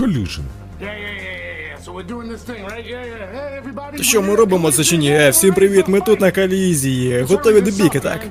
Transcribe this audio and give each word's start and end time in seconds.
Collision. 0.00 0.42
Що 4.00 4.22
ми 4.22 4.34
робимо 4.34 4.72
це 4.72 4.84
чи 4.84 4.96
ні? 4.96 5.10
Е, 5.10 5.30
всім 5.30 5.54
привіт, 5.54 5.88
ми 5.88 6.00
тут 6.00 6.20
на 6.20 6.30
колізії. 6.30 7.22
Готові 7.22 7.60
до 7.60 7.70
бійки, 7.70 8.00
так? 8.00 8.26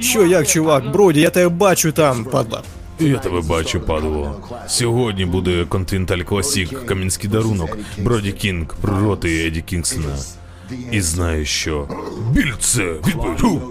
Що 0.00 0.26
як, 0.26 0.46
чувак? 0.46 0.90
Броді, 0.92 1.20
я 1.20 1.30
тебе 1.30 1.48
бачу 1.48 1.92
там, 1.92 2.24
падла. 2.24 2.62
Я 3.00 3.18
тебе 3.18 3.40
бачу, 3.40 3.80
падло. 3.80 4.40
Сьогодні 4.68 5.24
буде 5.24 5.62
Continental 5.62 6.24
Classic, 6.24 6.84
кам'янський 6.84 7.30
дарунок, 7.30 7.78
Броді 7.98 8.32
Кінг 8.32 8.66
проти 8.80 9.46
Еді 9.46 9.62
Кінгсона. 9.62 10.16
І 10.92 11.00
знаю, 11.00 11.46
що 11.46 11.88
біль 12.32 12.52
це 12.60 12.82
відповідь. 12.82 13.62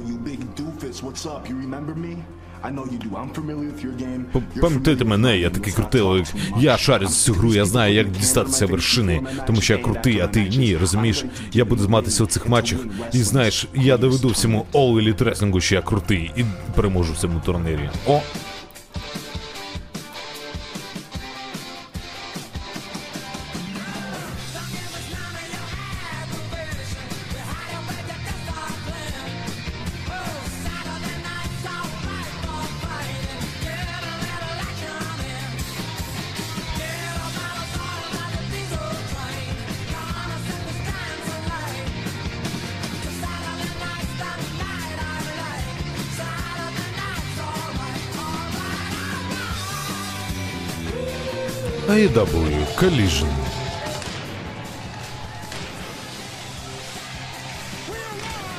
Familiar 4.62 5.06
мене, 5.06 5.38
я 5.38 5.50
такий 5.50 5.74
але 5.94 6.24
я 6.60 6.78
шарю 6.78 7.08
за 7.08 7.14
цю 7.14 7.34
гру, 7.34 7.54
я 7.54 7.66
знаю, 7.66 7.94
як 7.94 8.12
дістатися 8.12 8.66
вершини, 8.66 9.22
тому 9.48 9.62
що 9.62 9.74
я 9.74 9.80
крутий, 9.80 10.20
а 10.20 10.28
ти 10.28 10.50
ні, 10.50 10.78
розумієш? 10.78 11.26
Я 11.54 11.66
буду 11.66 11.84
зматися 11.84 12.24
у 12.24 12.28
цих 12.28 12.50
матчах, 12.50 12.80
і 13.14 13.18
знаєш, 13.18 13.68
я 13.74 13.98
доведу 13.98 14.28
всьому 14.28 14.66
All 14.74 14.94
Elite 14.94 15.24
Wrestling, 15.24 15.60
що 15.62 15.76
я 15.76 15.82
крутий, 15.82 16.32
і 16.38 16.46
переможу 16.76 17.14
в 17.14 17.18
цьому 17.18 17.42
турнірі. 17.46 17.90
О, 18.08 18.22
Collision. 52.82 53.28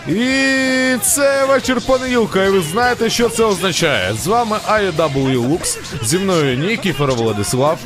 І 0.08 0.96
це 1.02 1.46
вечір 1.46 1.80
понеділка, 1.86 2.44
і 2.44 2.48
ви 2.50 2.60
знаєте, 2.60 3.10
що 3.10 3.28
це 3.28 3.44
означає. 3.44 4.14
З 4.14 4.26
вами 4.26 4.56
AEW 4.68 5.48
Lux, 5.48 5.78
зі 6.04 6.18
мною 6.18 6.56
Нікіфер 6.56 7.12
Владислав. 7.12 7.78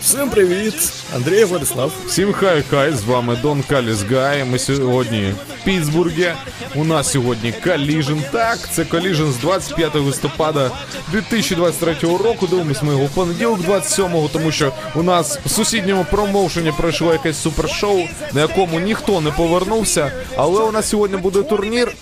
Всім 0.00 0.30
привіт, 0.30 0.92
Андрій 1.16 1.44
Владислав. 1.44 1.92
Всім 2.06 2.32
хай 2.32 2.62
хай, 2.70 2.92
з 2.92 3.04
вами 3.04 3.38
Дон 3.42 3.62
Каліс 3.62 4.02
Гай. 4.02 4.44
Ми 4.44 4.58
сьогодні 4.58 5.34
в 5.60 5.64
Пітсбургі. 5.64 6.28
У 6.74 6.84
нас 6.84 7.10
сьогодні 7.10 7.54
Collision. 7.66 8.30
Так, 8.32 8.58
це 8.72 8.82
Collision 8.82 9.32
з 9.32 9.36
25 9.36 9.94
листопада 9.94 10.70
2023 11.12 11.96
року. 12.02 12.46
Дивимось 12.46 12.82
ми 12.82 12.92
його 12.92 13.04
в 13.04 13.10
понеділок 13.10 13.60
27-го, 13.60 14.28
тому 14.32 14.52
що 14.52 14.72
у 14.94 15.02
нас 15.02 15.38
в 15.46 15.50
сусідньому 15.50 16.06
промоушені 16.10 16.72
пройшло 16.78 17.12
якесь 17.12 17.42
супершоу, 17.42 18.02
на 18.32 18.40
якому 18.40 18.80
ніхто 18.80 19.20
не 19.20 19.30
повернувся. 19.30 20.12
Але 20.36 20.64
у 20.64 20.72
нас 20.72 20.88
сьогодні 20.88 21.16
буде 21.16 21.42
турнір. 21.42 21.92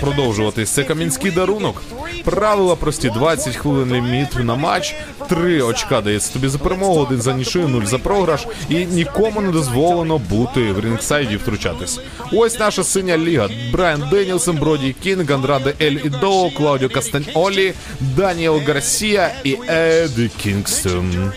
Продовжуватись. 0.00 0.70
Це 0.70 0.84
кам'янський 0.84 1.30
дарунок. 1.30 1.82
Правила 2.24 2.76
прості: 2.76 3.10
20 3.10 3.56
хвилин 3.56 3.94
ліміт 3.94 4.44
на 4.44 4.54
матч, 4.54 4.94
3 5.28 5.62
очка 5.62 6.00
дається 6.00 6.32
тобі 6.32 6.48
за 6.48 6.58
перемогу, 6.58 7.00
один 7.00 7.22
за 7.22 7.32
нічию, 7.32 7.68
0 7.68 7.82
за 7.82 7.98
програш, 7.98 8.46
і 8.68 8.74
нікому 8.74 9.40
не 9.40 9.50
дозволено 9.52 10.18
бути 10.18 10.72
в 10.72 10.80
рінгсайді 10.80 11.36
втручатись. 11.36 12.00
Ось 12.32 12.58
наша 12.58 12.84
синя 12.84 13.18
ліга. 13.18 13.48
Брайан 13.72 14.04
Деніелсон, 14.10 14.56
Броді 14.56 14.94
Кінг, 15.02 15.32
Андраде 15.32 15.74
Ель 15.80 15.98
Ідоло, 16.04 16.50
Клаудіо 16.50 16.88
Кастаньолі, 16.88 17.72
Даніел 18.00 18.60
Гарсія 18.66 19.30
і 19.44 19.56
Еді 19.68 20.30
Кінгстон. 20.42 21.32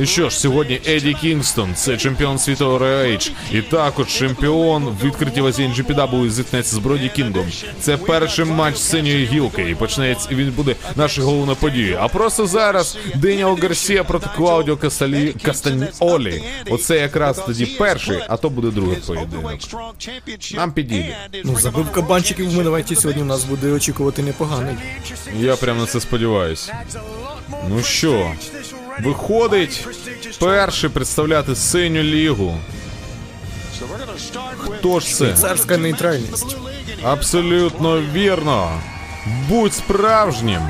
І 0.00 0.06
що 0.06 0.30
ж, 0.30 0.40
сьогодні 0.40 0.80
Еді 0.86 1.14
Кінгстон, 1.14 1.74
це 1.74 1.96
чемпіон 1.96 2.38
світу 2.38 2.78
ROH, 2.78 3.30
і 3.52 3.62
також 3.62 4.06
чемпіон 4.06 4.84
в 4.84 5.04
відкритій 5.04 5.40
вазі 5.40 5.62
NGPW 5.62 6.30
зіткнеться 6.30 6.76
з 6.76 6.78
Броді 6.78 7.08
Кінгом. 7.08 7.46
Це 7.80 7.96
перший 7.96 8.44
матч 8.44 8.76
синьої 8.76 9.26
гілки, 9.26 9.62
і 9.70 9.74
почнеться 9.74 10.28
і 10.30 10.34
він 10.34 10.50
буде 10.50 10.76
нашою 10.96 11.26
головною 11.26 11.56
подією. 11.56 11.98
А 12.00 12.08
просто 12.08 12.46
зараз 12.46 12.98
Деніел 13.14 13.58
Гарсія 13.62 14.04
проти 14.04 14.26
Клаудіо 14.36 14.76
Касталі... 14.76 15.34
Кастаньолі. 15.42 16.42
Оце 16.70 16.98
якраз 16.98 17.42
тоді 17.46 17.66
перший, 17.66 18.18
а 18.28 18.36
то 18.36 18.50
буде 18.50 18.70
другий 18.70 18.96
поєдинок. 19.06 19.58
Нам 20.54 20.72
підійде. 20.72 21.16
Ну, 21.44 21.56
забив 21.58 21.92
кабанчиків 21.92 22.50
в 22.50 22.56
минувайті 22.56 22.96
сьогодні 22.96 23.22
у 23.22 23.26
нас 23.26 23.44
буде 23.44 23.72
очікувати 23.72 24.22
непоганий. 24.22 24.74
Я 25.40 25.56
прям 25.56 25.78
на 25.78 25.86
це 25.86 26.00
сподіваюсь. 26.00 26.70
Ну 27.68 27.82
що, 27.82 28.32
виходить 28.98 29.86
перший 30.40 30.90
представляти 30.90 31.56
синю 31.56 32.02
лігу. 32.02 32.58
Хто 34.58 35.00
ж 35.00 35.14
це? 35.14 35.32
Царська 35.32 35.76
нейтральність. 35.76 36.56
Абсолютно 37.02 38.02
вірно. 38.12 38.80
Будь 39.48 39.74
справжнім. 39.74 40.60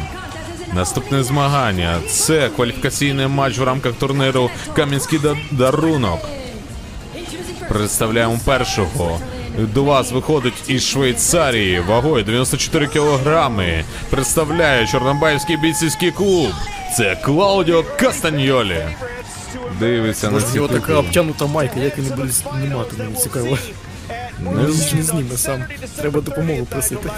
Наступне 0.75 1.23
змагання 1.23 2.01
це 2.09 2.49
кваліфікаційний 2.57 3.27
матч 3.27 3.59
в 3.59 3.63
рамках 3.63 3.93
турніру 3.93 4.51
Кам'янський 4.77 5.21
дарунок. 5.51 6.21
Представляємо 7.69 8.41
першого. 8.45 9.21
До 9.67 9.85
вас 9.85 10.13
виходить 10.13 10.55
із 10.69 10.85
Швейцарії 10.85 11.81
вагою 11.81 12.25
94 12.25 12.87
кілограми. 12.87 13.85
Представляє 14.11 14.87
Чорнобаївський 14.87 15.57
бійцівський 15.57 16.11
клуб. 16.11 16.53
Це 16.97 17.17
Клаудіо 17.17 17.85
Кастаньолі. 17.99 18.85
Дивиться 19.79 20.27
на 20.27 20.33
Може, 20.33 20.47
ці 20.47 20.57
його 20.57 20.69
така 20.69 20.95
обтянута 20.95 21.47
майка, 21.47 21.81
як 21.81 21.99
він 21.99 22.05
буде 22.17 22.29
знімати, 22.29 22.97
мені 22.99 23.15
цікаво. 23.15 23.59
Не, 24.41 24.65
Він 24.65 24.73
ж 24.73 24.97
не 24.97 25.03
зніме 25.03 25.37
сам. 25.37 25.65
Треба 25.97 26.21
допомогу 26.21 26.65
просити. 26.65 27.09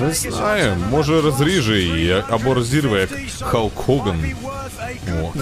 не 0.00 0.12
знаю, 0.14 0.76
може 0.90 1.20
розріже 1.20 1.80
її 1.80 2.22
або 2.30 2.54
розірве 2.54 3.00
як 3.00 3.10
Халк 3.40 3.74
Хоган. 3.74 4.24
О. 5.22 5.32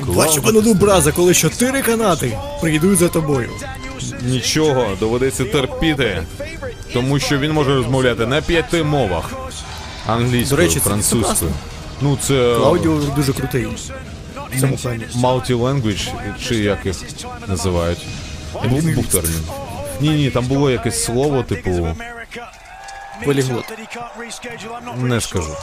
Бачу 0.00 0.42
пану 0.42 0.74
Браза, 0.74 1.12
коли 1.12 1.34
чотири 1.34 1.82
канати 1.82 2.38
прийдуть 2.60 2.98
за 2.98 3.08
тобою. 3.08 3.50
Нічого, 4.22 4.96
доведеться 5.00 5.44
терпіти, 5.44 6.22
тому 6.92 7.18
що 7.18 7.38
він 7.38 7.52
може 7.52 7.74
розмовляти 7.74 8.26
на 8.26 8.40
п'яти 8.42 8.82
мовах: 8.82 9.32
англійською, 10.06 10.60
речі, 10.60 10.74
це 10.74 10.80
французькою. 10.80 11.52
Ну 12.00 12.18
це 12.22 12.54
Клаудіо 12.58 13.00
дуже 13.16 13.32
крутий. 13.32 13.66
В 14.56 14.60
цьому 14.60 14.76
плані. 14.76 15.04
multi-language, 15.16 16.08
чи 16.48 16.54
як 16.56 16.86
їх 16.86 16.96
називають. 17.48 18.06
Був, 18.68 18.94
був 18.94 19.06
термін. 19.06 19.42
Ні, 20.00 20.08
ні, 20.08 20.30
там 20.30 20.44
було 20.44 20.70
якесь 20.70 21.04
слово, 21.04 21.42
типу. 21.42 21.96
Поліглот. 23.24 23.64
Не 24.96 25.20
скажу. 25.20 25.56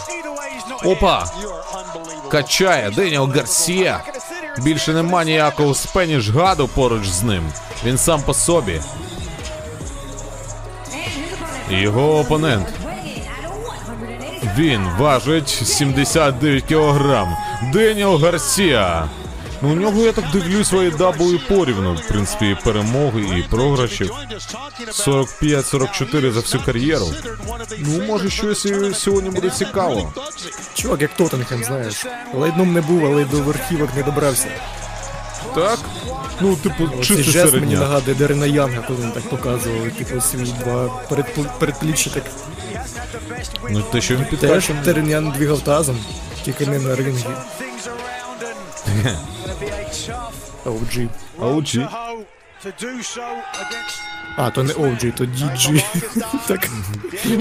Опа! 0.84 1.26
Качає 2.32 2.92
Деніел 2.92 3.32
Гарсія. 3.36 4.04
Більше 4.58 4.94
нема 4.94 5.24
ніякого 5.24 5.76
спеніш 5.76 6.30
гаду 6.30 6.68
поруч 6.68 7.08
з 7.08 7.24
ним. 7.24 7.52
Він 7.86 7.98
сам 7.98 8.22
по 8.22 8.34
собі. 8.34 8.82
Його 11.70 12.20
опонент. 12.20 12.68
Він 14.58 14.88
важить 14.98 15.50
79 15.50 16.64
кілограм. 16.64 17.38
Деніел 17.74 18.18
Гарсія. 18.18 19.08
Ну, 19.62 19.70
у 19.72 19.76
нього, 19.76 20.02
я 20.02 20.12
так 20.12 20.26
дивлюсь, 20.34 20.68
свої 20.68 20.92
дабли 20.92 21.40
порівну, 21.50 21.94
в 21.94 22.08
принципі, 22.08 22.50
і 22.50 22.64
перемоги, 22.64 23.40
і 23.40 23.44
програшів. 23.50 24.12
45-44 24.92 26.32
за 26.32 26.40
всю 26.40 26.64
кар'єру. 26.64 27.08
Ну, 27.80 28.04
може, 28.08 28.30
щось 28.30 28.66
і 28.66 28.94
сьогодні 28.94 29.30
буде 29.30 29.50
цікаво. 29.50 30.14
Чувак, 30.74 31.02
як 31.02 31.14
Тоттенхем, 31.14 31.64
знаєш. 31.64 32.06
Лайдном 32.34 32.74
не 32.74 32.82
був, 32.82 33.06
але 33.06 33.22
й 33.22 33.26
до 33.26 33.42
верхівок 33.42 33.90
не 33.96 34.04
добрався. 34.04 34.48
Так? 35.56 35.80
Ну, 36.42 36.56
типу, 36.56 36.88
Цей 36.90 37.02
чисто 37.04 37.32
жест 37.32 37.54
мені 37.54 37.76
нагадує 37.76 38.16
Дерена 38.18 38.46
Янга, 38.46 38.82
коли 38.88 39.00
він 39.02 39.12
так 39.12 39.24
показував, 39.30 39.92
типу, 39.98 40.22
свої 40.22 40.54
два 40.64 40.86
передпл- 41.10 41.50
передпліччя 41.60 42.10
так. 42.10 42.24
Ну, 43.70 43.82
те, 43.92 44.02
що 44.02 44.16
він 44.16 44.22
Теж 44.26 44.30
підкачаний. 44.30 44.84
Дерен 44.84 45.10
Ян 45.10 45.32
двигав 45.32 45.60
тазом, 45.62 45.98
тільки 46.46 46.66
не 46.66 46.80
на 46.80 46.96
рингі. 46.96 47.26
OG. 50.66 51.10
OG. 51.40 51.88
А, 54.38 54.52
то 54.52 54.64
не 54.64 54.74
OG, 54.74 55.12
то 55.12 55.24
DG. 55.24 55.84
так. 56.48 56.70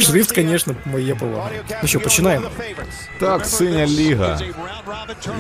Шрифт, 0.00 0.34
звісно, 0.34 0.74
моє 0.84 1.14
повага. 1.14 1.50
Ну 1.82 1.88
що, 1.88 2.00
починаємо. 2.00 2.48
Так, 3.20 3.46
синя 3.46 3.86
ліга. 3.86 4.40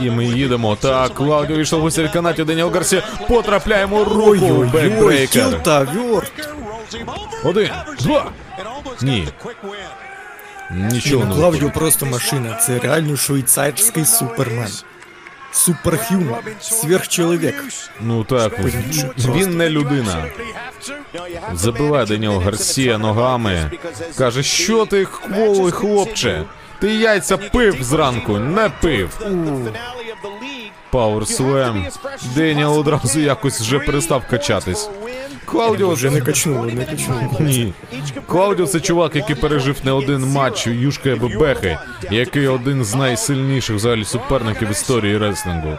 І 0.02 0.10
ми 0.10 0.24
їдемо. 0.24 0.76
Так, 0.76 1.14
Клаудіо 1.14 1.56
вийшов 1.56 1.84
у 1.84 1.90
сільканаті 1.90 2.44
Деніел 2.44 2.70
Гарсі. 2.70 3.02
Потрапляємо 3.28 4.04
руку. 4.04 4.30
Ой-ой-ой, 4.30 4.68
Бекбрейкер. 4.68 5.60
Один, 7.44 7.70
два. 8.00 8.30
Ні. 9.02 9.28
Нічого 10.70 11.24
не 11.24 11.34
Клавдіо 11.34 11.70
просто 11.70 12.06
машина. 12.06 12.54
Це 12.54 12.78
реально 12.78 13.16
швейцарський 13.16 14.04
супермен. 14.04 14.68
Superhuman. 15.56 16.42
Сверхчоловік. 16.60 17.64
Ну 18.00 18.24
так, 18.24 18.52
він 19.18 19.56
не 19.56 19.70
людина. 19.70 20.24
Забиває 21.54 22.06
Деніел 22.06 22.38
Гарсія 22.40 22.98
ногами. 22.98 23.70
Каже, 24.18 24.42
що 24.42 24.86
ти 24.86 25.04
кволий 25.04 25.72
хлопче? 25.72 26.44
Ти 26.80 26.94
яйця 26.94 27.36
пив 27.36 27.82
зранку, 27.82 28.38
не 28.38 28.70
пив. 28.80 29.10
Powerslam. 30.90 31.86
Деніел 32.34 32.78
одразу 32.78 33.20
якось 33.20 33.60
вже 33.60 33.78
перестав 33.78 34.22
качатись. 34.30 34.88
Клаудіо 35.44 35.90
Вже 35.90 36.10
не 36.10 36.20
качнуло, 36.20 36.66
не 36.66 36.84
качнуло. 36.84 37.36
Ні. 37.40 37.72
Клаудіо 38.26 38.66
це 38.66 38.80
чувак, 38.80 39.16
який 39.16 39.36
пережив 39.36 39.76
не 39.84 39.92
один 39.92 40.24
матч 40.24 40.66
Юшка 40.66 41.16
Бебехи, 41.16 41.78
який 42.10 42.48
один 42.48 42.84
з 42.84 42.94
найсильніших 42.94 43.76
взагалі 43.76 44.04
суперників 44.04 44.68
в 44.68 44.70
історії 44.70 45.18
реслінгу. 45.18 45.78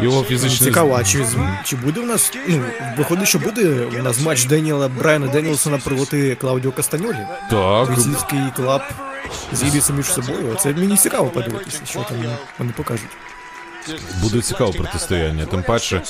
Його 0.00 0.22
фізичний 0.24 0.68
Цікаво, 0.68 0.96
а 1.00 1.04
чи, 1.04 1.26
чи 1.64 1.76
буде 1.76 2.00
в 2.00 2.06
нас. 2.06 2.32
Ну, 2.48 2.60
виходить, 2.98 3.28
що 3.28 3.38
буде 3.38 3.86
у 4.00 4.02
нас 4.02 4.20
матч 4.20 4.44
Деніела 4.44 4.88
Брайана 4.88 5.26
Деніелсона 5.26 5.78
проти 5.78 6.34
Клаудіо 6.34 6.72
Кастаньолі. 6.72 7.16
так. 7.50 7.88
Російський 7.88 8.40
club 8.56 8.82
зійдеться 9.52 9.92
між 9.92 10.06
собою. 10.06 10.56
Це 10.60 10.72
мені 10.72 10.96
цікаво 10.96 11.26
подивитися, 11.26 11.80
що 11.84 11.98
там 11.98 12.16
вони 12.58 12.72
покажуть. 12.76 13.08
Буде 14.22 14.42
цікаве 14.42 14.72
протистояння. 14.72 15.46
Тим 15.46 15.62
паче, 15.62 16.02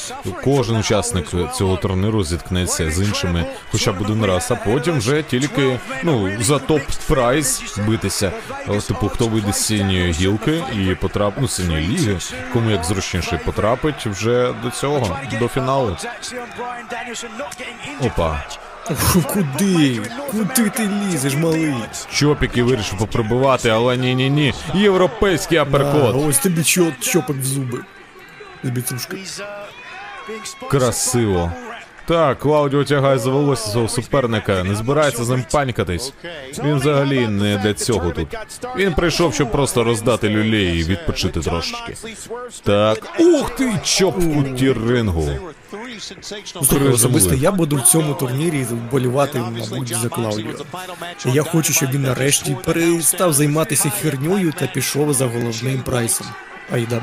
кожен 0.44 0.76
учасник 0.76 1.26
цього 1.58 1.76
турніру 1.76 2.24
зіткнеться 2.24 2.90
з 2.90 3.00
іншими, 3.00 3.46
хоча 3.72 3.92
б 3.92 4.00
один 4.00 4.24
раз, 4.24 4.50
а 4.50 4.54
потім 4.54 4.98
вже 4.98 5.22
тільки 5.22 5.78
ну 6.02 6.42
за 6.42 6.58
топ 6.58 6.82
прайс 7.08 7.78
битися. 7.86 8.32
Типу, 8.88 9.08
хто 9.08 9.26
вийде 9.26 9.52
з 9.52 9.66
синьої 9.66 10.12
гілки 10.12 10.64
і 10.72 10.94
потрап... 10.94 11.34
ну, 11.40 11.48
синьої 11.48 11.88
ліги, 11.88 12.18
кому 12.52 12.70
як 12.70 12.84
зручніше 12.84 13.40
потрапить 13.44 14.06
вже 14.06 14.54
до 14.62 14.70
цього, 14.70 15.18
до 15.40 15.48
фіналу. 15.48 15.96
Опа. 18.00 18.44
Куди? 19.26 20.00
Куди 20.30 20.70
ти 20.70 20.88
лізеш, 20.88 21.34
малий? 21.36 21.74
Чопіки 22.12 22.62
вирішив 22.62 22.98
попробувати, 22.98 23.68
але 23.68 23.96
ні 23.96 24.14
ні. 24.14 24.54
Європейський 24.74 25.58
А, 25.58 25.62
аперкот. 25.62 26.16
ось 26.28 26.38
тобі 26.38 26.64
чо, 26.64 26.86
чопик 27.00 27.36
в 27.36 27.44
зуби. 27.44 27.78
З 28.64 28.68
біцушки. 28.70 29.16
Красиво. 30.70 31.52
Так, 32.10 32.38
Клаудіо 32.38 32.84
тягає 32.84 33.18
за 33.18 33.30
волосся 33.30 33.70
свого 33.70 33.88
суперника, 33.88 34.64
не 34.64 34.74
збирається 34.74 35.24
з 35.24 35.28
ним 35.28 35.44
панькатись. 35.52 36.12
Він 36.64 36.76
взагалі 36.76 37.28
не 37.28 37.56
для 37.56 37.74
цього 37.74 38.10
тут. 38.10 38.28
Він 38.76 38.94
прийшов, 38.94 39.34
щоб 39.34 39.52
просто 39.52 39.84
роздати 39.84 40.28
люлей 40.28 40.78
і 40.78 40.84
відпочити 40.84 41.40
трошечки. 41.40 41.94
Так, 42.62 42.98
ух 43.18 43.50
ти, 43.50 43.80
чоп 43.84 44.16
в 44.18 44.34
куті 44.34 44.72
рингу. 44.72 45.28
Слухай, 46.68 46.88
особисто 46.88 47.34
я 47.34 47.52
буду 47.52 47.76
в 47.76 47.82
цьому 47.82 48.14
турнірі 48.14 48.66
вболівати, 48.70 49.38
мабуть, 49.38 49.96
за 49.96 50.08
Клаудіо. 50.08 50.50
Я 51.24 51.42
хочу, 51.42 51.72
щоб 51.72 51.90
він 51.90 52.02
нарешті 52.02 52.56
перестав 52.64 53.32
займатися 53.32 53.90
херньою 53.90 54.52
та 54.58 54.66
пішов 54.66 55.12
за 55.12 55.26
головним 55.26 55.82
прайсом. 55.82 56.26
AEW. 56.74 57.00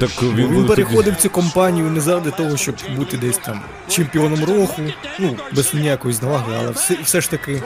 Так 0.00 0.10
він, 0.22 0.48
Він 0.48 0.66
переходив 0.66 1.16
цю 1.16 1.30
компанію 1.30 1.90
не 1.90 2.00
заради 2.00 2.30
того, 2.30 2.56
щоб 2.56 2.74
бути 2.96 3.16
десь 3.16 3.38
там 3.38 3.60
чемпіоном 3.88 4.44
роху, 4.44 4.82
ну, 5.18 5.36
без 5.52 5.74
ніякої 5.74 6.14
зневаги, 6.14 6.52
але 6.58 6.70
все, 6.70 6.96
все 7.02 7.20
ж 7.20 7.30
таки. 7.30 7.62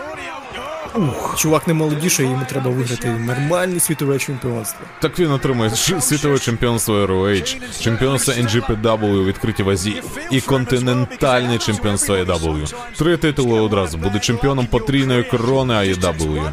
Ух, 0.94 1.34
чувак 1.38 1.66
не 1.66 1.74
молодіше, 1.74 2.22
йому 2.22 2.42
треба 2.48 2.70
виграти 2.70 3.08
нормальне 3.08 3.80
світове 3.80 4.18
чемпіонство. 4.18 4.80
Так 5.00 5.18
він 5.18 5.30
отримує 5.30 5.70
ш- 5.76 6.00
світове 6.00 6.38
чемпіонство 6.38 7.06
ROH, 7.06 7.56
чемпіонство 7.80 8.34
NGPW 8.34 9.04
у 9.04 9.24
відкритій 9.24 9.62
вазі 9.62 10.02
і 10.30 10.40
континентальне 10.40 11.58
чемпіонство 11.58 12.16
AEW. 12.16 12.74
Три 12.98 13.16
титули 13.16 13.60
одразу. 13.60 13.98
Буде 13.98 14.18
чемпіоном 14.18 14.66
потрійної 14.66 15.22
корони 15.22 15.74
AEW. 15.74 16.52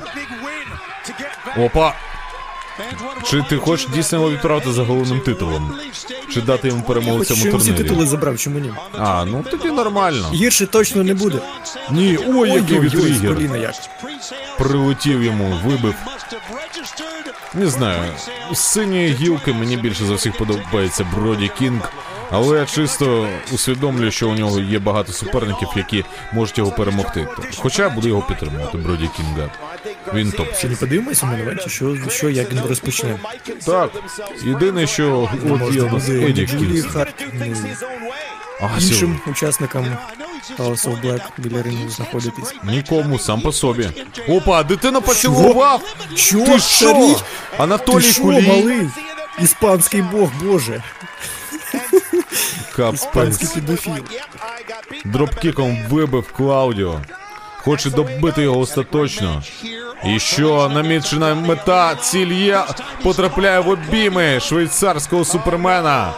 Опа! 1.58 1.94
Чи 3.24 3.46
ти 3.50 3.58
хочеш 3.58 3.88
дійсно 3.88 4.18
його 4.18 4.32
відправити 4.32 4.72
за 4.72 4.84
головним 4.84 5.20
титулом? 5.20 5.76
Чи 6.34 6.42
дати 6.42 6.68
йому 6.68 6.82
перемогу 6.84 7.20
в 7.20 7.26
цьому 7.26 7.42
турнірі? 7.42 7.60
всі 7.74 7.84
титули 7.84 8.06
забрав, 8.08 8.38
чому 8.38 8.60
ні? 8.60 8.74
А, 8.98 9.26
ну 9.26 9.46
тоді 9.52 9.72
нормально. 9.72 10.32
Гірше 10.34 10.68
точно 10.68 11.04
не 11.04 11.14
буде. 11.14 11.40
Ні, 11.92 12.20
ой, 12.28 12.50
який 12.52 12.80
як. 13.62 13.76
Прилетів 14.58 15.24
йому, 15.24 15.60
вибив. 15.66 15.96
Не 17.54 17.68
знаю, 17.68 18.14
з 18.54 18.60
синьої 18.60 19.14
гілки 19.14 19.54
мені 19.54 19.78
більше 19.78 20.06
за 20.06 20.14
всіх 20.14 20.38
подобається 20.38 21.08
Броді 21.16 21.52
Кінг. 21.58 21.92
Але 22.36 22.60
я 22.60 22.66
чисто 22.66 23.28
усвідомлюю, 23.54 24.12
що 24.12 24.30
у 24.30 24.34
нього 24.34 24.60
є 24.60 24.80
багато 24.80 25.14
суперників, 25.14 25.68
які 25.76 26.06
можуть 26.34 26.58
його 26.58 26.72
перемогти. 26.72 27.28
Хоча 27.58 27.84
я 27.84 27.90
буду 27.90 28.08
його 28.08 28.22
підтримувати, 28.22 28.78
Броді 28.78 29.10
Кінга. 29.18 29.50
Він 30.14 30.32
топ. 30.32 30.48
Чи 30.62 30.70
не 30.70 30.76
подивимося 30.76 31.26
на 31.26 31.38
івенті, 31.38 31.70
що, 31.70 31.98
що 32.10 32.30
як 32.30 32.52
він 32.54 32.62
розпочне? 32.70 33.20
Так, 33.66 33.92
єдине, 34.44 34.88
що 34.88 35.30
от 35.50 35.76
є 35.76 35.82
у 35.82 35.92
нас 35.92 36.10
Еді 36.10 36.46
Кінг. 36.46 36.86
Ну, 37.34 37.64
А, 38.62 38.80
іншим 38.80 39.20
учасникам 39.28 39.86
House 40.58 40.90
of 40.90 41.02
Black 41.02 41.22
біля 41.38 41.64
рингу 41.64 41.90
знаходитись. 41.90 42.56
Нікому, 42.64 43.20
сам 43.20 43.42
по 43.42 43.52
собі. 43.52 43.90
Опа, 44.30 44.64
дитина 44.64 45.02
поцілував! 45.02 45.82
Що? 46.16 46.46
Ти 46.46 46.60
що? 46.60 46.94
Ти 46.94 47.16
Анатолій 47.58 48.04
що, 48.04 48.22
Кулій. 48.22 48.48
малий? 48.48 48.90
Іспанський 49.40 50.02
бог, 50.02 50.30
боже. 50.44 50.84
Капець. 52.76 53.56
Дропкіком 55.06 55.78
вибив 55.90 56.32
Клаудіо. 56.32 57.02
Хоче 57.58 57.90
добити 57.90 58.42
його 58.42 58.60
остаточно. 58.60 59.44
І 60.06 60.20
що 60.20 60.70
намічена 60.74 61.36
мета, 61.36 61.96
ціль 61.96 62.32
є, 62.32 62.64
потрапляє 63.04 63.60
в 63.60 63.70
обійми 63.70 64.40
швейцарського 64.40 65.26
супермена. 65.26 66.14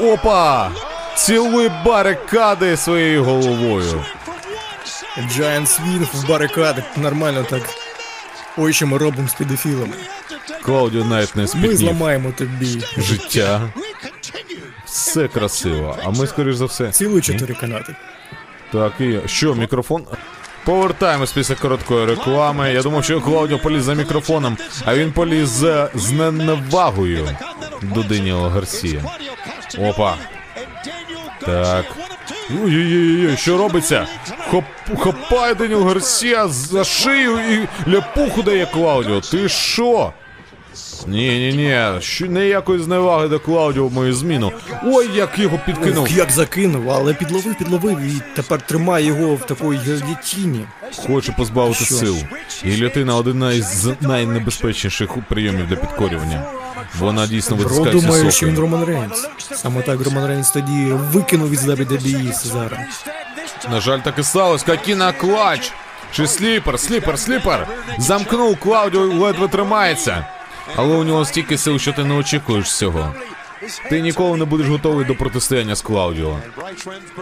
Опа! 0.00 0.70
Цілуй 1.16 1.70
барикади 1.84 2.76
своєю 2.76 3.24
головою. 3.24 4.04
Giant 5.18 5.66
Swing 5.66 6.06
в 6.12 6.28
барикадах. 6.28 6.84
Нормально 6.96 7.46
так. 7.50 7.62
Ой, 8.56 8.72
що 8.72 8.86
ми 8.86 8.98
робимо 8.98 9.28
з 9.28 9.32
педофілами. 9.34 9.94
Клаудіо 10.62 11.04
навіть 11.04 11.36
не 11.36 11.46
Ми 11.54 11.76
зламаємо 11.76 12.32
тобі 12.32 12.82
Життя. 12.96 13.60
Все 14.92 15.28
красиво. 15.28 15.96
А 16.04 16.10
ми, 16.10 16.26
скоріш 16.26 16.56
за 16.56 16.64
все. 16.64 16.90
цілу 16.90 17.20
чотири 17.20 17.54
канати. 17.54 17.94
Так, 18.72 18.92
і 19.00 19.18
що, 19.26 19.54
мікрофон? 19.54 20.04
Повертаємось 20.64 21.32
після 21.32 21.54
короткої 21.54 22.06
реклами. 22.06 22.72
Я 22.72 22.82
думав, 22.82 23.04
що 23.04 23.20
Клаудіо 23.20 23.58
поліз 23.58 23.84
за 23.84 23.94
мікрофоном, 23.94 24.56
а 24.84 24.94
він 24.94 25.12
поліз 25.12 25.48
з, 25.48 25.88
з 25.94 26.10
ненавагою 26.10 27.28
до 27.82 28.02
Деніела 28.02 28.48
Гарсія. 28.50 29.04
Опа. 29.78 30.14
Так. 31.40 31.84
Ой-ой-ой, 32.50 33.36
що 33.36 33.58
робиться? 33.58 34.06
Хоп, 34.50 34.64
хопає 34.98 35.54
Деніел 35.54 35.88
Гарсія 35.88 36.48
за 36.48 36.84
шию 36.84 37.38
і 37.38 37.68
ляпуху 37.90 38.42
дає 38.42 38.66
Клаудіо. 38.66 39.20
Ти 39.20 39.48
що? 39.48 40.12
Ні, 41.06 41.38
ні, 41.38 41.52
ні, 41.56 42.00
що 42.00 42.26
ніякої 42.26 42.82
зневаги 42.82 43.28
до 43.28 43.40
Клаудіо 43.40 43.86
в 43.88 43.92
мою 43.92 44.14
зміну. 44.14 44.52
Ой, 44.84 45.10
як 45.14 45.38
його 45.38 45.60
підкинув. 45.66 46.04
Ох, 46.04 46.10
як 46.10 46.30
закинув, 46.30 46.90
але 46.90 47.14
підловив, 47.14 47.58
підловив 47.58 48.00
і 48.00 48.22
тепер 48.36 48.60
тримає 48.62 49.06
його 49.06 49.34
в 49.34 49.46
такій 49.46 49.78
гільотіні. 49.86 50.64
Хоче 51.06 51.32
позбавити 51.32 51.84
Що 51.84 51.94
сил. 51.94 52.16
Гільотина 52.64 53.16
одна 53.16 53.52
із 53.52 53.88
найнебезпечніших 54.00 55.10
прийомів 55.28 55.68
для 55.68 55.76
підкорювання. 55.76 56.42
Вона 56.98 57.26
дійсно 57.26 57.56
витискає 57.56 57.92
думаю, 57.92 58.28
всі 58.28 58.36
що 58.36 58.46
він. 58.46 58.58
Роман 58.58 58.84
Рейнс. 58.84 59.28
Саме 59.54 59.82
так 59.82 60.00
Роман 60.04 60.26
Рейнс 60.26 60.50
тоді 60.50 60.92
викинув 61.12 61.52
із 61.52 61.68
WWE 61.68 62.32
Сезара. 62.32 62.86
На 63.70 63.80
жаль, 63.80 63.98
так 63.98 64.18
і 64.18 64.22
сталося. 64.22 64.64
Kokina 64.66 65.12
clutch. 65.12 65.72
Чи 66.12 66.26
sleeper, 66.26 66.80
sleeper, 66.80 67.18
sleeper. 67.18 67.68
Замкнув 67.98 68.56
Клаудіо 68.56 69.00
ледве 69.00 69.48
тримається. 69.48 70.26
Але 70.76 70.96
у 70.96 71.04
нього 71.04 71.24
стільки 71.24 71.58
сил, 71.58 71.78
що 71.78 71.92
ти 71.92 72.04
не 72.04 72.14
очікуєш 72.14 72.76
цього. 72.76 73.14
Ти 73.88 74.00
ніколи 74.00 74.36
не 74.36 74.44
будеш 74.44 74.66
готовий 74.66 75.04
до 75.06 75.14
протистояння 75.14 75.74
з 75.74 75.82
Клаудіо. 75.82 76.38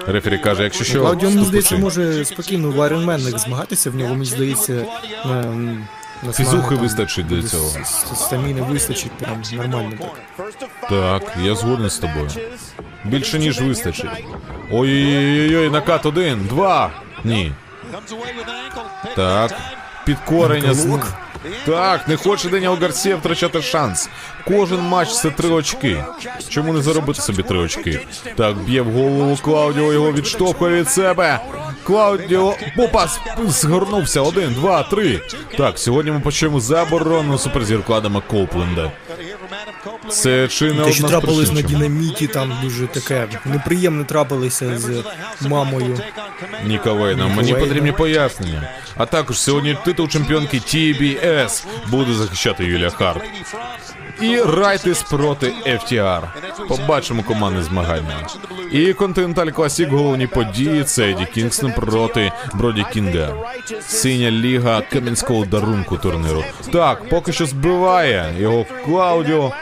Рефері 0.07 0.39
каже, 0.39 0.63
якщо 0.63 0.85
що, 0.85 1.01
Клаудіо, 1.01 1.31
мені 1.31 1.45
здається, 1.45 1.77
може 1.77 2.25
спокійно 2.25 2.71
в 2.71 2.83
Айронменах 2.83 3.39
змагатися, 3.39 3.91
в 3.91 3.95
нього, 3.95 4.15
мені 4.15 4.25
здається, 4.27 4.85
на, 5.25 5.43
на 6.23 6.33
Фізухи 6.33 6.75
вистачить 6.75 7.27
для 7.27 7.43
цього. 7.43 7.71
Стаміни 8.15 8.63
вистачить, 8.63 9.13
прям 9.13 9.43
нормально 9.53 9.93
так. 10.01 10.91
Так, 10.91 11.37
я 11.43 11.55
згоден 11.55 11.91
з 11.91 11.99
тобою. 11.99 12.31
Більше 13.05 13.39
ніж 13.39 13.61
вистачить. 13.61 14.25
Ой-ой-ой, 14.71 15.71
накат 15.71 16.07
один, 16.07 16.47
два. 16.47 16.91
Ні. 17.25 17.53
Так. 19.17 19.55
Підкорення 20.05 20.75
з... 20.75 20.99
Так, 21.67 22.09
не 22.09 22.17
хоче 22.17 22.49
Деніал 22.49 22.79
Гарсія 22.81 23.17
втрачати 23.17 23.63
шанс. 23.63 24.09
Кожен 24.49 24.81
матч 24.81 25.09
це 25.09 25.31
три 25.31 25.49
очки. 25.49 26.05
Чому 26.49 26.73
не 26.73 26.83
заробити 26.83 27.21
собі 27.21 27.43
три 27.43 27.59
очки? 27.59 28.07
Так, 28.37 28.57
б'є 28.59 28.83
в 28.83 28.93
голову 28.93 29.39
Клаудіо, 29.43 29.93
його 29.93 30.13
відштовхує 30.13 30.81
від 30.81 30.89
себе. 30.89 31.41
Клаудіо 31.85 32.55
Попас 32.77 33.21
згорнувся. 33.47 34.21
Один, 34.21 34.55
два, 34.55 34.83
три. 34.83 35.21
Так, 35.59 35.79
сьогодні 35.79 36.11
ми 36.13 36.21
почуємо 36.21 36.61
заборону 36.61 37.39
суперзірку 37.39 37.93
Адама 37.95 38.23
Коупленда. 38.27 38.93
Це 40.09 40.49
чи 40.49 40.65
не 40.65 40.71
Те, 40.75 40.81
одна 40.81 40.93
що 40.93 41.07
з 41.07 41.11
трапилось 41.11 41.49
на 41.49 41.55
причин, 41.55 41.71
чому? 41.71 41.83
динаміті, 41.83 42.27
там 42.27 42.59
дуже 42.63 42.87
таке 42.87 43.29
неприємне 43.45 44.05
трапилося 44.05 44.79
з 45.41 45.47
мамою. 45.47 46.01
Ніка 46.65 46.93
Вейна, 46.93 47.27
мені 47.29 47.53
Вейна. 47.53 47.67
потрібні 47.67 47.93
пояснення. 47.93 48.69
А 48.97 49.07
також 49.07 49.39
сьогодні 49.39 49.77
титул 49.85 50.09
чемпіонки 50.09 50.57
TBS 50.59 51.65
буде 51.91 52.15
захищати 52.15 52.65
Юлія 52.65 52.91
Харт. 52.91 53.23
І 54.21 54.41
Райтис 54.41 55.03
проти 55.03 55.53
FTR. 55.67 56.23
Побачимо 56.69 57.23
командне 57.23 57.63
змагання. 57.63 58.27
І 58.73 58.93
Continental 58.93 59.55
Classic 59.55 59.91
головні 59.91 60.27
події 60.27 60.85
це 60.85 61.11
Еді 61.11 61.27
Кінгстон 61.35 61.73
проти 61.73 62.33
Броді 62.55 62.85
Кінга. 62.93 63.35
Синя 63.81 64.31
ліга 64.31 64.83
кам'янського 64.93 65.45
дарунку 65.45 65.97
турниру. 65.97 66.45
Так, 66.73 67.09
поки 67.09 67.33
що 67.33 67.47
збиває 67.47 68.35
його 68.39 68.67
Клаудіо. 68.85 69.53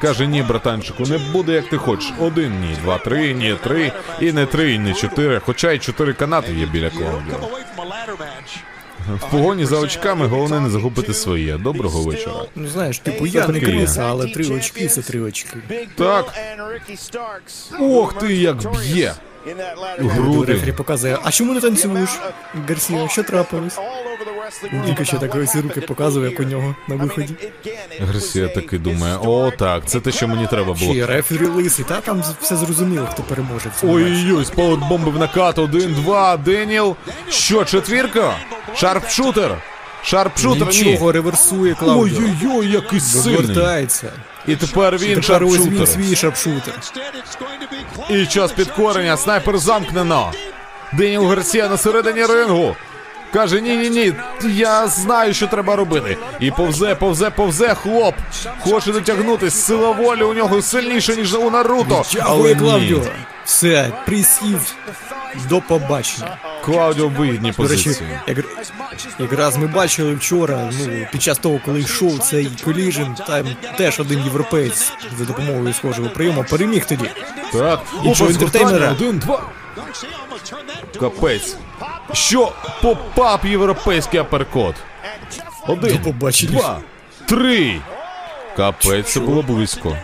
Каже, 0.00 0.26
ні, 0.26 0.42
братанчику, 0.42 1.02
не 1.02 1.18
буде 1.18 1.52
як 1.52 1.68
ти 1.68 1.76
хочеш. 1.76 2.12
Один, 2.20 2.60
ні, 2.60 2.76
два, 2.82 2.98
три, 2.98 3.34
ні, 3.34 3.56
три, 3.62 3.92
і 4.20 4.32
не 4.32 4.46
три, 4.46 4.72
і 4.72 4.78
не 4.78 4.94
чотири. 4.94 5.40
Хоча 5.46 5.72
й 5.72 5.78
чотири 5.78 6.12
канати 6.12 6.52
є 6.52 6.66
біля 6.66 6.90
Клаудіо. 6.90 7.48
В 9.16 9.30
погоні 9.30 9.66
за 9.66 9.78
очками 9.78 10.26
головне 10.26 10.60
не 10.60 10.70
загубити 10.70 11.14
своє. 11.14 11.58
Доброго 11.58 12.02
вечора. 12.02 12.36
Ну 12.56 12.68
знаєш, 12.68 12.98
типу 12.98 13.26
я 13.26 13.48
не 13.48 13.60
криса, 13.60 14.02
але 14.08 14.26
три 14.28 14.44
очки 14.46 14.88
це 14.88 15.02
три 15.02 15.20
очки. 15.20 15.56
Так. 15.94 16.34
Ох 17.80 18.12
ти, 18.18 18.34
як 18.34 18.56
б'є. 18.72 19.14
Груди. 19.98 20.52
Рефері 20.52 20.72
показує, 20.72 21.18
а 21.24 21.30
чому 21.30 21.52
не 21.54 21.60
танцюєш? 21.60 22.10
Гарсія, 22.68 23.08
що 23.08 23.22
трапилось? 23.22 23.78
Тільки 24.86 25.04
що 25.04 25.18
так 25.18 25.34
ось 25.34 25.56
руки 25.56 25.80
показує, 25.80 26.30
як 26.30 26.40
у 26.40 26.42
нього 26.42 26.74
на 26.88 26.94
виході. 26.94 27.34
Гарсія 28.00 28.48
таки 28.48 28.78
думає, 28.78 29.16
о, 29.24 29.50
так, 29.58 29.86
це 29.86 30.00
те, 30.00 30.12
що 30.12 30.28
мені 30.28 30.46
треба 30.46 30.72
було. 30.74 30.94
Чи 30.94 31.06
рефері 31.06 31.46
лисий, 31.46 31.84
та 31.84 32.00
там 32.00 32.24
все 32.40 32.56
зрозуміло, 32.56 33.08
хто 33.12 33.22
переможе 33.22 33.68
в 33.76 33.80
цьому 33.80 33.92
матчі. 33.92 34.06
Ой-ой-ой, 34.06 34.44
з 34.44 34.50
павербомби 34.50 35.10
в 35.10 35.18
накат. 35.18 35.58
Один, 35.58 35.94
два, 35.94 36.36
Деніел. 36.36 36.96
Що, 37.28 37.64
четвірка? 37.64 38.36
Sharpshooter. 38.74 39.62
Sharpshooter, 40.02 40.68
ні. 40.68 40.82
Нічого, 40.82 41.12
реверсує 41.12 41.74
Клаудіо. 41.74 42.18
Ой-ой-ой, 42.18 42.70
який 42.70 43.00
сильний. 43.00 43.36
Вертається. 43.46 44.12
І 44.46 44.56
тепер 44.56 44.98
він 44.98 45.20
Тепер 45.20 45.44
ось 45.44 45.52
він 45.52 45.58
sharpshooter. 45.58 45.88
свій 45.88 46.16
sharpshooter. 46.16 46.74
І 48.10 48.26
час 48.26 48.52
підкорення, 48.52 49.16
снайпер 49.16 49.58
замкнено. 49.58 50.32
Деніел 50.92 51.26
Гарсія 51.26 51.68
на 51.68 51.76
середині 51.76 52.26
рингу. 52.26 52.76
Каже, 53.32 53.60
ні, 53.60 53.76
ні, 53.76 53.90
ні, 53.90 54.12
я 54.54 54.88
знаю, 54.88 55.34
що 55.34 55.46
треба 55.46 55.76
робити. 55.76 56.16
І 56.40 56.50
повзе, 56.50 56.94
повзе, 56.94 57.30
повзе, 57.30 57.74
хлоп. 57.74 58.14
Хоче 58.60 58.92
дотягнутись. 58.92 59.54
Сила 59.64 59.90
волі 59.90 60.22
у 60.22 60.34
нього 60.34 60.62
сильніша, 60.62 61.14
ніж 61.14 61.34
у 61.34 61.50
Наруто. 61.50 62.04
Але 62.20 62.24
Але 62.24 62.48
ні. 62.48 62.60
Клаудіо. 62.60 63.02
Все, 63.44 63.92
присів. 64.06 64.74
До 65.48 65.60
побачення. 65.60 66.36
Клаудіо 66.64 67.08
в 67.08 67.12
вигідній 67.12 67.52
До 67.58 67.68
речі, 67.68 67.90
як, 68.26 68.38
якраз 69.18 69.56
ми 69.56 69.66
бачили 69.66 70.14
вчора, 70.14 70.70
ну, 70.78 71.06
під 71.12 71.22
час 71.22 71.38
того, 71.38 71.60
коли 71.64 71.80
йшов 71.80 72.18
цей 72.18 72.48
коліжен, 72.64 73.14
там 73.26 73.46
теж 73.76 74.00
один 74.00 74.24
європеєць 74.24 74.92
за 75.18 75.24
допомогою 75.24 75.74
схожого 75.74 76.08
прийому 76.08 76.44
переміг 76.50 76.86
тоді. 76.86 77.10
Так, 77.52 77.80
Іншого 78.04 78.30
інтертеймера. 78.30 78.90
Один, 78.90 79.18
два. 79.18 79.42
Капець. 81.00 81.56
Що 82.12 82.52
попав 82.82 83.40
європейський 83.44 84.20
аперкот? 84.20 84.74
Один, 85.66 85.96
До 85.96 85.98
побачення. 85.98 86.58
два, 86.58 86.80
три. 87.26 87.80
Капець, 88.56 89.12
це 89.12 89.20
було 89.20 89.42
близько. 89.42 89.96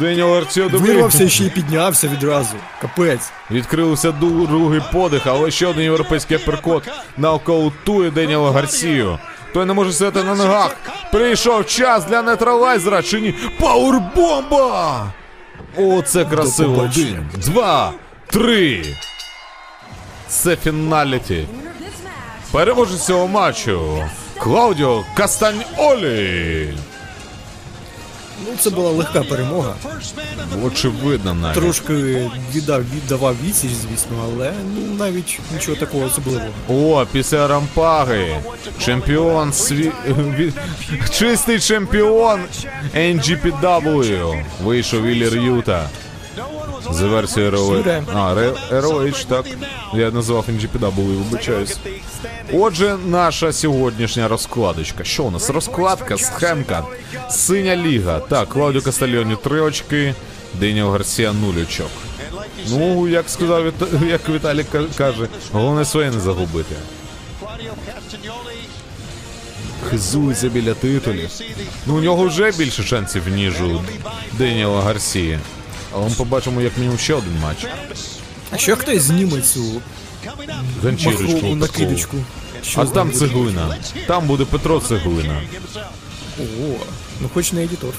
Деніел 0.00 0.34
Гарсія 0.34 0.66
Вирвався 0.66 1.28
ще 1.28 1.44
й 1.44 1.50
піднявся 1.50 2.08
відразу. 2.08 2.54
Капець. 2.80 3.30
Відкрився 3.50 4.12
другий 4.12 4.80
подих, 4.92 5.26
але 5.26 5.50
ще 5.50 5.66
один 5.66 5.82
європейський 5.82 6.36
аперкот 6.36 6.88
нокаутує 7.16 8.10
Деніела 8.10 8.52
Гарсію. 8.52 9.18
Той 9.54 9.64
не 9.64 9.72
може 9.72 9.92
сидіти 9.92 10.22
на 10.24 10.34
ногах. 10.34 10.76
Прийшов 11.12 11.66
час 11.66 12.04
для 12.04 12.22
нейтралайзера 12.22 13.02
чи 13.02 13.20
ні? 13.20 13.34
Пауербомба! 13.60 15.06
О, 15.78 16.02
це 16.02 16.24
красиво. 16.24 16.82
Один, 16.82 17.30
два, 17.34 17.92
три. 18.26 18.84
Це 20.28 20.56
фіналіті. 20.56 21.46
Переможець 22.52 23.06
цього 23.06 23.28
матчу. 23.28 24.04
Клаудіо 24.38 25.04
Кастаньолі. 25.14 26.74
Ну, 28.44 28.52
це 28.60 28.70
була 28.70 28.90
легка 28.90 29.22
перемога. 29.22 29.74
Очевидно, 30.64 31.34
навіть. 31.34 31.54
Трошки 31.54 31.92
віддав, 32.54 32.82
віддавав 32.96 33.36
відсіч, 33.44 33.70
звісно, 33.70 34.16
але 34.24 34.52
ну 34.74 34.94
навіть 34.98 35.40
нічого 35.54 35.76
такого 35.76 36.04
особливого. 36.04 36.48
О, 36.68 37.06
після 37.12 37.48
рампаги. 37.48 38.36
Чемпіон 38.78 39.52
сві... 39.52 39.92
Чистий 41.10 41.60
чемпіон 41.60 42.40
NGPW. 42.94 44.42
Вийшов 44.64 45.02
Віллі 45.02 45.28
Рюта. 45.28 45.88
За 46.90 47.06
версією 47.06 47.52
ROH. 47.52 48.02
А, 48.14 48.34
ROH, 48.74 49.26
так. 49.26 49.46
Я 49.94 50.10
назвав 50.10 50.44
NGPW, 50.48 50.92
вибачаюсь. 50.94 51.78
Отже, 52.52 52.96
наша 53.06 53.52
сьогоднішня 53.52 54.28
розкладочка. 54.28 55.04
Що 55.04 55.24
у 55.24 55.30
нас? 55.30 55.50
Розкладка, 55.50 56.18
схемка. 56.18 56.84
Синя 57.30 57.76
ліга. 57.76 58.20
Так, 58.20 58.48
Клаудіо 58.48 58.82
Кастальйоні 58.82 59.36
3 59.44 59.60
очки, 59.60 60.14
Деніел 60.54 60.90
Гарсія 60.90 61.32
0 61.32 61.62
очок. 61.62 61.90
Ну, 62.70 63.08
як 63.08 63.28
сказав 63.30 63.64
як 64.08 64.28
Віталій 64.28 64.64
ка- 64.64 64.84
каже, 64.98 65.28
головне 65.52 65.84
своє 65.84 66.10
не 66.10 66.20
загубити. 66.20 66.74
Хизується 69.90 70.48
біля 70.48 70.74
титулів. 70.74 71.30
Ну, 71.86 71.96
у 71.96 72.00
нього 72.00 72.24
вже 72.26 72.50
більше 72.58 72.82
шансів, 72.82 73.28
ніж 73.28 73.60
у 73.62 73.80
Деніела 74.32 74.82
Гарсії. 74.82 75.38
Але 75.96 76.08
ми 76.08 76.14
побачимо 76.14 76.60
як 76.60 76.76
мінімум 76.76 76.98
ще 76.98 77.14
один 77.14 77.38
матч. 77.42 77.66
А 78.50 78.56
що 78.58 78.76
хтось 78.76 79.02
зніме 79.02 79.40
цю 79.40 79.82
махрову 80.82 81.56
накидочку? 81.56 82.16
Що 82.62 82.80
А 82.80 82.86
там 82.86 83.12
цеглина. 83.12 83.76
Там 84.06 84.26
буде 84.26 84.44
Петро 84.44 84.80
Цеглина. 84.80 85.42
О, 86.40 86.42
ну 87.20 87.30
хоч 87.34 87.52
не 87.52 87.64
едітор. 87.64 87.94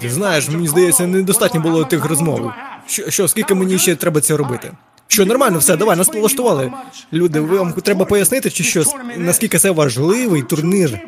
Ти 0.00 0.10
знаєш, 0.10 0.48
мені 0.48 0.68
здається, 0.68 1.06
недостатньо 1.06 1.60
було 1.60 1.84
тих 1.84 2.04
розмов. 2.04 2.52
Що, 2.86 3.10
що 3.10 3.28
скільки 3.28 3.54
мені 3.54 3.78
ще 3.78 3.96
треба 3.96 4.20
це 4.20 4.36
робити? 4.36 4.72
Що 5.08 5.26
нормально, 5.26 5.58
все, 5.58 5.76
давай, 5.76 5.96
нас 5.96 6.08
влаштували. 6.08 6.72
Люди, 7.12 7.40
вам 7.40 7.72
треба 7.72 8.04
пояснити, 8.04 8.50
чи 8.50 8.64
що, 8.64 8.82
наскільки 9.16 9.58
це 9.58 9.70
важливий 9.70 10.42
турнір. 10.42 10.98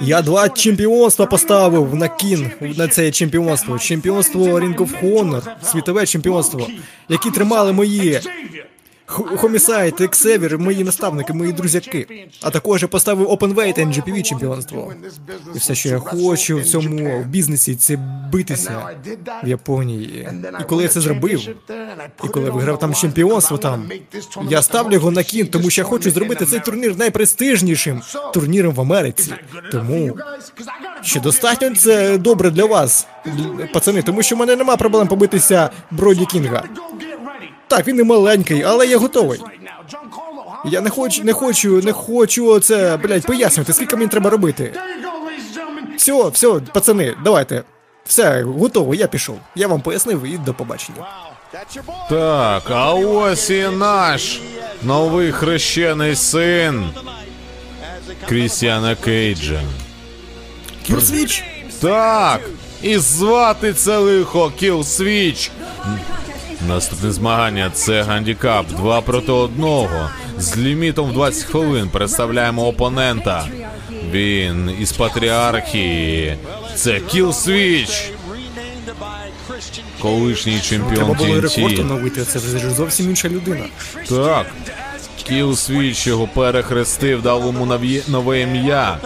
Я 0.00 0.22
два 0.22 0.48
чемпіонства 0.48 1.26
поставив 1.26 1.94
на 1.94 2.08
кін 2.08 2.50
на 2.76 2.88
це 2.88 3.10
чемпіонство. 3.10 3.78
Чемпіонство 3.78 4.44
Ring 4.46 4.76
of 4.76 5.02
Honor, 5.02 5.42
світове 5.62 6.06
чемпіонство, 6.06 6.68
які 7.08 7.30
тримали 7.30 7.72
мої 7.72 8.20
Хомісайт, 9.12 10.00
Ексевір, 10.00 10.58
мої 10.58 10.84
наставники, 10.84 11.32
мої 11.32 11.52
друзяки. 11.52 12.28
А 12.42 12.50
також 12.50 12.82
я 12.82 12.88
поставив 12.88 13.30
OpenWeight 13.30 13.78
NGPV 13.78 14.22
чемпіонство. 14.22 14.92
І 15.54 15.58
все, 15.58 15.74
що 15.74 15.88
я 15.88 15.98
хочу 15.98 16.58
в 16.58 16.64
цьому 16.64 17.24
бізнесі, 17.28 17.74
це 17.74 17.96
битися 18.32 18.88
в 19.44 19.48
Японії. 19.48 20.28
І 20.60 20.64
коли 20.64 20.82
я 20.82 20.88
це 20.88 21.00
зробив, 21.00 21.48
і 22.24 22.28
коли 22.28 22.46
я 22.46 22.52
виграв 22.52 22.78
там 22.78 22.94
чемпіонство 22.94 23.58
там, 23.58 23.90
я 24.48 24.62
ставлю 24.62 24.92
його 24.94 25.10
на 25.10 25.22
кін, 25.22 25.46
тому 25.46 25.70
що 25.70 25.80
я 25.80 25.84
хочу 25.84 26.10
зробити 26.10 26.46
цей 26.46 26.60
турнір 26.60 26.96
найпрестижнішим 26.96 28.02
турніром 28.34 28.74
в 28.74 28.80
Америці. 28.80 29.34
Тому 29.72 30.18
що 31.02 31.20
достатньо 31.20 31.74
це 31.74 32.18
добре 32.18 32.50
для 32.50 32.64
вас, 32.64 33.06
пацани, 33.74 34.02
тому 34.02 34.22
що 34.22 34.36
в 34.36 34.38
мене 34.38 34.56
нема 34.56 34.76
проблем 34.76 35.08
побитися 35.08 35.70
Броді 35.90 36.26
Кінга. 36.26 36.64
Так, 37.68 37.86
він 37.86 37.96
не 37.96 38.04
маленький, 38.04 38.62
але 38.62 38.86
я 38.86 38.98
готовий. 38.98 39.40
Я 40.64 40.80
не 40.80 40.90
хочу, 40.90 41.24
не 41.24 41.32
хочу, 41.32 41.80
не 41.82 41.92
хочу 41.92 42.60
це, 42.60 42.96
блядь, 42.96 43.26
пояснювати, 43.26 43.72
скільки 43.72 43.96
мені 43.96 44.08
треба 44.08 44.30
робити. 44.30 44.74
Все, 45.96 46.28
все, 46.28 46.60
пацани, 46.72 47.14
давайте. 47.24 47.62
Все, 48.06 48.42
готово, 48.42 48.94
я 48.94 49.06
пішов. 49.06 49.38
Я 49.54 49.66
вам 49.66 49.80
пояснив 49.80 50.22
і 50.22 50.38
до 50.38 50.54
побачення. 50.54 51.06
Так, 52.10 52.62
а 52.70 52.92
ось 52.94 53.50
і 53.50 53.68
наш 53.68 54.40
новий 54.82 55.32
хрещений 55.32 56.16
син 56.16 56.90
Крістіана 58.28 58.94
Кейджа. 58.94 59.60
Кілсвіч? 60.86 61.44
Так, 61.80 62.40
і 62.82 62.98
звати 62.98 63.72
це 63.72 63.98
лихо 63.98 64.52
Switch. 64.60 65.50
Наступне 66.68 67.12
змагання 67.12 67.70
це 67.74 68.02
гандікап 68.02 68.66
2 68.68 69.00
проти 69.00 69.32
1. 69.32 69.64
З 70.38 70.56
лімітом 70.58 71.10
в 71.10 71.12
20 71.12 71.44
хвилин 71.44 71.88
представляємо 71.88 72.66
опонента. 72.66 73.46
Він 74.10 74.76
із 74.80 74.92
патріархії. 74.92 76.36
Це 76.74 77.00
Кіл 77.00 77.32
Свіч. 77.32 78.10
колишній 80.00 80.60
Треба 80.60 80.88
чемпіон 80.88 81.16
було 81.16 81.28
і 81.28 81.40
рекорд 81.40 81.78
TNT. 81.78 82.24
це 82.24 82.38
вже 82.38 82.70
зовсім 82.70 83.10
інша 83.10 83.28
людина. 83.28 83.64
Так. 84.08 84.46
Kill 85.30 85.48
Switch 85.50 86.08
його 86.08 86.26
перехрестив, 86.26 87.22
дав 87.22 87.46
йому 87.46 87.66
нові- 87.66 88.02
нове 88.08 88.40
ім'я. 88.40 88.98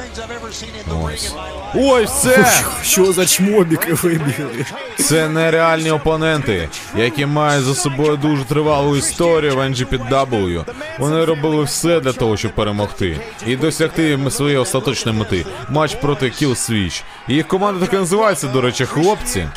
Ось. 1.04 1.34
Ой, 1.74 2.04
все! 2.04 2.54
Що 2.82 3.12
за 3.12 3.26
чмобіки 3.26 3.92
вибігли? 3.92 4.64
Це 4.98 5.28
нереальні 5.28 5.90
опоненти, 5.90 6.68
які 6.96 7.26
мають 7.26 7.64
за 7.64 7.74
собою 7.74 8.16
дуже 8.16 8.44
тривалу 8.44 8.96
історію 8.96 9.56
в 9.56 9.58
NGPW. 9.58 10.64
Вони 10.98 11.24
робили 11.24 11.64
все 11.64 12.00
для 12.00 12.12
того, 12.12 12.36
щоб 12.36 12.54
перемогти 12.54 13.20
і 13.46 13.56
досягти 13.56 14.18
своєї 14.30 14.58
остаточної 14.58 15.18
мети. 15.18 15.46
Матч 15.68 15.94
проти 15.94 16.26
Kill 16.26 16.50
Switch. 16.50 17.02
Їх 17.28 17.48
команда 17.48 17.86
так 17.86 17.94
і 17.94 17.96
називається, 17.96 18.46
до 18.46 18.60
речі, 18.60 18.84
хлопці. 18.86 19.48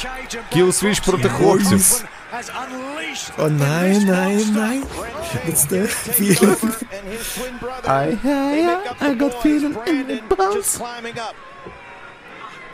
Kill 0.56 0.68
Switch 0.68 1.06
проти 1.06 1.30
хлопців. 1.30 2.06
О, 3.38 3.50
най, 3.50 3.98
най, 4.00 4.36
най. 4.36 4.82
It's 5.48 5.68
the 5.72 5.88
feeling. 6.20 6.74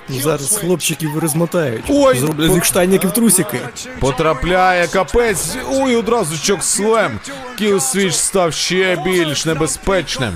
Ну, 0.10 0.19
Зараз 0.19 0.57
хлопчиків 0.57 1.19
розмотають. 1.19 1.84
Ой, 1.89 2.17
Зроблять 2.19 2.51
з 2.51 2.53
них 2.53 2.65
штанників 2.65 3.12
трусики. 3.12 3.60
Потрапляє 4.00 4.88
капець. 4.88 5.57
Ой, 5.69 5.95
одразу 5.95 6.38
чокслем. 6.43 7.19
Kill 7.62 7.75
Switch 7.75 8.12
став 8.12 8.53
ще 8.53 8.95
більш 9.05 9.45
небезпечним. 9.45 10.34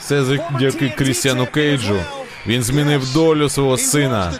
Це 0.00 0.24
завдяки 0.24 0.94
Крістіану 0.98 1.46
Кейджу. 1.46 2.00
Він 2.46 2.62
змінив 2.62 3.12
долю 3.12 3.48
свого 3.48 3.78
сина, 3.78 4.32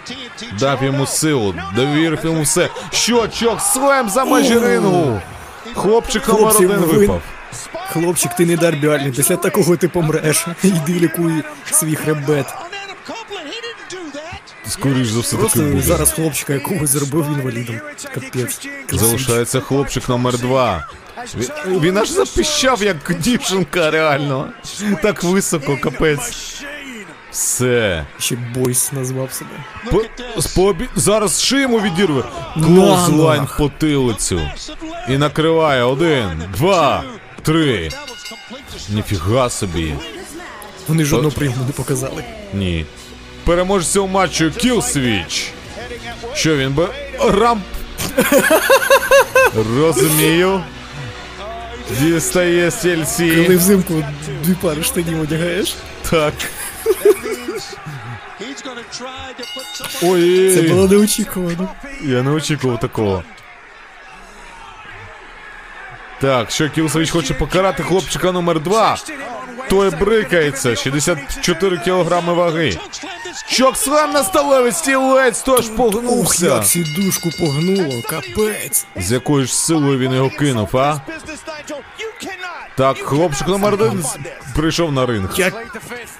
дав 0.58 0.84
йому 0.84 1.06
силу, 1.06 1.54
довірив 1.76 2.18
йому 2.24 2.42
все. 2.42 2.68
Що, 2.92 3.28
чок, 3.28 3.60
слем 3.60 4.08
за 4.08 4.24
межі 4.24 4.58
рингу! 4.58 5.20
Хлопчик 5.74 6.28
номер 6.28 6.56
один 6.56 6.70
випав. 6.70 7.22
Хлопчик, 7.92 8.34
ти 8.34 8.46
не 8.46 8.56
дарбіальний, 8.56 9.12
після 9.12 9.36
такого 9.36 9.76
ти 9.76 9.88
помреш. 9.88 10.46
Йди 10.62 10.92
лікуй 10.92 11.42
свій 11.70 11.94
хребет. 11.94 12.46
Скоріш 14.68 15.08
за 15.08 15.20
все 15.20 15.36
таки 15.36 15.60
буде. 15.60 15.82
зараз 15.82 16.12
хлопчика 16.12 16.52
якогось 16.52 16.90
зробив 16.90 17.26
інвалідом. 17.38 17.80
Капець. 18.14 18.68
Залишається 18.92 19.60
хлопчик 19.60 20.08
номер 20.08 20.38
два. 20.38 20.88
Він, 21.66 21.98
аж 21.98 22.10
запіщав, 22.10 22.82
як 22.82 22.96
дівчинка, 23.18 23.90
реально. 23.90 24.48
Так 25.02 25.22
високо, 25.22 25.78
капець. 25.82 26.62
Все. 27.34 28.06
Ще 28.18 28.36
бойс 28.36 28.92
назвав 28.92 29.32
себе. 29.32 29.50
По, 29.90 30.42
спобі... 30.42 30.88
Зараз 30.96 31.42
шиму 31.42 31.80
відірве. 31.80 32.24
На 32.56 32.66
Клоузлайн 32.66 33.40
нах. 33.40 33.54
в 33.54 33.58
потилицю. 33.58 34.40
І 35.08 35.18
накриває 35.18 35.82
один, 35.82 36.42
два, 36.56 37.04
три. 37.42 37.90
Ніфіга 38.88 39.50
собі. 39.50 39.94
Вони 40.88 41.04
жодного 41.04 41.34
прийому 41.34 41.64
не 41.66 41.72
показали. 41.72 42.24
Ні. 42.52 42.86
Переможця 43.44 44.00
у 44.00 44.06
матчу 44.06 44.44
Killswitch. 44.44 45.48
Що 46.34 46.56
він 46.56 46.72
би. 46.72 46.88
Рам. 47.20 47.62
Розумію. 49.78 50.62
Дістає 52.00 52.72
Коли 53.18 53.56
взимку 53.56 54.04
дві 54.44 54.54
пари 54.54 54.82
штанів 54.82 55.20
одягаєш. 55.20 55.74
Так. 56.10 56.34
Це 60.54 60.62
було 60.62 60.88
неочікувано. 60.88 61.68
я 62.02 62.22
не 62.22 62.30
очікував 62.30 62.80
такого. 62.80 63.22
Так, 66.20 66.50
що 66.50 66.70
Кілсович 66.70 67.10
хоче 67.10 67.34
покарати 67.34 67.82
хлопчика 67.82 68.32
номер 68.32 68.60
2 68.60 68.96
Той 69.70 69.90
брикається, 69.90 70.76
64 70.76 71.78
кілограми 71.78 72.32
ваги. 72.32 72.78
Чокслам 73.48 74.12
на 74.12 74.24
столовий 74.24 74.72
стілець, 74.72 75.42
тож 75.42 75.68
Ух, 75.68 76.40
як 76.40 76.64
сідушку 76.64 77.30
погнуло, 77.40 78.02
капець. 78.02 78.86
З 78.96 79.12
якою 79.12 79.44
ж 79.46 79.56
силою 79.56 79.98
він 79.98 80.12
його 80.12 80.30
кинув, 80.30 80.76
а? 80.76 81.00
Так, 82.76 82.98
хлопчик 82.98 83.46
номер 83.48 83.74
один 83.74 84.04
прийшов 84.54 84.92
на 84.92 85.06
ринг. 85.06 85.34
Як 85.38 85.54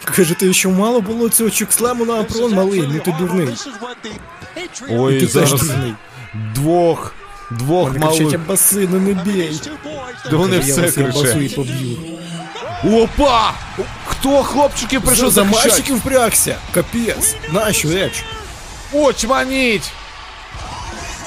кажете, 0.04 0.52
що 0.52 0.70
мало 0.70 1.00
було 1.00 1.28
цього 1.28 1.50
чукслему 1.50 2.04
на 2.04 2.14
апрон 2.14 2.54
малий, 2.54 2.84
ну 2.92 2.98
ти 3.00 3.14
дурний. 3.18 3.48
Ой, 4.90 5.20
Ти 5.20 5.26
зараз 5.26 5.50
дурний. 5.62 5.94
двох, 6.54 7.14
двох 7.50 7.88
Вони 7.88 8.00
кричать, 8.06 8.20
малих. 8.22 8.34
абаси, 8.34 8.88
ну 8.92 9.00
не 9.00 9.12
бій. 9.14 9.60
Да 10.30 10.36
вони 10.36 10.56
Я 10.56 10.62
все 10.62 10.90
кричать. 10.92 11.58
Опа! 12.84 13.52
Хто 14.06 14.42
хлопчики 14.42 15.00
прийшов 15.00 15.30
за 15.30 15.44
мальчиків 15.44 15.96
впрягся? 15.96 16.56
Капець. 16.74 17.36
Нащо, 17.52 17.88
Едж? 17.88 18.12
Очманіть! 18.92 19.92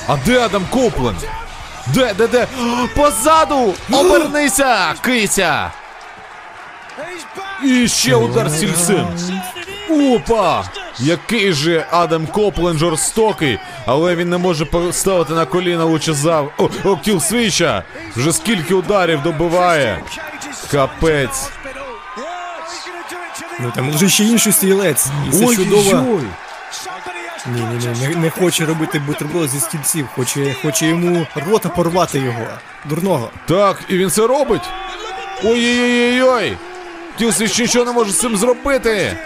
А 0.07 0.17
де 0.25 0.39
Адам 0.39 0.65
Копленд? 0.69 1.17
Де, 1.93 2.13
де, 2.13 2.27
де? 2.27 2.47
Позаду! 2.95 3.73
Обернися, 3.91 4.93
кися! 5.01 5.71
І 7.63 7.87
ще 7.87 8.15
удар 8.15 8.51
сільцем. 8.51 9.07
Опа! 9.89 10.63
Який 10.99 11.53
же 11.53 11.85
Адам 11.91 12.27
Копленд 12.27 12.79
жорстокий, 12.79 13.59
але 13.85 14.15
він 14.15 14.29
не 14.29 14.37
може 14.37 14.65
поставити 14.65 15.33
на 15.33 15.45
коліна 15.45 15.85
лучезав. 15.85 16.51
О, 16.57 16.69
о 16.83 16.97
кіл 16.97 17.19
свіча! 17.19 17.83
Вже 18.15 18.33
скільки 18.33 18.73
ударів 18.73 19.21
добиває. 19.21 19.99
Капець. 20.71 21.49
Ну 23.59 23.71
там 23.75 23.91
вже 23.91 24.09
ще 24.09 24.23
інший 24.23 24.53
стрілець. 24.53 25.07
Це 25.31 25.55
чудово. 25.55 26.21
Ні, 27.55 27.61
ні, 27.61 27.87
ні, 27.99 28.07
не, 28.07 28.15
не 28.15 28.29
хоче 28.29 28.65
робити 28.65 28.99
бутерброд 28.99 29.49
зі 29.49 29.59
стільців, 29.59 30.07
хоче, 30.15 30.55
хоче 30.61 30.85
йому 30.85 31.27
рота 31.35 31.69
порвати 31.69 32.19
його. 32.19 32.45
Дурного. 32.85 33.29
Так, 33.45 33.77
і 33.89 33.97
він 33.97 34.09
це 34.09 34.27
робить. 34.27 34.61
Ой-ой-ой-ой! 35.43 36.57
Killswitch 37.17 37.59
нічого 37.59 37.85
не 37.85 37.91
може 37.91 38.11
з 38.11 38.19
цим 38.19 38.37
зробити. 38.37 39.17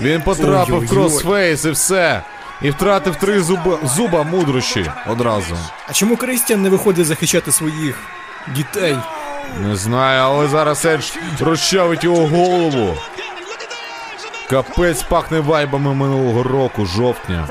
Він 0.00 0.22
потрапив 0.22 0.78
в 0.84 0.88
crossface 0.88 1.64
і 1.64 1.70
все. 1.70 2.22
І 2.62 2.70
втратив 2.70 3.16
три 3.16 3.40
зуба, 3.42 3.78
зуба 3.96 4.22
мудрощі 4.22 4.90
одразу. 5.08 5.56
А 5.88 5.92
чому 5.92 6.16
Кристіан 6.16 6.62
не 6.62 6.68
виходить 6.68 7.06
захищати 7.06 7.52
своїх 7.52 7.98
дітей? 8.56 8.96
Не 9.60 9.76
знаю, 9.76 10.22
але 10.22 10.48
зараз 10.48 10.84
Едж 10.84 11.04
розчавить 11.40 12.04
його 12.04 12.26
голову. 12.26 12.96
Капець 14.50 15.02
пахне 15.02 15.40
вайбами 15.40 15.94
минулого 15.94 16.42
року, 16.42 16.86
жовтня. 16.86 17.48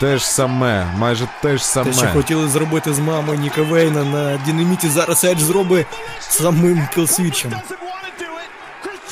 Те 0.00 0.18
ж 0.18 0.30
саме, 0.30 0.86
майже 0.96 1.28
те 1.42 1.56
ж 1.56 1.74
Те, 1.74 1.92
що 1.92 2.06
хотіли 2.12 2.48
зробити 2.48 2.94
з 2.94 2.98
мамою 2.98 3.38
Ніка 3.38 3.62
Вейна 3.62 4.04
на 4.04 4.38
Динаміті, 4.46 4.88
зараз 4.88 5.24
Едж 5.24 5.40
зробить 5.40 5.86
самим 6.20 6.88
кілсвічем. 6.94 7.54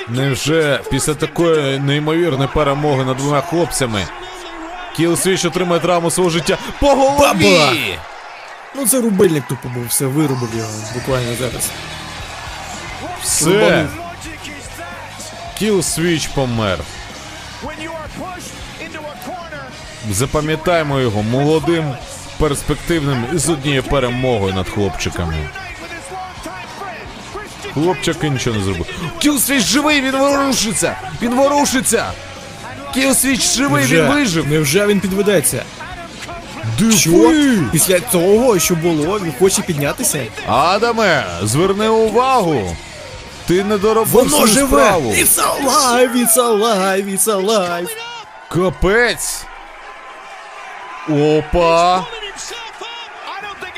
Невже 0.08 0.80
після 0.90 1.14
такої 1.14 1.78
неймовірної 1.78 2.48
перемоги 2.54 3.04
над 3.04 3.16
двома 3.16 3.40
хлопцями 3.40 4.06
Кілсвіч 4.96 5.44
отримає 5.44 5.80
травму 5.80 6.10
свого 6.10 6.30
життя 6.30 6.58
по 6.80 6.86
голові! 6.86 7.58
Бабах! 7.58 7.72
Ну 8.76 8.86
це 8.86 9.00
рубильник 9.00 9.44
тупо 9.48 9.68
був, 9.68 9.86
все 9.86 10.06
вирубив 10.06 10.48
його 10.56 10.70
буквально 10.94 11.34
зараз. 11.34 11.70
Все, 13.22 13.86
Кілсвіч 15.58 16.26
помер. 16.26 16.78
Запам'ятаємо 20.10 21.00
його 21.00 21.22
молодим, 21.22 21.94
перспективним 22.38 23.26
і 23.34 23.38
з 23.38 23.48
однією 23.48 23.82
перемогою 23.82 24.54
над 24.54 24.68
хлопчиками. 24.68 25.34
Хлопчики 27.74 28.30
нічого 28.30 28.56
не 28.56 28.64
зробив. 28.64 28.86
Кілсвіч 29.18 29.64
живий, 29.64 30.00
він 30.00 30.16
ворушиться! 30.16 30.96
Він 31.22 31.34
ворушиться! 31.34 32.12
Кілсвіч 32.94 33.54
живий, 33.54 33.84
він 33.86 34.06
вижив! 34.06 34.48
невже 34.48 34.86
він 34.86 35.00
підведеться? 35.00 35.62
Що? 36.90 37.10
Диви! 37.10 37.58
Після 37.72 38.00
того, 38.00 38.58
що 38.58 38.74
було, 38.74 39.20
він 39.20 39.32
хоче 39.38 39.62
піднятися? 39.62 40.24
Адаме, 40.46 41.24
зверни 41.42 41.88
увагу! 41.88 42.76
Ти 43.48 43.64
не 43.64 43.78
доробив 43.78 44.12
Воно 44.12 44.28
свою 44.30 44.46
живе! 44.46 44.66
справу! 44.66 45.10
It's 45.10 45.38
alive, 45.38 46.12
it's 46.16 46.36
alive, 46.36 47.04
it's 47.06 47.24
alive. 47.26 47.88
Капець! 48.48 49.44
Опа! 51.08 52.04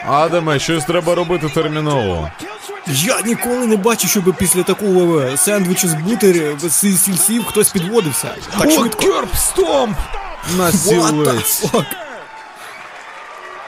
Адаме, 0.08 0.58
щось 0.58 0.84
треба 0.84 1.14
робити 1.14 1.48
терміново. 1.54 2.30
Я 2.86 3.20
ніколи 3.20 3.66
не 3.66 3.76
бачив, 3.76 4.10
щоб 4.10 4.34
після 4.38 4.62
такого 4.62 5.20
е, 5.20 5.36
сендвічу 5.36 5.88
з 5.88 5.94
бутер 5.94 6.36
з 6.58 6.70
сільців 6.98 7.44
хтось 7.46 7.68
підводився. 7.70 8.34
Так 8.58 8.66
О, 8.68 8.70
швидко. 8.70 9.00
керп 9.02 9.34
стомп! 9.36 9.96
На 10.56 10.64
What 10.64 10.72
the 10.72 10.76
стілець. 10.76 11.64
fuck? 11.64 11.84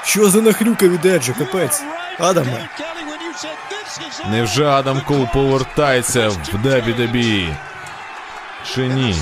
Що 0.05 0.31
за 0.31 0.41
нахрюка 0.41 0.89
від 0.89 1.07
Еджа, 1.07 1.33
капець? 1.33 1.83
Адаме. 2.19 2.69
Невже 4.31 4.67
Адам 4.67 5.01
Кол 5.01 5.27
повертається 5.33 6.29
в 6.29 6.37
WWE? 6.65 7.57
Чи 8.75 8.81
ні? 8.81 9.17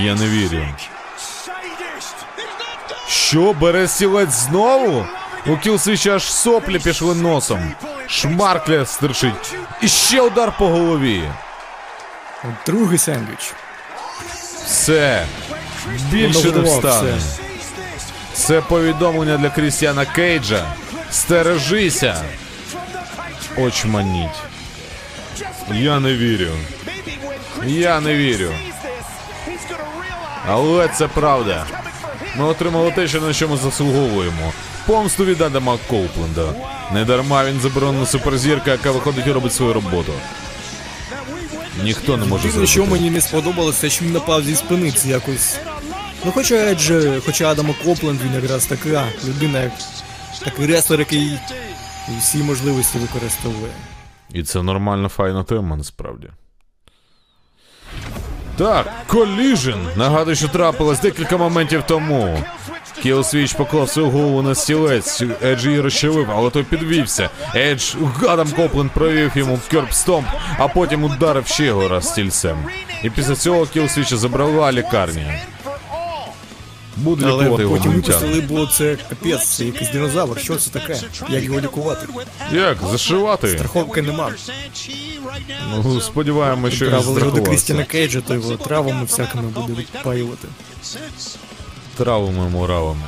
Я 0.00 0.14
не 0.14 0.28
вірю. 0.28 0.66
Що, 3.08 3.52
бере 3.52 3.88
стілець 3.88 4.30
знову? 4.34 5.06
У 5.46 5.56
Кілсвіча 5.56 6.14
аж 6.14 6.32
соплі 6.32 6.78
пішли 6.78 7.14
носом. 7.14 7.72
Шмаркля 8.06 8.86
стирчить. 8.86 9.54
І 9.80 9.88
ще 9.88 10.20
удар 10.20 10.52
по 10.58 10.68
голові. 10.68 11.22
Другий 12.66 12.98
сендвіч. 12.98 13.52
Все. 14.64 15.26
Більше 16.10 16.52
не 16.52 16.60
встане. 16.60 17.18
Це 18.32 18.60
повідомлення 18.60 19.36
для 19.36 19.50
Крістіана 19.50 20.04
Кейджа. 20.04 20.66
Стережися. 21.12 22.24
Очманіть. 23.56 24.42
Я 25.72 26.00
не 26.00 26.14
вірю. 26.14 26.50
Я 27.66 28.00
не 28.00 28.14
вірю. 28.14 28.52
Але 30.48 30.88
це 30.88 31.08
правда. 31.08 31.66
Ми 32.36 32.44
отримали 32.44 32.90
те, 32.90 33.08
що 33.08 33.20
на 33.20 33.32
що 33.32 33.48
ми 33.48 33.56
заслуговуємо. 33.56 34.52
Помсту 34.86 35.24
від 35.24 35.40
Адама 35.40 35.78
Коупленда. 35.88 36.54
Недарма 36.92 37.44
він 37.44 37.60
заборонена 37.60 38.06
суперзірка, 38.06 38.70
яка 38.70 38.90
виходить 38.90 39.26
і 39.26 39.32
робить 39.32 39.52
свою 39.52 39.72
роботу. 39.72 40.12
Ніхто 41.82 42.16
не 42.16 42.26
може 42.26 42.48
Єдине, 42.48 42.66
що 42.66 42.86
мені 42.86 43.10
не 43.10 43.20
сподобалося, 43.20 43.90
що 43.90 44.04
він 44.04 44.12
напав 44.12 44.44
зі 44.44 44.56
спини 44.56 44.92
це 44.92 45.08
якось. 45.08 45.56
Ну 46.24 46.32
хоча 46.32 46.54
Едж, 46.54 46.92
хоча 47.26 47.50
Адама 47.50 47.74
Копленд, 47.84 48.20
він 48.22 48.42
якраз 48.42 48.66
така 48.66 49.04
людина, 49.28 49.60
як 49.62 49.72
такий 50.38 50.66
реслер, 50.66 50.98
який 50.98 51.38
всі 52.18 52.38
можливості 52.38 52.98
використовує. 52.98 53.72
І 54.32 54.42
це 54.42 54.62
нормальна 54.62 55.08
файна 55.08 55.44
тема, 55.44 55.76
насправді. 55.76 56.28
Так, 58.56 58.86
Collision. 59.06 59.88
Нагадую, 59.96 60.36
що 60.36 60.48
трапилось 60.48 61.00
декілька 61.00 61.36
моментів 61.36 61.82
тому. 61.86 62.44
Кілсвіч 63.02 63.52
поклав 63.52 63.88
свою 63.90 64.10
голову 64.10 64.42
на 64.42 64.54
стілець, 64.54 65.22
Едж 65.44 65.66
її 65.66 65.80
розчавив, 65.80 66.30
але 66.30 66.50
той 66.50 66.62
підвівся. 66.62 67.30
Едж 67.54 67.94
Адам 68.20 68.50
Копленд 68.50 68.90
провів 68.90 69.32
йому 69.34 69.58
curb 69.72 69.93
stomp, 69.93 70.24
а 70.58 70.68
потім 70.68 71.04
ударив 71.04 71.46
ще 71.46 71.64
його 71.64 71.88
раз 71.88 72.08
стільцем. 72.08 72.56
І 73.02 73.10
після 73.10 73.36
цього 73.36 73.66
Кілсвіча 73.66 74.16
забрала 74.16 74.72
лікарня. 74.72 75.40
Буде 76.96 77.26
Але 77.26 77.44
лікувати 77.44 77.66
потім 77.68 77.92
випустили, 77.92 78.40
бо 78.40 78.66
це 78.66 78.96
капець, 79.08 79.48
це 79.48 79.64
якийсь 79.64 79.90
динозавр. 79.90 80.40
Що 80.40 80.56
це 80.56 80.70
таке? 80.70 81.00
Як 81.28 81.44
його 81.44 81.60
лікувати? 81.60 82.06
Як? 82.52 82.78
Зашивати? 82.90 83.48
Страховки 83.48 84.02
нема. 84.02 84.30
Ну, 85.70 86.00
сподіваємося, 86.00 86.76
що 86.76 86.84
він 86.84 86.92
Правило 86.92 87.30
до. 87.30 87.42
Крістіна 87.42 87.84
Кейджа, 87.84 88.20
то 88.20 88.34
його 88.34 88.56
травами 88.56 89.04
всякими 89.04 89.48
буде 89.48 89.72
відпаювати. 89.72 90.48
Травами 91.96 92.48
муравами. 92.48 93.02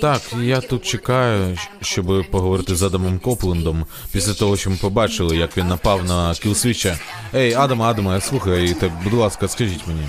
Так, 0.00 0.20
я 0.40 0.60
тут 0.60 0.86
чекаю, 0.86 1.58
щоб 1.82 2.30
поговорити 2.30 2.76
з 2.76 2.82
Адамом 2.82 3.18
Коплендом 3.18 3.86
після 4.12 4.34
того, 4.34 4.56
що 4.56 4.70
ми 4.70 4.76
побачили, 4.76 5.36
як 5.36 5.56
він 5.56 5.68
напав 5.68 6.04
на 6.04 6.34
Кілсвіча. 6.34 6.98
Ей, 7.34 7.54
Адаме, 7.54 7.84
Адаме, 7.84 8.20
слухай, 8.20 8.74
так, 8.80 8.90
будь 9.04 9.12
ласка, 9.12 9.48
скажіть 9.48 9.86
мені. 9.86 10.08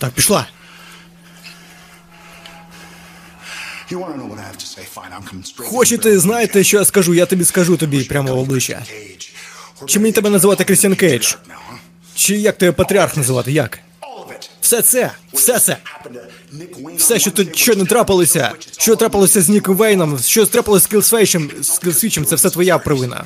Coming 0.00 0.10
пішла. 0.10 0.46
Хочете, 5.64 6.18
знаєте, 6.18 6.64
що 6.64 6.78
я 6.78 6.84
скажу? 6.84 7.14
Я 7.14 7.26
тобі 7.26 7.44
скажу 7.44 7.76
тобі 7.76 8.04
прямо 8.04 8.34
в 8.34 8.38
обличчя. 8.38 8.82
Чи 9.86 10.00
мені 10.00 10.12
тебе 10.12 10.30
називати 10.30 10.64
Крістіан 10.64 10.94
Кейдж? 10.94 11.34
Чи 12.14 12.36
як 12.36 12.58
тебе 12.58 12.72
патріарх 12.72 13.16
називати? 13.16 13.52
Як? 13.52 13.78
Все 14.68 14.82
це, 14.82 15.10
все 15.32 15.58
це. 15.58 15.76
Все, 16.96 17.18
що 17.18 17.30
тут 17.30 17.56
що 17.56 17.74
не 17.74 17.84
трапилося, 17.84 18.52
що 18.78 18.96
трапилося 18.96 19.40
з 19.42 19.48
Ніком 19.48 19.76
Вейном, 19.76 20.18
що 20.18 20.46
трапилося 20.46 20.84
з 20.84 20.86
Кілсвейчем, 20.86 21.50
з 21.60 21.78
Кілсвічем, 21.78 22.24
це 22.24 22.36
все 22.36 22.50
твоя 22.50 22.78
провина. 22.78 23.24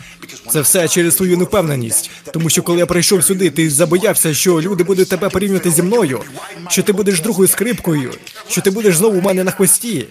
Це 0.50 0.60
все 0.60 0.88
через 0.88 1.14
твою 1.14 1.38
невпевненість. 1.38 2.10
Тому 2.32 2.50
що 2.50 2.62
коли 2.62 2.78
я 2.78 2.86
прийшов 2.86 3.24
сюди, 3.24 3.50
ти 3.50 3.70
забоявся, 3.70 4.34
що 4.34 4.60
люди 4.60 4.84
будуть 4.84 5.08
тебе 5.08 5.28
порівнювати 5.28 5.70
зі 5.70 5.82
мною, 5.82 6.20
що 6.68 6.82
ти 6.82 6.92
будеш 6.92 7.20
другою 7.20 7.48
скрипкою, 7.48 8.12
що 8.48 8.60
ти 8.60 8.70
будеш 8.70 8.96
знову 8.96 9.18
у 9.18 9.22
мене 9.22 9.44
на 9.44 9.50
хвості. 9.50 10.06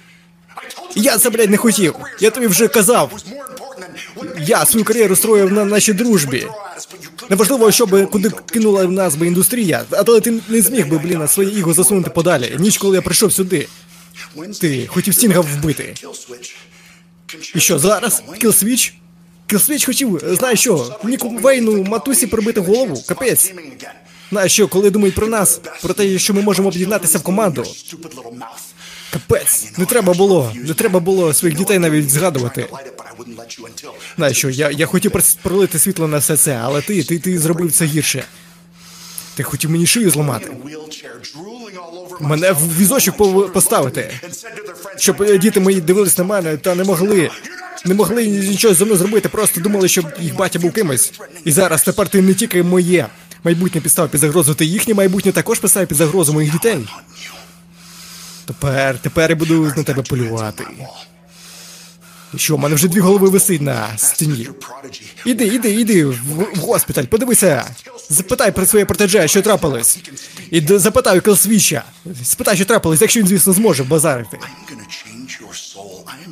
Я 0.96 1.18
це, 1.18 1.30
блядь, 1.30 1.50
не 1.50 1.58
хотів. 1.58 1.96
Я 2.20 2.30
тобі 2.30 2.48
вже 2.48 2.68
казав. 2.68 3.12
Я 4.46 4.66
свою 4.66 4.86
кар'єру 4.86 5.16
строїв 5.16 5.52
на 5.52 5.66
нашій 5.66 5.94
дружбі. 5.94 6.48
Неважливо, 7.30 7.72
що 7.72 7.86
би 7.86 8.06
куди 8.06 8.30
кинула 8.30 8.86
в 8.86 8.92
нас 8.92 9.16
би 9.16 9.28
індустрія, 9.28 9.84
але 9.92 10.22
ти 10.22 10.42
не 10.50 10.62
зміг 10.62 10.88
би, 10.88 10.98
блін, 10.98 11.28
своє 11.28 11.60
іго 11.60 11.74
засунути 11.74 12.10
подалі. 12.10 12.56
Ніч, 12.60 12.78
коли 12.78 12.96
я 12.96 13.02
прийшов 13.02 13.34
сюди. 13.34 13.68
Ти 14.62 14.88
хотів 14.88 15.16
Стінга 15.16 15.40
вбити. 15.42 15.94
І 17.56 17.60
що, 17.60 17.80
зараз? 17.80 18.24
Кілсвіч? 18.42 18.94
Кілсвіч 19.48 19.86
хотів, 19.86 20.22
знаєш 20.40 20.60
що, 20.60 21.00
Ніку 21.04 21.30
Вейну 21.30 21.84
матусі 21.84 22.28
прибити 22.28 22.62
голову? 22.62 23.04
Капець. 23.08 23.54
Знаєш 24.32 24.54
що, 24.54 24.68
коли 24.68 24.90
думають 24.90 25.16
про 25.16 25.28
нас, 25.28 25.62
про 25.82 25.94
те, 25.94 26.20
що 26.20 26.34
ми 26.34 26.42
можемо 26.42 26.68
об'єднатися 26.68 27.18
в 27.18 27.24
команду. 27.24 27.64
Капець, 29.12 29.72
не 29.78 29.86
треба 29.86 30.14
було, 30.14 30.54
не 30.56 30.74
треба 30.74 31.00
було 31.00 31.34
своїх 31.34 31.58
дітей 31.58 31.80
навіть 31.80 32.10
згадувати. 32.10 32.68
Знаєш 34.18 34.38
що, 34.38 34.50
я, 34.50 34.72
я 34.72 34.86
хотів 34.86 35.12
пролити 35.42 35.80
світло 35.80 36.08
на 36.08 36.18
все 36.18 36.38
це, 36.38 36.60
але 36.64 36.82
ти, 36.82 37.04
ти, 37.04 37.20
ти 37.20 37.40
зробив 37.40 37.72
це 37.72 37.86
гірше. 37.86 38.24
Ти 39.36 39.44
хотів 39.44 39.72
мені 39.72 39.88
шию 39.88 40.10
зламати. 40.10 40.52
Мене 42.22 42.52
в 42.52 42.78
візочок 42.78 43.18
поставити. 43.54 44.12
Щоб 44.98 45.38
діти 45.40 45.60
мої 45.60 45.82
дивились 45.82 46.18
на 46.18 46.24
мене 46.24 46.58
та 46.58 46.76
не 46.76 46.84
могли. 46.84 47.30
Не 47.86 47.94
могли 47.94 48.28
нічого 48.28 48.74
зі 48.74 48.84
мною 48.84 49.00
зробити, 49.00 49.30
просто 49.30 49.62
думали, 49.62 49.88
що 49.88 50.04
їх 50.20 50.36
батя 50.36 50.60
був 50.60 50.72
кимось. 50.72 51.14
І 51.46 51.52
зараз 51.52 51.84
тепер 51.84 52.10
ти 52.10 52.22
не 52.22 52.34
тільки 52.34 52.64
моє 52.64 53.08
майбутнє 53.44 53.82
підстав 53.82 54.10
під 54.10 54.22
загрозу, 54.22 54.54
ти 54.54 54.66
їхнє 54.66 54.94
майбутнє 54.94 55.32
також 55.32 55.60
підстав 55.60 55.88
під 55.88 55.98
загрозу 55.98 56.34
моїх 56.34 56.52
дітей. 56.52 56.78
Тепер, 58.52 58.98
тепер 59.02 59.30
я 59.30 59.36
буду 59.36 59.74
на 59.78 59.84
тебе 59.84 60.02
полювати. 60.04 60.64
Що, 62.36 62.56
в 62.56 62.60
мене 62.60 62.76
вже 62.76 62.88
дві 62.88 63.00
голови 63.00 63.30
висить 63.30 63.62
на 63.62 63.98
стіні. 63.98 64.50
Іди, 65.26 65.48
іди, 65.48 65.72
іди 65.72 66.06
в, 66.06 66.16
в 66.56 66.60
госпіталь, 66.60 67.04
подивися. 67.04 67.66
Запитай 68.10 68.52
про 68.52 68.66
своє 68.66 68.86
протеже, 68.86 69.28
що 69.28 69.42
трапилось. 69.42 70.00
І 70.52 70.62
запитай 70.68 71.20
у 71.20 71.22
Келсвіча. 71.22 71.84
Спитай, 72.24 72.56
що 72.56 72.66
трапилось, 72.66 73.02
якщо 73.02 73.20
він, 73.20 73.28
звісно, 73.28 73.54
зможе 73.54 73.84
базарити. 73.84 74.38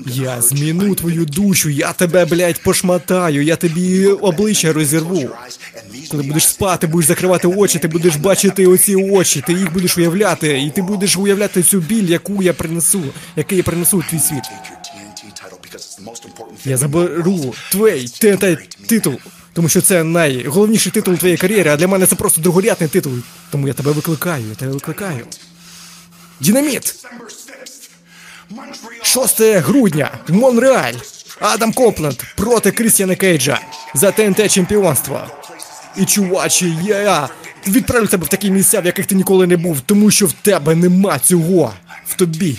Я 0.06 0.42
зміну 0.42 0.96
твою 0.96 1.26
душу, 1.26 1.70
я 1.70 1.94
тебе, 1.94 2.26
блядь, 2.26 2.64
пошматаю, 2.64 3.44
я 3.44 3.56
тобі 3.56 4.08
обличчя 4.08 4.74
розірву. 4.74 5.30
Коли 6.12 6.24
будеш 6.24 6.48
спати, 6.48 6.88
будеш 6.88 7.08
закривати 7.08 7.48
очі, 7.48 7.80
ти 7.80 7.88
будеш 7.88 8.16
бачити 8.16 8.68
оці 8.68 8.96
очі, 8.96 9.44
ти 9.48 9.54
їх 9.54 9.74
будеш 9.74 9.98
уявляти, 9.98 10.62
і 10.62 10.70
ти 10.70 10.82
будеш 10.82 11.18
уявляти 11.18 11.64
цю 11.64 11.80
біль, 11.80 12.04
яку 12.10 12.44
я 12.44 12.54
принесу, 12.54 13.04
який 13.36 13.58
я 13.58 13.64
принесу 13.64 13.98
у 13.98 14.04
твій 14.04 14.20
світ. 14.20 14.44
Я 16.66 16.78
заберу 16.78 17.54
твій 17.72 18.08
ТНТ 18.08 18.60
титул, 18.88 19.14
тому 19.54 19.70
що 19.70 19.82
це 19.82 20.04
найголовніший 20.04 20.92
титул 20.92 21.14
у 21.14 21.18
твоїй 21.18 21.38
кар'єрі, 21.38 21.70
а 21.70 21.78
для 21.78 21.88
мене 21.88 22.06
це 22.06 22.16
просто 22.16 22.42
другорядний 22.42 22.90
титул. 22.90 23.14
Тому 23.52 23.68
я 23.68 23.74
тебе 23.74 23.92
викликаю, 23.92 24.46
я 24.50 24.56
тебе 24.56 24.72
викликаю. 24.72 25.26
Динаміт! 26.40 26.96
December 28.50 28.74
6th, 28.74 29.00
Montreal. 29.02 29.04
6 29.04 29.42
грудня, 29.62 30.12
Монреаль. 30.28 30.94
Адам 31.40 31.74
Копленд 31.74 32.24
проти 32.36 32.72
Крістіана 32.72 33.16
Кейджа 33.16 33.60
за 33.94 34.12
ТНТ 34.12 34.52
чемпіонство. 34.52 35.22
І 35.98 36.06
чувачі, 36.06 36.78
я 36.84 37.30
відправлю 37.68 38.08
тебе 38.08 38.26
в 38.26 38.28
такі 38.28 38.52
місця, 38.52 38.82
в 38.82 38.86
яких 38.86 39.06
ти 39.06 39.16
ніколи 39.16 39.48
не 39.48 39.58
був, 39.58 39.82
тому 39.82 40.12
що 40.12 40.26
в 40.26 40.34
тебе 40.34 40.76
нема 40.76 41.20
цього. 41.20 41.74
В 42.06 42.14
тобі. 42.14 42.58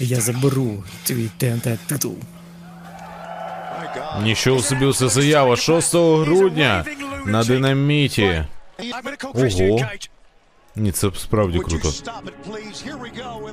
Я 0.00 0.20
заберу 0.20 0.84
твій 1.04 1.28
ТНТ 1.38 1.78
титул. 1.86 2.16
Нічого 4.22 4.62
собі 4.62 4.84
усе 4.84 5.08
заява 5.08 5.56
6 5.56 5.94
грудня 5.94 6.84
на 7.26 7.44
динаміті. 7.44 8.44
Ого. 9.34 9.80
Ні, 10.76 10.92
це 10.92 11.10
справді 11.16 11.58
круто. 11.58 11.92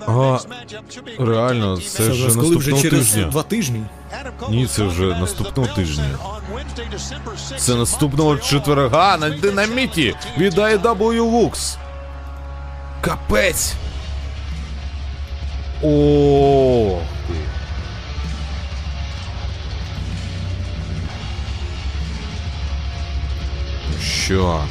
А, 0.08 0.40
реально, 1.20 1.78
це 1.78 1.90
Це 1.90 2.04
ж 2.04 2.12
вже 2.12 2.38
наступного 2.38 2.82
через 2.82 3.08
тижня. 3.10 3.28
два 3.28 3.44
тижні. 3.44 3.84
Ні, 4.50 4.68
це 4.68 4.84
вже 4.84 5.06
наступного 5.06 5.76
тижня. 5.76 6.10
Це 7.58 7.76
наступного 7.76 8.38
четверга 8.38 9.18
на 9.18 9.30
динаміті 9.30 10.16
від 10.38 10.58
IW 10.58 11.22
Lux. 11.32 11.78
Капець. 13.02 13.74
О. 15.84 17.00
ти. 17.28 17.34
Що? 24.02 24.64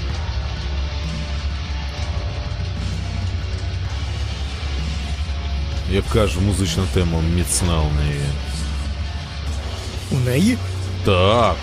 Яка 5.90 6.26
ж 6.26 6.40
музична 6.40 6.82
тема 6.94 7.20
міцна 7.34 7.80
у 7.80 7.92
неї? 7.92 8.20
У 10.10 10.16
неї? 10.16 10.58
Так. 11.04 11.56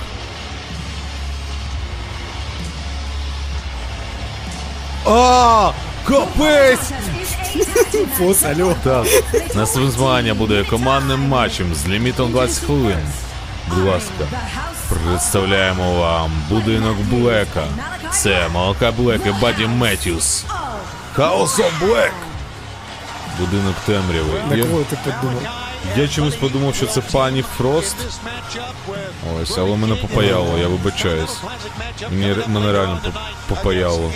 А, 5.05 5.71
капець! 6.07 6.91
Фос, 8.17 8.43
алло. 8.43 8.75
Так. 8.83 9.05
Наступне 9.55 9.91
змагання 9.91 10.33
буде 10.33 10.63
командним 10.63 11.19
матчем 11.27 11.75
з 11.75 11.87
лімітом 11.87 12.31
20 12.31 12.63
хвилин. 12.65 12.99
Будь 13.69 13.85
ласка, 13.85 14.39
представляємо 14.89 15.93
вам 15.93 16.31
будинок 16.49 16.97
Блека. 16.97 17.63
Це 18.11 18.47
молока 18.53 18.91
Блека 18.91 19.35
Баді 19.41 19.67
Меттюс. 19.67 20.45
Хаос 21.13 21.59
of 21.59 21.71
Блек. 21.81 22.13
Будинок 23.39 23.75
темряви. 23.85 24.43
На 24.49 24.55
Я, 24.55 24.63
кого 24.65 24.83
ти 24.83 24.97
подумав? 25.05 25.41
я 25.97 26.07
чомусь 26.07 26.35
подумав, 26.35 26.75
що 26.75 26.85
це 26.87 27.01
пані 27.01 27.41
Фрост. 27.57 27.95
Ось, 29.41 29.57
але 29.57 29.75
мене 29.77 29.95
попаяло, 29.95 30.57
я 30.57 30.67
вибачаюсь. 30.67 31.37
Мені 32.11 32.35
мене 32.47 32.71
реально 32.71 33.01
по- 33.49 33.55
попаяло. 33.55 34.11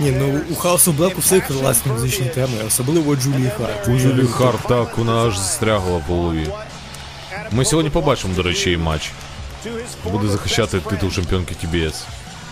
Ні, 0.00 0.10
ну 0.10 0.40
у 0.50 0.54
Хаусу 0.54 0.92
Блеку 0.92 1.20
все 1.20 1.40
класні 1.40 1.92
музичні 1.92 2.26
теми, 2.26 2.52
особливо 2.66 3.16
Джулії 3.16 3.50
Харт. 3.58 3.88
У 3.88 3.98
Жюлі 3.98 4.26
Харт 4.26 4.66
так, 4.68 4.98
вона 4.98 5.12
аж 5.26 5.38
застрягла 5.38 5.96
в 5.98 6.00
голові. 6.02 6.48
Ми 7.50 7.64
сьогодні 7.64 7.90
побачимо, 7.90 8.34
до 8.34 8.42
речі, 8.42 8.72
і 8.72 8.76
матч. 8.76 9.10
Буде 10.04 10.28
захищати 10.28 10.80
титул 10.80 11.10
чемпіонки 11.12 11.54
TBS. 11.64 11.94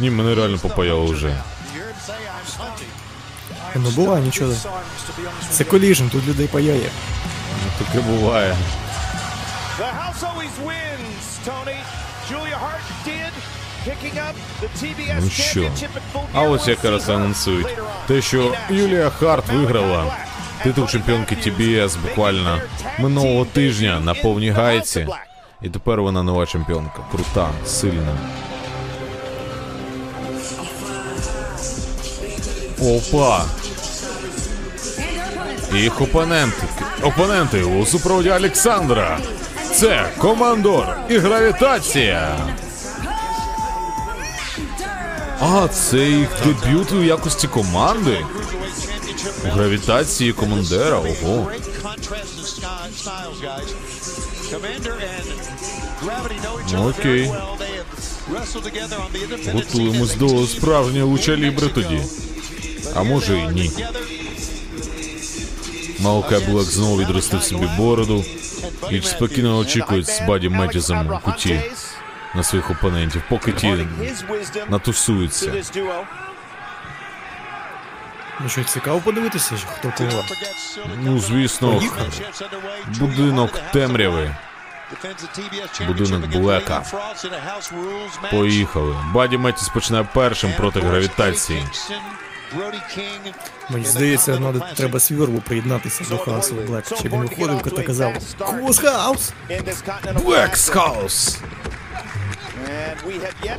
Ні, 0.01 0.11
мене 0.11 0.35
реально 0.35 0.59
попаяло 0.59 1.07
вже. 1.07 1.37
Ну 3.75 3.91
буває 3.91 4.23
нічого. 4.25 4.53
Це 5.51 5.65
коліжн, 5.65 6.05
тут 6.07 6.27
людей 6.27 6.47
паяє. 6.47 6.91
Ну, 7.65 7.87
Таке 7.87 8.01
буває. 8.01 8.57
The 9.79 9.85
house 9.85 10.21
always 10.21 10.55
wins, 10.67 11.27
Tony. 11.47 11.77
Julia 12.31 12.59
Hart 12.65 12.87
did, 13.07 13.33
picking 13.87 14.17
up 14.27 14.35
the 14.63 14.69
TBS 14.81 15.21
Ну 15.21 15.31
що? 15.31 15.71
А 16.35 16.43
ось 16.43 16.69
якраз 16.69 17.09
анонсують. 17.09 17.67
Те, 18.07 18.23
що 18.23 18.55
Юлія 18.71 19.11
Харт 19.11 19.49
виграла 19.49 20.17
титул 20.63 20.87
чемпіонки 20.87 21.35
TBS 21.35 21.99
буквально 22.03 22.61
минулого 22.99 23.45
тижня 23.45 24.01
на 24.01 24.15
повній 24.15 24.51
гайці. 24.51 25.09
І 25.63 25.69
тепер 25.69 26.03
вона 26.03 26.23
нова 26.23 26.47
чемпіонка. 26.47 26.99
Крута, 27.11 27.51
сильна. 27.67 28.17
Опа! 32.81 33.45
Їх 35.75 36.01
опоненти. 36.01 36.63
Опоненти 37.03 37.63
у 37.63 37.87
супроводі 37.87 38.31
Олександра. 38.31 39.19
Це 39.75 40.11
Командор 40.19 40.97
і 41.09 41.19
Гравітація. 41.19 42.37
А, 45.41 45.69
це 45.69 45.99
їх 45.99 46.29
дебют 46.45 46.93
у 46.93 47.03
якості 47.03 47.49
команди. 47.49 48.19
У 49.45 49.49
гравітації 49.49 50.33
командера, 50.33 50.97
ого. 50.99 51.51
Ну, 56.73 56.89
окей. 56.89 57.33
Готуємось 59.53 60.15
до 60.15 60.47
справжньої 60.47 61.03
луча 61.03 61.37
лібри 61.37 61.69
тоді. 61.69 62.01
А 62.95 63.03
може 63.03 63.39
і 63.39 63.47
ні. 63.55 63.71
Малка 66.01 66.41
Блек 66.41 66.67
знову 66.67 66.97
відростив 66.97 67.43
собі 67.43 67.69
бороду 67.79 68.25
і 68.91 69.01
спокійно 69.03 69.59
очікують 69.59 70.07
з 70.07 70.21
Баді 70.21 70.49
Меттізом 70.49 71.07
у 71.07 71.19
куті 71.19 71.61
на 72.35 72.43
своїх 72.43 72.71
опонентів, 72.71 73.23
поки 73.29 73.53
ті 73.53 73.87
натусуються. 74.69 75.53
Ну 78.41 78.49
що, 78.49 78.65
цікаво 78.65 79.01
подивитися, 79.01 79.55
хто 79.67 79.93
кого. 79.99 80.25
Ну, 81.03 81.19
звісно, 81.19 81.83
будинок 82.99 83.59
темряви. 83.73 84.35
Будинок 85.87 86.27
Блека. 86.27 86.83
Поїхали. 88.31 88.97
Баді 89.13 89.39
Меттіс 89.39 89.69
починає 89.69 90.09
першим 90.15 90.53
проти 90.57 90.81
гравітації. 90.81 91.65
Мені 93.71 93.85
здається, 93.85 94.39
надо, 94.39 94.63
треба 94.77 95.01
свірлу 95.01 95.43
приєднатися 95.47 96.05
до 96.11 96.19
Хаусу 96.19 96.55
Блек, 96.55 96.87
щоб 96.87 97.13
він 97.13 97.21
виходив 97.21 97.63
коли 97.71 97.83
казав 97.83 98.13
Хаус! 98.79 99.33
Блекс 100.25 100.69
Хаус! 100.69 101.39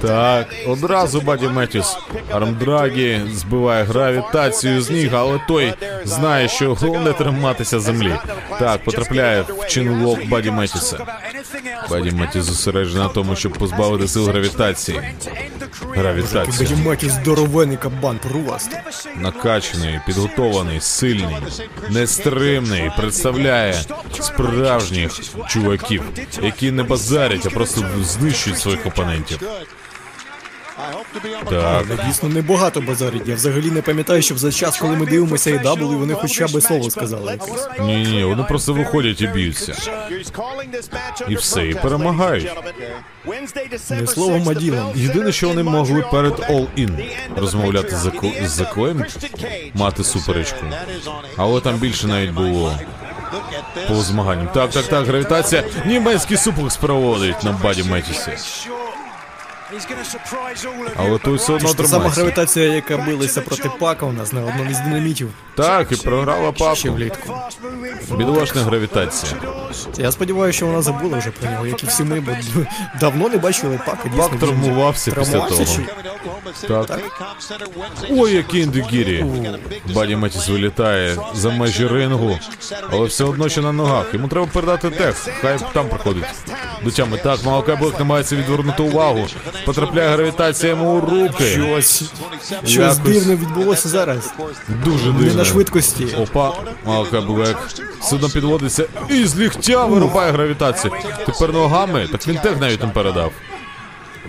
Так, 0.02 0.48
одразу 0.68 1.22
Баді 1.22 1.48
Меттіс 1.48 1.98
Армдрагі 2.32 3.22
збиває 3.34 3.84
гравітацію 3.84 4.82
з 4.82 4.89
ніг, 4.89 5.15
але 5.15 5.39
той 5.48 5.74
знає, 6.06 6.48
що 6.48 6.74
головне 6.74 7.13
триматися 7.13 7.80
землі. 7.80 8.15
Так, 8.60 8.84
потрапляє 8.84 9.41
в 9.41 9.68
чинлок 9.68 10.26
Баді 10.26 10.52
Меттіса. 10.52 10.98
Баді 11.89 12.12
Меттіс 12.12 12.44
зосереджений 12.44 13.04
на 13.04 13.10
тому, 13.10 13.36
щоб 13.36 13.54
позбавити 13.54 14.08
сил 14.08 14.26
гравітації. 14.26 15.02
Гравітація. 15.89 16.70
Баді 16.70 16.84
маті 16.84 17.10
здоровенний 17.10 17.78
кабан 17.78 18.20
просто. 18.32 18.78
Накачаний, 19.15 20.00
підготований, 20.06 20.80
сильний, 20.80 21.38
нестримний, 21.89 22.91
представляє 22.98 23.76
справжніх 24.20 25.12
чуваків, 25.48 26.04
які 26.44 26.72
не 26.72 26.84
базарять, 26.84 27.46
а 27.46 27.50
просто 27.50 27.82
знищують 28.02 28.60
своїх 28.60 28.86
опонентів. 28.86 28.95
Так. 31.50 31.86
Але 31.90 32.06
дійсно 32.08 32.30
небагато 32.30 32.82
базарить. 32.82 33.28
Я 33.28 33.36
взагалі 33.36 33.72
не 33.72 33.82
пам'ятаю, 33.82 34.22
щоб 34.22 34.38
за 34.38 34.52
час, 34.52 34.78
коли 34.78 34.96
ми 34.98 35.06
дивимося 35.06 35.50
і 35.50 35.58
W, 35.58 35.98
вони 35.98 36.14
хоча 36.14 36.48
б 36.48 36.62
слово 36.62 36.90
сказали 36.90 37.32
якесь. 37.32 37.68
Ні, 37.80 37.96
ні, 37.98 38.24
вони 38.24 38.44
просто 38.44 38.74
виходять 38.74 39.22
і 39.22 39.28
б'ються. 39.28 39.74
І 41.30 41.36
все, 41.36 41.68
і 41.68 41.74
перемагають. 41.74 42.52
Не 43.90 44.08
словом, 44.08 44.50
а 44.50 44.54
ділом. 44.54 44.92
Єдине, 44.96 45.32
що 45.32 45.48
вони 45.48 45.64
могли 45.64 46.02
перед 46.12 46.34
All 46.34 46.68
In 46.78 47.06
розмовляти 47.36 47.96
з 47.96 48.06
Зако- 48.06 48.48
з 48.48 48.52
Заклем, 48.52 49.06
мати 49.74 50.04
суперечку. 50.04 50.66
Але 51.38 51.62
там 51.62 51.76
більше 51.76 52.08
навіть 52.08 52.32
було 52.32 52.80
по 53.88 53.96
змаганням. 53.96 54.48
Так, 54.54 54.70
так, 54.72 54.86
так, 54.88 55.06
гравітація. 55.08 55.64
Німецький 55.86 56.38
суплекс 56.38 56.78
проводить 56.78 57.44
на 57.44 57.52
Баді 57.52 57.84
Метісі. 57.84 58.32
Але 60.96 61.18
той 61.18 61.36
все 61.36 61.54
одно 61.54 61.74
Та 61.74 61.76
сама 61.76 61.88
тримається. 61.90 62.22
гравітація, 62.22 62.74
яка 62.74 62.98
билася 62.98 63.42
проти 63.42 63.70
Пака 63.80 64.06
у 64.06 64.12
нас 64.12 64.34
на 64.34 64.42
одному 64.46 64.72
із 64.72 64.80
динамітів 64.80 65.30
Так, 65.56 65.92
і 65.92 65.96
програла 65.96 66.76
ще 66.76 66.90
влітку. 66.90 67.34
Бідолашна 68.18 68.62
гравітація. 68.62 69.32
Я 69.98 70.12
сподіваюся, 70.12 70.58
що 70.58 70.66
вона 70.66 70.82
забула 70.82 71.18
вже 71.18 71.32
про 71.32 71.52
нього, 71.52 71.68
як 71.68 71.84
і 71.84 71.88
всі 71.88 72.04
ми, 72.04 72.20
бо 72.20 72.32
давно 73.00 73.30
не 73.30 73.38
бачили 73.38 73.80
Пака. 73.86 74.10
Дійсно, 74.10 74.30
Пак 74.30 74.40
травмувався 74.40 75.12
після 75.12 75.24
травмувався 75.32 75.66
того. 75.66 75.86
чи- 75.88 76.68
Так. 76.68 77.00
Ой, 78.10 78.34
який 78.34 78.62
індигірі. 78.62 79.26
Баді 79.94 80.16
Метіс 80.16 80.50
вилітає 80.50 81.18
за 81.34 81.50
межі 81.50 81.88
рингу, 81.88 82.40
але 82.92 83.06
все 83.06 83.24
одно 83.24 83.50
ще 83.50 83.62
на 83.62 83.72
ногах. 83.72 84.14
Йому 84.14 84.28
треба 84.28 84.48
передати 84.48 84.90
тех, 84.90 85.28
хай 85.42 85.60
там 85.74 85.90
проходить. 85.90 86.24
До 86.84 86.92
тями. 86.92 87.18
Так, 87.18 87.44
Малакай 87.46 87.76
Блек 87.76 88.00
намагається 88.00 88.36
відвернути 88.36 88.84
увагу. 88.84 89.28
Потрапляє 89.65 90.10
гравітація 90.10 90.69
йому 90.69 90.91
у 90.97 90.99
руки. 91.01 91.43
Щось, 91.45 92.04
щось 92.63 92.71
Якось. 92.75 92.97
дивне 92.97 93.36
відбулося 93.36 93.89
зараз. 93.89 94.34
Дуже 94.86 95.06
Не 95.06 95.19
дивно. 95.19 95.34
на 95.34 95.45
швидкості. 95.45 96.06
Опа, 96.17 96.54
Малакай 96.86 97.21
Блек. 97.21 97.58
Все 98.01 98.15
одно 98.15 98.30
підводиться 98.30 98.86
і 99.10 99.25
з 99.25 99.38
ліхтя 99.39 99.86
вирубає 99.86 100.32
гравітацію. 100.32 100.93
Тепер 101.25 101.54
ногами, 101.54 102.08
так 102.12 102.28
він 102.28 102.38
тех 102.38 102.60
навіть 102.62 102.84
не 102.84 102.89
передав. 102.89 103.32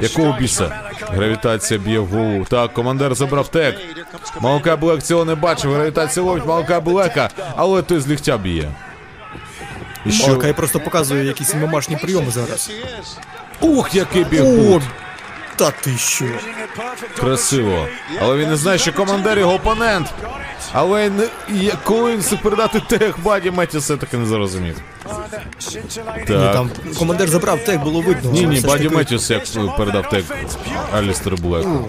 Якого 0.00 0.36
біса? 0.40 0.80
Гравітація 1.00 1.80
б'є 1.80 1.98
в 1.98 2.06
голову. 2.06 2.46
Так, 2.48 2.72
командир 2.74 3.14
забрав 3.14 3.48
тек. 3.48 3.76
Малка 4.40 4.76
Блек 4.76 5.02
цього 5.02 5.24
не 5.24 5.34
бачив. 5.34 5.72
Гравітація 5.74 6.26
ловить 6.26 6.46
Малка 6.46 6.80
Блека, 6.80 7.30
але 7.56 7.82
той 7.82 8.00
з 8.00 8.08
ліхтя 8.08 8.36
б'є. 8.38 8.70
І 10.06 10.10
що? 10.12 10.28
Малкай 10.28 10.52
просто 10.52 10.80
показує 10.80 11.24
якісь 11.24 11.54
мамашні 11.54 11.96
прийоми 11.96 12.30
зараз. 12.30 12.70
Ух, 13.60 13.94
який 13.94 14.24
big 14.24 14.46
boot! 14.46 14.82
Та 15.56 15.70
ти 15.70 15.98
що? 15.98 16.24
Красиво. 17.18 17.86
Але 18.20 18.36
він 18.36 18.48
не 18.48 18.56
знає, 18.56 18.78
що 18.78 18.92
командир 18.92 19.38
його 19.38 19.54
опонент. 19.54 20.14
Але 20.72 21.10
не... 21.10 21.28
коли 21.84 22.12
він 22.12 22.20
встиг 22.20 22.42
передати 22.42 22.80
tag, 22.80 23.20
Баді 23.22 23.50
Метіс 23.50 23.78
все-таки 23.78 24.16
не 24.16 24.26
зрозумів. 24.26 24.76
Ні, 25.74 26.24
Так. 26.26 26.52
там 26.52 26.70
командир 26.98 27.28
забрав, 27.28 27.64
tag 27.64 27.80
було 27.80 28.00
видно. 28.00 28.30
Ні, 28.30 28.46
ні, 28.46 28.56
все 28.56 28.60
ж 28.60 28.72
Баді 28.72 28.84
таки- 28.84 28.96
Меттіус 28.96 29.30
як 29.30 29.42
передав 29.76 30.08
tag 30.08 30.24
Алістеру 30.94 31.36
Блеку. 31.36 31.88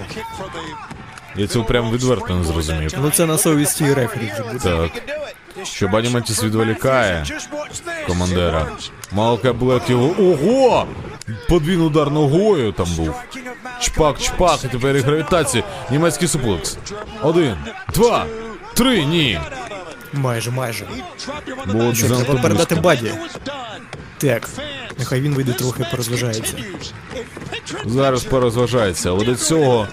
Я 1.35 1.47
цього 1.47 1.65
прям 1.65 1.91
відверто 1.91 2.35
не 2.35 2.43
зрозумів. 2.43 2.93
Ну 3.01 3.11
це 3.11 3.25
на 3.25 3.37
совісті 3.37 3.93
рефері 3.93 4.31
вже 4.33 4.43
буде. 4.43 4.89
Так. 4.89 5.03
Що 5.63 5.87
Баді 5.87 6.09
Меттіус 6.09 6.43
відволікає 6.43 7.25
командира. 8.07 8.67
Малка 9.11 9.53
Блек 9.53 9.89
його. 9.89 10.15
Ого! 10.19 10.87
Подвійний 11.49 11.87
удар 11.87 12.11
ногою 12.11 12.71
там 12.71 12.87
був. 12.95 13.15
Чпак, 13.79 14.19
чпак, 14.19 14.59
і 14.63 14.67
тепер 14.67 14.95
і 14.95 14.99
гравітація. 14.99 15.63
Німецький 15.91 16.27
суплекс. 16.27 16.77
Один, 17.21 17.55
два, 17.93 18.25
три, 18.73 19.05
ні. 19.05 19.39
Майже, 20.13 20.51
майже. 20.51 20.85
Було 21.67 21.93
Що, 21.93 22.07
треба 22.07 22.41
передати. 22.41 22.75
Баді. 22.75 23.11
Так. 24.17 24.49
Нехай 24.99 25.21
він 25.21 25.33
вийде 25.33 25.53
трохи 25.53 25.85
порозважається. 25.91 26.53
Зараз 27.85 28.23
порозважається, 28.23 29.09
але 29.09 29.25
до 29.25 29.35
цього 29.35 29.87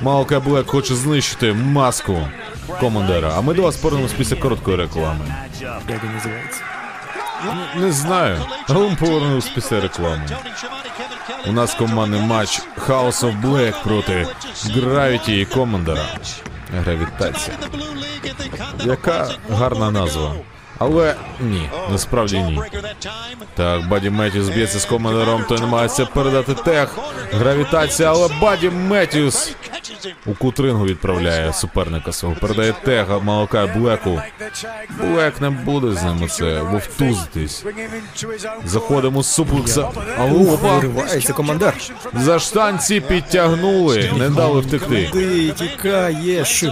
Малка 0.00 0.40
Блек 0.40 0.66
хоче 0.66 0.94
знищити 0.94 1.52
маску 1.52 2.28
командира. 2.80 3.32
А 3.36 3.40
ми 3.40 3.54
до 3.54 3.62
вас 3.62 3.76
повернемось 3.76 4.12
після 4.12 4.36
короткої 4.36 4.76
реклами. 4.76 5.34
Як 5.60 6.04
він 6.04 6.12
називається? 6.14 6.60
Не 7.76 7.92
знаю, 7.92 8.38
але 8.68 8.90
ми 8.90 8.96
повернемось 8.96 9.48
після 9.48 9.80
реклами. 9.80 10.26
У 11.48 11.52
нас 11.52 11.74
командний 11.74 12.20
матч 12.20 12.62
House 12.88 13.24
of 13.24 13.42
Black 13.42 13.82
проти 13.84 14.26
Gravity 14.66 15.30
і 15.30 15.44
Командера. 15.44 16.04
Гравітація. 16.78 17.56
Яка 18.84 19.28
гарна 19.50 19.90
назва. 19.90 20.34
Але 20.80 21.14
ні, 21.40 21.70
насправді 21.90 22.38
ні. 22.38 22.60
Так, 23.54 23.88
Баді 23.88 24.10
Меттіус 24.10 24.48
б'ється 24.48 24.78
з 24.78 24.84
командиром, 24.84 25.44
той 25.48 25.60
намагається 25.60 26.06
передати 26.06 26.54
тех. 26.54 26.98
Гравітація, 27.32 28.10
але 28.10 28.28
Баді 28.40 28.70
Меттіус 28.70 29.54
у 30.26 30.34
кутрингу 30.34 30.84
відправляє 30.84 31.52
суперника 31.52 32.12
свого. 32.12 32.34
Передає 32.34 32.74
тега 32.84 33.18
молока 33.18 33.66
Блеку. 33.66 34.22
Блек 35.00 35.40
не 35.40 35.50
буде 35.50 35.92
з 35.92 36.02
ними 36.02 36.26
це 36.26 36.60
вовтузитись. 36.62 37.64
Заходимо 38.64 39.22
з 39.22 39.34
суплекса. 39.34 39.82
Опа! 40.18 40.74
виривається 40.74 41.32
командир. 41.32 41.74
За 42.14 42.38
штанці 42.38 43.00
підтягнули, 43.00 44.10
не 44.18 44.28
дали 44.28 44.60
втекти. 44.60 45.10
Ти 45.12 45.50
тікаєш. 45.50 46.64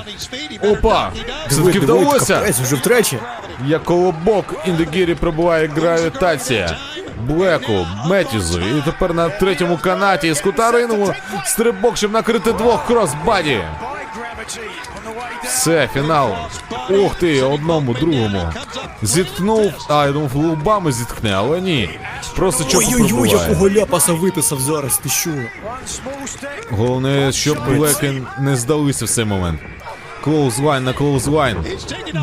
Опа! 0.63 1.13
Все-таки 1.49 1.81
вдалося! 1.81 2.55
вже 2.63 2.77
втречі. 2.77 3.19
Як 3.67 3.91
колобок 3.99 4.55
індегірі 4.67 5.15
прибуває 5.15 5.67
гравітація. 5.67 6.77
Блеку, 7.27 7.87
Метізу. 8.07 8.61
І 8.61 8.83
тепер 8.85 9.15
на 9.15 9.29
третьому 9.29 9.79
канаті 9.83 10.35
з 10.35 10.41
кутариному 10.41 11.15
стрибок, 11.45 11.97
щоб 11.97 12.13
накрити 12.13 12.53
двох 12.53 12.87
crossbody. 12.87 13.61
Все, 15.45 15.89
фінал. 15.95 16.31
Ух 16.91 17.15
ти, 17.15 17.43
одному, 17.43 17.95
другому. 17.95 18.43
Зіткнув. 19.03 19.73
А, 19.89 20.07
я 20.07 20.13
думав, 20.13 20.35
лобами 20.35 20.93
зіткне, 20.93 21.33
але 21.35 21.61
ні. 21.61 21.99
Просто 22.37 22.65
чого 22.65 22.83
Ой-ой-ой, 22.87 23.09
пробуває. 23.09 23.33
якого 23.49 23.71
ляпаса 23.71 24.13
виписав 24.13 24.61
зараз, 24.61 24.99
ти 24.99 25.09
що? 25.09 25.31
Головне, 26.71 27.33
щоб 27.33 27.59
Блеки 27.67 28.23
не 28.39 28.57
здалися 28.57 29.05
в 29.05 29.09
цей 29.09 29.25
момент. 29.25 29.61
Clothesline 30.29 30.85
на 30.85 30.93
clothesline. 30.93 31.57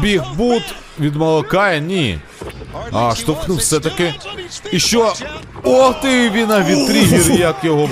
Big 0.02 0.24
boot 0.36 0.76
від 1.00 1.16
Малакая, 1.16 1.80
ні. 1.80 2.20
А, 2.92 3.16
штовхнув 3.16 3.58
все-таки. 3.58 4.14
І 4.72 4.80
що? 4.80 5.14
Ох 5.64 6.02
ти, 6.02 6.30
він 6.30 6.48
навіть 6.48 6.88
тригер, 6.88 7.32
як 7.40 7.56
його 7.64 7.90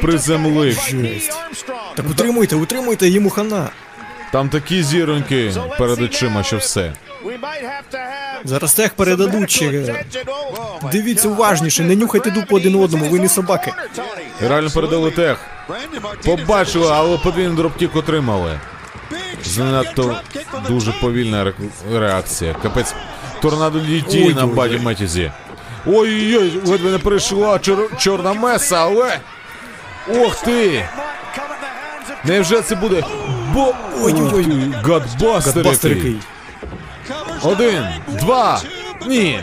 приземлив. 0.00 0.72
Жесть. 0.90 1.32
Так 1.94 2.10
утримуйте, 2.10 2.56
утримуйте 2.56 3.08
йому 3.08 3.30
хана. 3.30 3.68
Там 4.32 4.48
такі 4.48 4.82
зіроньки 4.82 5.52
перед 5.78 6.02
очима, 6.02 6.42
що 6.42 6.56
все. 6.56 6.92
Зараз 8.44 8.74
tag 8.74 8.94
передадуть 8.94 9.50
ще. 9.50 9.94
Дивіться 10.92 11.28
уважніше, 11.28 11.82
не 11.82 11.96
нюхайте 11.96 12.30
дупу 12.30 12.56
один 12.56 12.74
одному, 12.74 13.08
ви 13.08 13.20
не 13.20 13.28
собаки. 13.28 13.72
Реально 14.40 14.70
передали 14.70 15.10
tag. 15.10 15.38
Побачили, 16.24 16.88
але 16.92 17.18
подвійний 17.18 17.56
dropkick 17.56 17.96
отримали. 17.96 18.60
Занадто 19.44 20.16
дуже 20.68 20.92
повільна 20.92 21.52
реакція. 21.92 22.54
Капець. 22.62 22.94
Tornado 23.42 23.78
DDT 23.78 24.34
на 24.34 24.46
баді 24.46 24.78
Метізі. 24.78 25.32
Ой-ой-ой, 25.86 26.60
ледве 26.66 26.90
не 26.90 26.98
прийшла 26.98 27.52
чор- 27.56 27.96
чорна 27.98 28.32
меса, 28.32 28.76
але. 28.82 29.18
Ох 30.18 30.36
ти! 30.42 30.88
Невже 32.24 32.62
це 32.62 32.74
буде. 32.74 33.02
Бо. 33.52 33.74
Ой-ой-ой. 34.02 34.72
Gutbuster 34.82 35.66
який. 35.96 36.16
Один, 37.42 37.84
два. 38.08 38.60
Ні. 39.06 39.40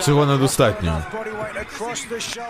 Цього 0.00 0.26
недостатньо. 0.26 1.02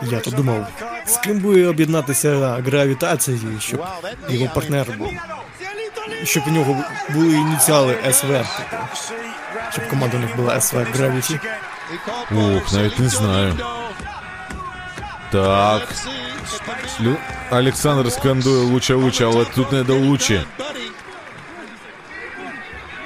Я 0.02 0.20
то 0.20 0.30
думав, 0.30 0.66
з 1.06 1.16
ким 1.16 1.38
би 1.40 1.66
об'єднатися 1.66 2.56
гравітацією, 2.66 3.60
щоб 3.60 3.84
його 4.28 4.50
партнер 4.54 4.86
був. 4.98 5.12
Щоб 6.24 6.42
у 6.46 6.50
нього 6.50 6.84
були 7.08 7.34
ініціали 7.34 7.98
СВ. 8.12 8.44
Щоб 9.72 9.88
команда 9.88 10.16
у 10.16 10.20
них 10.20 10.36
була 10.36 10.60
СВ 10.60 10.76
Gravity. 10.76 11.40
Ух, 12.30 12.72
навіть 12.72 12.98
не 12.98 13.08
знаю. 13.08 13.58
Так. 15.32 15.94
Лю... 17.00 17.16
Олександр 17.50 18.12
скандує 18.12 18.64
луча 18.64 18.94
луча, 18.94 19.24
але 19.24 19.44
тут 19.44 19.72
не 19.72 19.82
до 19.82 19.94
лучі. 19.94 20.40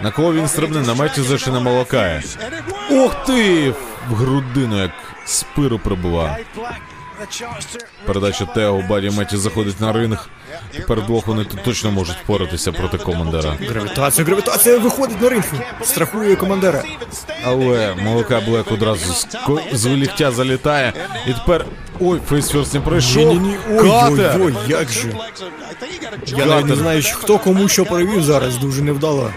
На 0.01 0.11
кого 0.11 0.33
він 0.33 0.49
стрибне 0.49 0.81
на 0.81 0.95
меті 0.95 1.23
за 1.23 1.51
на 1.51 1.61
молокає. 1.61 2.23
Ух 2.91 3.25
ти! 3.27 3.71
В 4.11 4.15
грудину 4.15 4.83
як 4.83 4.91
спиру 5.25 5.79
пробива. 5.79 6.37
Передача 8.07 8.45
Тео, 8.45 8.83
Баді 8.83 9.11
Меті 9.11 9.37
заходить 9.37 9.81
на 9.81 9.93
ринг. 9.93 10.29
Тепер 10.77 11.01
вдвох 11.01 11.27
вони 11.27 11.45
тут 11.45 11.63
точно 11.63 11.91
можуть 11.91 12.17
впоратися 12.25 12.73
проти 12.73 12.99
командира. 12.99 13.57
Гравітація, 13.69 14.25
гравітація 14.27 14.79
виходить 14.79 15.21
на 15.23 15.29
ринг. 15.29 15.45
Страхує 15.83 16.37
командира. 16.37 16.83
Але 17.47 17.95
молока 17.95 18.41
Блек 18.41 18.73
одразу 18.73 19.13
з, 19.15 19.25
ко- 19.47 19.61
з 19.73 19.87
ліктя 19.87 20.31
залітає. 20.31 20.93
І 21.27 21.33
тепер. 21.33 21.65
Ой, 22.01 22.21
фейсферст 22.29 22.75
не 22.75 22.81
пройшов. 22.81 23.27
Ні-ні-ні, 23.33 23.57
ой, 23.71 23.91
Катер! 23.91 24.37
ой, 24.41 24.43
ой, 24.47 24.55
як 24.67 24.89
же. 24.91 25.13
Я 26.27 26.47
навіть 26.47 26.67
не 26.67 26.77
знаю, 26.77 27.03
хто 27.15 27.39
кому 27.39 27.69
що 27.69 27.85
провів 27.85 28.23
зараз, 28.23 28.57
дуже 28.57 28.83
невдало. 28.83 29.31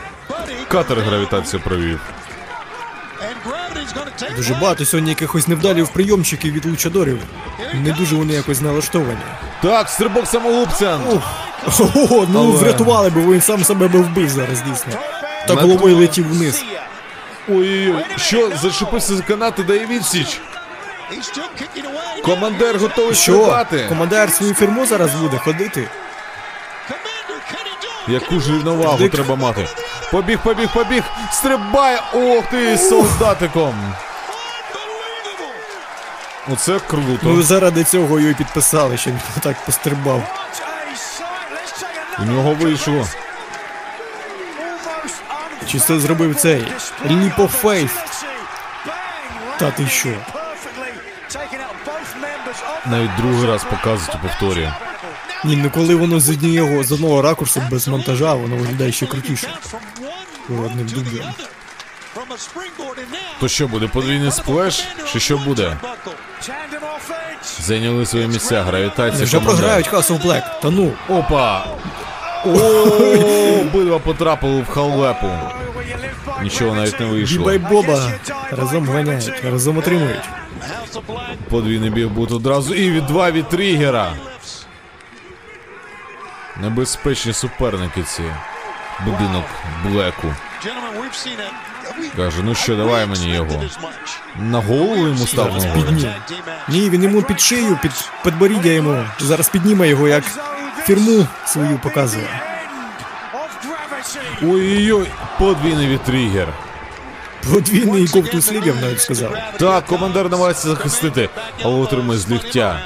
Катер 0.67 0.99
гравітацію 0.99 1.61
провів. 1.65 1.99
Дуже 4.35 4.53
багато 4.53 4.85
сьогодні 4.85 5.09
якихось 5.09 5.47
невдалів 5.47 5.87
прийомчиків 5.89 6.53
від 6.53 6.65
лучадорів. 6.65 7.19
Не 7.73 7.91
дуже 7.91 8.15
вони 8.15 8.33
якось 8.33 8.61
налаштовані. 8.61 9.17
Так, 9.61 9.89
стрибок 9.89 10.27
самогубця. 10.27 10.99
Ого, 11.79 12.27
ну 12.33 12.39
Але- 12.39 12.57
врятували, 12.63 13.09
бо 13.09 13.33
він 13.33 13.41
сам 13.41 13.63
себе 13.63 13.87
би 13.87 13.99
вбив 13.99 14.29
зараз, 14.29 14.61
дійсно. 14.61 14.93
Та 15.47 15.53
головою 15.53 15.97
летів 15.97 16.29
вниз. 16.29 16.63
Ой-ой-ой, 17.49 18.05
що, 18.17 18.49
зачепився 18.61 19.15
за 19.15 19.23
канати, 19.23 19.63
дає 19.63 19.85
відсіч. 19.85 20.41
Командир 22.25 22.77
готовий 22.79 23.15
Що? 23.15 23.31
стрибати. 23.33 23.85
Командир 23.89 24.31
свою 24.31 24.53
фірму 24.53 24.85
зараз 24.85 25.15
буде 25.15 25.37
ходити. 25.37 25.87
Яку 28.07 28.39
ж 28.39 28.51
рівновагу 28.51 28.97
Дик. 28.97 29.11
треба 29.11 29.35
мати. 29.35 29.67
Побіг, 30.11 30.39
побіг, 30.39 30.69
побіг. 30.73 31.03
Стрибає. 31.31 32.01
Ох 32.13 32.45
ти, 32.45 32.77
з 32.77 32.89
солдатиком. 32.89 33.93
Оце 36.53 36.79
круто. 36.79 37.19
Ну 37.23 37.41
заради 37.43 37.83
цього 37.83 38.19
його 38.19 38.31
і 38.31 38.33
підписали, 38.33 38.97
що 38.97 39.09
він 39.09 39.19
так 39.41 39.65
пострибав. 39.65 40.23
У 42.19 42.23
нього 42.23 42.53
вийшло. 42.53 43.07
Чи 45.67 45.79
це 45.79 45.99
зробив 45.99 46.35
цей? 46.35 46.67
Faith. 47.63 47.89
Та 49.57 49.71
ти 49.71 49.87
що? 49.87 50.09
Навіть 52.85 53.15
другий 53.17 53.49
раз 53.49 53.63
показують 53.63 54.15
у 54.15 54.27
повторі. 54.27 54.71
Ні, 55.45 55.55
ну 55.55 55.69
коли 55.73 55.95
воно 55.95 56.19
з 56.19 56.29
однієї 56.29 56.83
з 56.83 56.91
одного 56.91 57.21
ракурсу 57.21 57.63
без 57.71 57.87
монтажа, 57.87 58.33
воно 58.33 58.55
виглядає 58.55 58.91
ще 58.91 59.05
крутіше. 59.05 59.47
Одним 60.49 60.87
дублем. 60.87 61.25
То 63.39 63.47
що 63.47 63.67
буде, 63.67 63.87
подвійний 63.87 64.31
сплеш? 64.31 64.83
Чи 65.13 65.19
що 65.19 65.37
буде? 65.37 65.77
Зайняли 67.59 68.05
свої 68.05 68.27
місця, 68.27 68.63
гравітація. 68.63 69.23
Вже 69.23 69.37
команда. 69.37 69.57
програють 69.57 69.89
House 69.89 70.07
of 70.07 70.25
Black. 70.25 70.61
Та 70.61 70.69
ну, 70.69 70.91
Опа! 71.09 71.65
Обидва 73.61 73.99
потрапили 73.99 74.61
в 74.61 74.67
халвепу. 74.67 75.29
Нічого 76.43 76.75
навіть 76.75 76.99
не 76.99 77.05
вийшло. 77.05 77.37
Біба 77.37 77.53
й 77.53 77.57
Боба 77.57 78.11
разом 78.51 78.89
ганяють, 78.89 79.33
разом 79.43 79.77
отримують. 79.77 80.29
Подвійний 81.49 81.89
біг 81.89 82.09
буде 82.09 82.35
одразу. 82.35 82.73
І 82.73 82.91
від 82.91 83.05
два 83.05 83.31
від 83.31 83.49
тригера. 83.49 84.13
Небезпечні 86.57 87.33
суперники 87.33 88.03
ці. 88.03 88.23
Будинок 89.05 89.45
Блеку. 89.85 90.35
Каже, 92.15 92.37
ну 92.43 92.55
що, 92.55 92.75
давай 92.75 93.05
мені 93.05 93.33
його. 93.33 93.63
На 94.37 94.59
голову 94.59 95.07
йому 95.07 95.27
став 95.27 95.53
ногою. 95.53 96.13
Ні, 96.67 96.89
він 96.89 97.03
йому 97.03 97.21
під 97.21 97.41
шию, 97.41 97.79
під 97.81 97.91
підборіддя 98.23 98.69
йому. 98.69 99.05
Зараз 99.19 99.49
підніме 99.49 99.87
його, 99.87 100.07
як 100.07 100.23
фірму 100.85 101.27
свою 101.45 101.77
показує. 101.77 102.41
Ой-ой-ой, 104.41 105.07
подвійний 105.39 105.87
від 105.87 106.01
тригер. 106.03 106.47
Подвійний 107.53 108.07
ковтус 108.07 108.51
лігав, 108.51 108.75
навіть 108.81 109.01
сказав. 109.01 109.35
Так, 109.59 109.85
командир 109.85 110.29
намагається 110.29 110.67
захистити, 110.67 111.29
але 111.63 111.75
отримує 111.75 112.19
з 112.19 112.29
ліктя. 112.29 112.79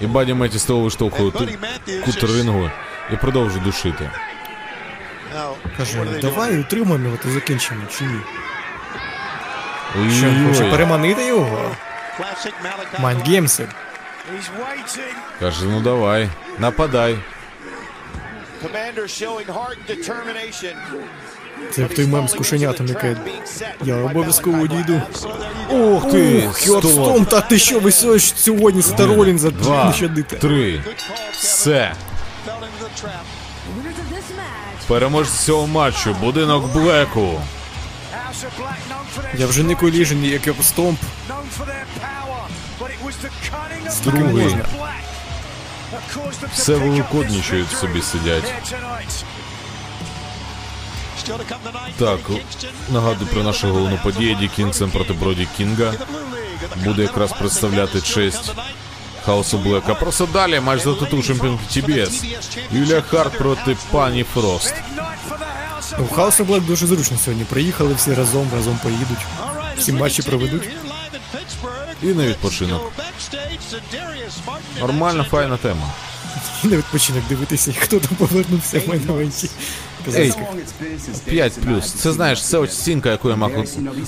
І 0.00 0.06
Баді 0.06 0.34
Меті 0.34 0.58
з 0.58 0.64
того 0.64 0.80
виштовхує 0.80 1.30
кут 2.04 2.22
рингу 2.24 2.70
і 3.12 3.16
продовжує 3.16 3.64
душити. 3.64 4.10
Каже, 5.76 6.04
давай 6.22 6.60
утримаємо 6.60 7.04
його, 7.04 7.16
то 7.22 7.30
закінчимо, 7.30 7.80
чи 7.98 8.04
ні? 8.04 8.20
Що, 10.18 10.26
хоче 10.48 10.70
переманити 10.70 11.26
його? 11.26 11.70
Майндгеймси. 12.98 13.68
Каже, 15.40 15.64
ну 15.64 15.80
давай, 15.80 16.28
нападай. 16.58 17.18
Commander 18.62 19.06
showing 19.06 19.46
heart 19.46 19.76
and 19.78 19.86
determination. 19.86 20.74
Це 21.72 21.82
як 21.82 21.94
той 21.94 22.06
мем 22.06 22.28
з 22.28 22.34
кушенятом, 22.34 22.86
яке 22.86 23.16
я 23.84 23.96
обов'язково 23.96 24.66
дійду. 24.66 25.02
Ух 25.70 26.10
ти! 26.10 26.46
Ух, 26.46 26.58
Хьотстом, 26.66 27.24
та 27.24 27.40
ти 27.40 27.58
що, 27.58 27.80
ви 27.80 27.92
сьогодні 27.92 28.82
Сета 28.82 29.06
Ролінза 29.06 29.50
Два, 29.50 29.94
три. 30.40 30.82
Все. 31.32 31.92
Переможець 34.86 35.32
цього 35.32 35.66
матчу. 35.66 36.16
Будинок 36.20 36.72
Блеку. 36.72 37.40
Я 39.34 39.46
вже 39.46 39.62
не 39.62 39.74
коліжен, 39.74 40.24
як 40.24 40.46
я 40.46 40.54
стомп. 40.62 40.98
Другий. 44.04 44.56
Все 46.52 46.74
великоднічують 46.74 47.70
собі 47.70 48.02
сидять. 48.02 48.54
Так, 51.98 52.20
нагадую 52.92 53.30
про 53.30 53.42
нашу 53.42 53.68
головну 53.68 53.98
подію. 54.02 54.34
Едді 54.34 54.48
Кінгстон 54.48 54.90
проти 54.90 55.12
Броді 55.12 55.48
Кінга. 55.56 55.92
Буде 56.84 57.02
якраз 57.02 57.32
представляти 57.32 58.00
честь 58.00 58.52
House 59.24 59.58
of 59.58 59.67
Black. 59.67 59.94
Просто 59.94 60.28
далі 60.32 60.60
матч 60.60 60.82
за 60.82 60.94
титул 60.94 61.22
чемпіонки 61.22 61.62
TBS. 61.70 62.24
Юлія 62.72 63.00
Харт 63.00 63.38
проти 63.38 63.76
пані 63.90 64.24
Фрост. 64.34 64.74
У 65.98 66.02
of 66.02 66.46
Black 66.46 66.66
дуже 66.66 66.86
зручно 66.86 67.16
сьогодні. 67.24 67.44
Приїхали 67.44 67.94
всі 67.94 68.14
разом, 68.14 68.48
разом 68.54 68.78
поїдуть. 68.82 69.26
Всі 69.78 69.92
матчі 69.92 70.22
проведуть. 70.22 70.68
І 72.02 72.06
на 72.06 72.26
відпочинок. 72.26 72.92
Нормальна, 74.80 75.24
файна 75.24 75.56
тема. 75.56 75.92
На 76.62 76.76
відпочинок 76.76 77.22
дивитися, 77.28 77.72
хто 77.78 78.00
там 78.00 78.16
повернувся 78.16 78.78
в 78.78 78.88
main 78.88 79.10
event 79.10 79.39
і. 79.39 79.50
Ей, 80.14 80.32
5 81.24 81.52
плюс. 81.52 81.92
Це 81.92 82.12
знаєш, 82.12 82.44
це 82.44 82.58
оцінка, 82.58 83.10
яку 83.10 83.30
я 83.30 83.36
мав 83.36 83.52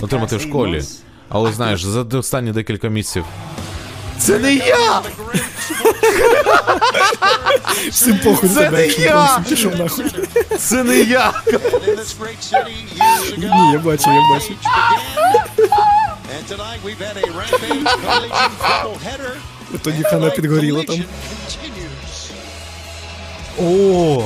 отримати 0.00 0.36
в 0.36 0.40
школі. 0.40 0.82
Але 1.28 1.52
знаєш, 1.52 1.82
за 1.84 2.00
останні 2.00 2.52
декілька 2.52 2.88
місяців. 2.88 3.24
Це 4.18 4.38
не 4.38 4.54
я! 4.54 5.02
Всім 7.90 8.18
похуй 8.18 8.48
Це 8.48 8.70
не 8.70 8.86
я! 8.86 9.40
Це 10.58 10.84
не 10.84 10.98
я! 10.98 11.32
Ні, 13.38 13.72
я 13.72 13.78
бачу, 13.78 14.10
я 14.10 14.20
бачу. 14.34 14.54
Тоді 19.82 20.02
хана 20.02 20.30
підгоріла 20.30 20.84
там. 20.84 21.04
О! 23.62 24.22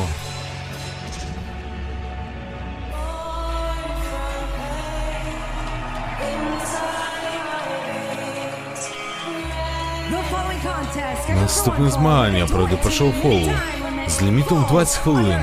Наступне 11.65 11.91
змагання 11.91 12.47
пройде 12.47 12.77
по 12.77 12.91
шоу-фолу 12.91 13.53
з 14.09 14.23
лімітом 14.23 14.67
20 14.71 14.97
хвилин. 14.97 15.41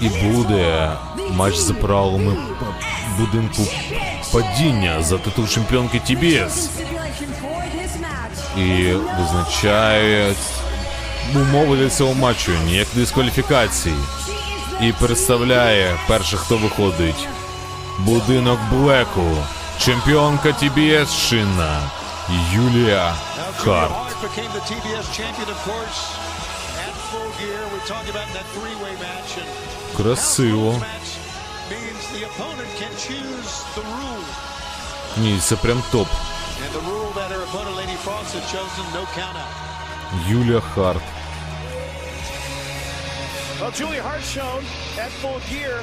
І 0.00 0.08
буде 0.08 0.90
матч 1.30 1.56
за 1.56 1.74
правилами 1.74 2.36
будинку 3.18 3.62
падіння 4.32 5.02
за 5.02 5.18
титул 5.18 5.48
чемпіонки 5.48 5.98
TBS. 5.98 6.68
І 8.58 8.92
визначає 9.20 10.34
умови 11.34 11.76
для 11.76 11.90
цього 11.90 12.14
матчу, 12.14 12.52
ніяк 12.66 12.88
дискваліфікації. 12.94 13.96
І 14.80 14.92
представляє 14.92 15.96
перше, 16.08 16.36
хто 16.36 16.56
виходить. 16.56 17.28
Будинок 17.98 18.58
Блеку. 18.72 19.36
Чемпіонка 19.78 20.48
TBS 20.48 21.28
шинна 21.28 21.80
Юлія 22.54 23.14
Харт. 23.56 24.13
Hart 24.23 24.23
became 24.27 24.51
the 24.57 24.63
TBS 24.69 25.07
champion, 25.19 25.49
of 25.55 25.59
course, 25.69 25.99
at 26.85 26.93
full 27.11 27.29
gear. 27.39 27.59
We 27.73 27.79
talked 27.93 28.09
about 28.15 28.29
that 28.37 28.45
three-way 28.55 28.93
match, 29.05 29.31
and 29.41 29.49
Красиво. 29.99 30.71
match 30.79 31.09
means 31.73 32.01
the 32.15 32.23
opponent 32.29 32.69
can 32.81 32.93
choose 33.05 33.51
the 33.75 33.83
rule. 33.97 34.25
Ні, 35.17 35.39
це 35.39 35.55
прям 35.55 35.83
топ. 35.91 36.07
And 36.63 36.71
the 36.79 36.83
rule 36.91 37.09
that 37.17 37.29
her 37.35 37.43
opponent, 37.47 37.75
Lady 37.81 37.97
Frost, 38.05 38.31
had 38.35 38.45
chosen, 38.55 38.83
no 38.93 39.03
count 39.19 39.37
out. 39.43 39.53
Юлія 40.29 40.59
Харт. 40.59 41.01
Well, 43.59 43.71
Julia 43.79 44.01
Hart 44.07 44.23
shown 44.35 44.61
at 45.03 45.11
full 45.21 45.39
gear 45.51 45.75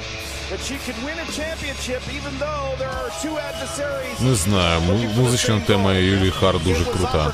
Не 4.20 4.34
знаю, 4.34 4.80
музична 5.16 5.60
тема 5.66 5.92
Юлії 5.92 6.30
Харт 6.30 6.62
дуже 6.64 6.84
крута. 6.84 7.32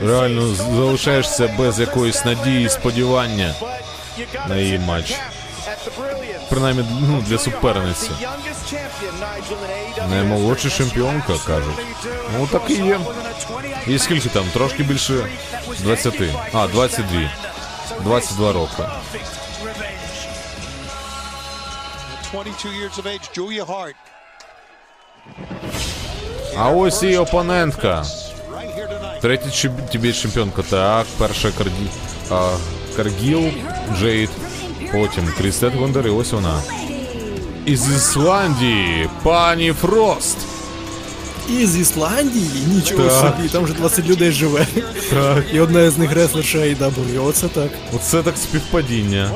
Реально 0.00 0.54
залишаєшся 0.54 1.54
без 1.58 1.80
якоїсь 1.80 2.24
надії, 2.24 2.66
і 2.66 2.68
сподівання. 2.68 3.54
На 4.48 4.56
її 4.56 4.78
матч. 4.78 5.14
Принаймні, 6.48 6.84
ну, 7.00 7.24
для 7.26 7.38
суперниці. 7.38 8.10
Наймолодша 10.10 10.70
чемпіонка, 10.70 11.32
кажуть. 11.46 11.86
Ну 12.38 12.46
так 12.46 12.70
і 12.70 12.74
є. 12.74 13.00
І 13.86 13.98
скільки 13.98 14.28
там? 14.28 14.44
Трошки 14.52 14.82
більше 14.82 15.28
20. 15.78 16.22
А, 16.52 16.66
22. 16.66 17.30
22 18.04 18.52
роки. 18.52 18.82
22 22.35 22.69
years 22.71 22.97
of 22.99 23.05
age, 23.05 23.29
Julia 23.37 23.65
Hart. 23.65 23.95
А 26.57 26.69
ось 26.69 27.03
і 27.03 27.17
опонентка. 27.17 28.01
Right 28.53 28.75
here 28.77 28.87
tonight. 28.89 29.21
Третя 29.21 29.45
чемп- 29.49 29.91
тобі 29.91 30.13
чемпіонка. 30.13 30.61
Так, 30.69 31.05
перша 31.17 31.51
Карді... 31.57 31.87
а, 32.31 32.49
Каргіл, 32.95 33.43
Джейд. 33.99 34.29
Потім 34.91 35.33
Крістет 35.37 35.73
Гондер, 35.75 36.07
і 36.07 36.09
ось 36.09 36.31
вона. 36.31 36.61
Із 37.65 37.95
Ісландії, 37.95 39.09
пані 39.23 39.73
Фрост. 39.73 40.37
Із 41.49 41.77
Ісландії? 41.77 42.65
Нічого 42.67 43.03
Так. 43.09 43.35
собі, 43.37 43.49
там 43.49 43.63
вже 43.63 43.73
20 43.73 44.05
людей 44.07 44.31
живе. 44.31 44.65
Так. 45.09 45.43
І 45.53 45.59
одна 45.59 45.89
з 45.89 45.97
них 45.97 46.11
реслерша 46.13 46.57
AEW, 46.57 47.25
оце 47.25 47.47
так. 47.47 47.69
Оце 47.95 48.23
так 48.23 48.37
співпадіння. 48.37 49.31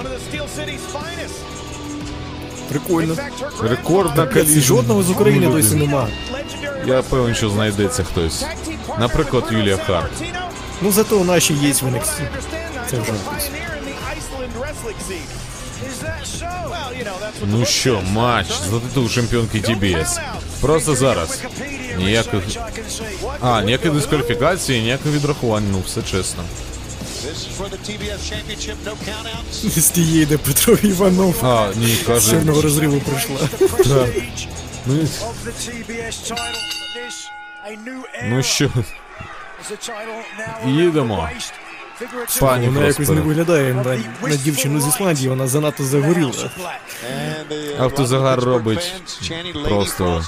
Прикольно. 2.71 3.17
Рекордна 3.63 4.27
Капець. 4.27 4.49
Жодного 4.49 5.03
з 5.03 5.11
України 5.11 5.47
досі 5.47 5.75
нема. 5.75 6.09
Я 6.87 7.03
певен, 7.03 7.35
що 7.35 7.51
знайдеться 7.51 8.05
хтось. 8.05 8.45
Наприклад, 9.01 9.45
Юлія 9.51 9.77
Харт. 9.77 10.13
Ну 10.83 10.93
зато 10.93 11.19
у 11.19 11.25
наші 11.25 11.55
є 11.55 11.73
в 11.73 11.75
NXT. 11.75 12.21
Це 12.91 13.01
вже 13.01 13.13
якось. 13.13 13.51
Ну 17.47 17.65
що, 17.65 18.01
матч 18.13 18.47
за 18.71 18.81
титул 18.81 19.09
чемпіонки 19.09 19.59
TBS. 19.59 20.21
Просто 20.61 20.95
зараз. 20.95 21.43
Ніяких. 21.99 22.43
А, 23.41 23.63
ніякої 23.63 23.95
дискваліфікації, 23.95 24.83
ніяких 24.83 25.13
відрахувань, 25.13 25.65
ну 25.73 25.83
все 25.87 26.03
чесно. 26.03 26.43
З 29.81 29.91
тієї, 29.91 30.27
де 30.27 30.39
Петро 30.39 30.75
Іванов 30.83 31.35
А, 31.43 31.73
ні, 31.77 31.95
з 31.95 32.07
каже. 32.07 32.31
чорного 32.31 32.63
розриву 32.63 33.01
прийшла. 33.01 33.37
Ну, 34.87 35.09
ну 38.29 38.43
що, 38.43 38.71
Їдемо. 40.67 41.29
Пані 42.41 42.69
Вона 42.69 42.87
якось 42.87 43.09
не 43.09 43.21
виглядає 43.21 43.75
на, 43.75 43.99
на 44.29 44.37
дівчину 44.37 44.81
з 44.81 44.89
Ісландії, 44.89 45.29
вона 45.29 45.47
занадто 45.47 45.85
загоріла. 45.85 46.51
Автозагар 47.79 48.41
робить 48.41 48.95
просто. 49.69 50.25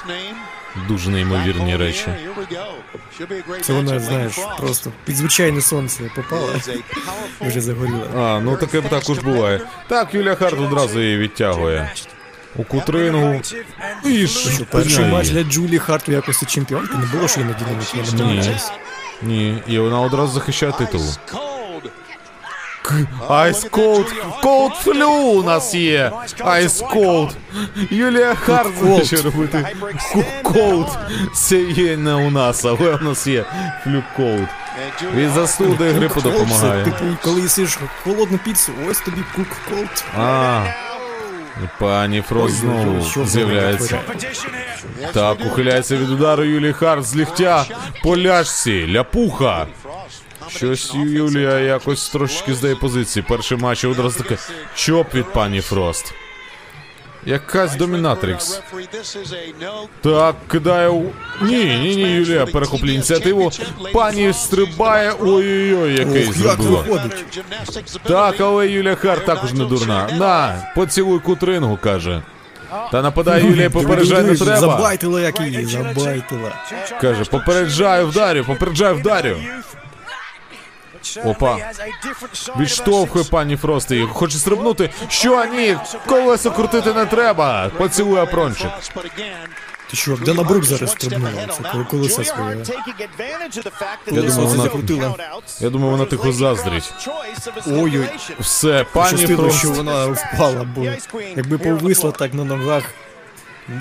Дуже 0.89 1.11
неймовірні 1.11 1.77
речі. 1.77 2.07
Це 3.61 3.73
вона, 3.73 4.01
знаєш, 4.01 4.39
просто 4.59 4.93
під 5.05 5.17
звичайне 5.17 5.61
сонце 5.61 6.11
попала 6.15 6.49
вже 7.41 7.61
загоріла. 7.61 8.07
А, 8.17 8.41
ну 8.41 8.57
таке 8.57 8.81
також 8.83 9.19
буває. 9.19 9.61
Так, 9.89 10.15
Юлія 10.15 10.35
Харт 10.35 10.61
одразу 10.61 11.01
її 11.01 11.19
відтягує. 11.19 11.93
У 12.57 12.65
кутрингу. 12.65 13.41
І 14.05 14.27
ж, 14.27 14.65
перший 14.71 15.05
матч 15.05 15.29
для 15.31 15.43
Джулі 15.43 15.79
Харт 15.79 16.09
якості 16.09 16.47
чемпіонки 16.47 16.95
не 16.95 17.07
було, 17.07 17.29
що 17.29 17.41
я 17.41 17.47
не 17.47 17.53
помиляюсь. 18.19 18.73
Ні, 19.23 19.63
і 19.67 19.79
вона 19.79 20.01
одразу 20.01 20.33
захищає 20.33 20.73
титул. 20.73 21.03
Ice 22.85 23.07
cold. 23.21 23.31
Ice 23.31 23.71
Cold, 23.71 24.07
Cold 24.43 24.85
Flu 24.85 25.07
у 25.07 25.43
нас 25.43 25.75
є. 25.75 26.13
Ice 26.41 26.95
Cold. 26.95 27.31
Юлія 27.91 28.35
Харт 28.35 28.83
Cold. 28.83 28.99
хоче 28.99 29.17
робити 29.17 29.67
Cold. 30.45 30.89
Це 31.35 31.61
є 31.61 31.97
не 31.97 32.15
у 32.15 32.31
нас, 32.31 32.65
але 32.65 32.95
у 32.95 33.05
нас 33.05 33.27
є 33.27 33.45
Flu 33.87 34.03
Cold. 34.19 34.47
And 35.03 35.15
Від 35.15 35.31
застуди 35.31 35.91
грипу 35.93 36.21
допомагає. 36.21 36.85
типу, 36.85 37.05
коли 37.25 37.41
їсиш 37.41 37.79
холодну 38.05 38.39
піцу, 38.45 38.73
ось 38.91 39.01
тобі 39.01 39.23
кук 39.37 39.47
колд. 39.69 40.05
А, 40.19 40.65
пані 41.79 42.23
Фрост 42.29 42.55
знову 42.55 43.27
з'являється. 43.27 43.99
Так, 45.13 45.39
ухиляється 45.47 45.97
від 45.97 46.11
удару 46.11 46.45
Юлії 46.45 46.73
Харт 46.73 47.05
з 47.05 47.17
ліктя 47.17 47.65
по 48.03 48.17
ляжці, 48.19 48.89
ляпуха. 48.93 49.67
Щось 50.57 50.95
Юлія 50.95 51.59
якось 51.59 52.09
трошечки 52.09 52.55
здає 52.55 52.75
позиції. 52.77 53.25
Перший 53.29 53.59
матч 53.59 53.85
одразу 53.85 54.19
таке 54.23 54.37
чоп 54.75 55.15
від 55.15 55.33
пані 55.33 55.61
Фрост. 55.61 56.15
Якась 57.27 57.77
домінатрикс. 57.77 58.61
Так, 60.03 60.35
кидає 60.51 60.89
у. 60.89 61.03
Ні, 61.43 61.65
ні, 61.65 61.97
ні, 61.97 62.03
Юлія 62.03 62.47
перехоплює 62.47 62.95
ініціативу. 62.95 63.53
Пані 63.93 64.33
стрибає. 64.33 65.13
Ой-ой-ой, 65.21 65.95
який 65.99 66.33
зробила. 66.33 67.05
Так, 68.03 68.41
але 68.41 68.69
Юлія 68.69 68.95
Харт 68.95 69.27
також 69.27 69.53
не 69.53 69.65
дурна. 69.65 70.09
На, 70.19 70.67
поцілуй 70.75 71.21
кутрингу, 71.21 71.79
каже. 71.83 72.23
Та 72.93 73.03
нападає 73.03 73.45
Юлія, 73.45 73.71
попереджай 73.71 74.23
не 74.23 74.37
треба. 74.37 74.61
Забайтила, 74.61 75.21
як 75.21 75.41
її, 75.41 75.65
забайтила. 75.65 76.53
Каже, 77.01 77.25
попереджаю, 77.25 78.07
вдарю, 78.07 78.45
попереджаю, 78.45 78.95
вдарю. 78.95 79.37
Опа. 81.25 81.59
Відштовхує 82.59 83.25
пані 83.25 83.57
Фрост 83.57 83.91
її. 83.91 84.07
Хоче 84.07 84.39
стрибнути. 84.39 84.91
Що 85.09 85.45
ні? 85.45 85.77
Колесо 86.07 86.51
крутити 86.51 86.93
не 86.93 87.07
треба. 87.07 87.71
Поцілуй 87.79 88.21
апрончик. 88.21 88.71
Ти 89.91 89.97
що, 89.97 90.17
Дана 90.17 90.43
Брук 90.43 90.65
зараз 90.65 90.91
стрибнула? 90.91 91.33
Це 91.51 91.63
коли 91.73 91.85
колеса 91.85 92.25
своє. 92.25 92.57
Я 94.07 94.23
думаю, 94.23 94.47
вона- 94.49 94.65
countouts. 94.65 95.61
Я 95.61 95.71
думаю, 95.71 95.91
вона 95.91 96.05
тихо 96.05 96.33
заздрить. 96.33 96.93
Ой-ой. 97.67 98.09
Все, 98.41 98.87
пані 98.93 99.19
Щастило, 99.19 99.51
що 99.51 99.71
вона 99.71 100.07
впала, 100.07 100.67
бо 100.77 100.85
якби 101.37 101.59
повисла 101.59 102.11
так 102.11 102.35
на 102.35 102.45
ногах, 102.45 102.85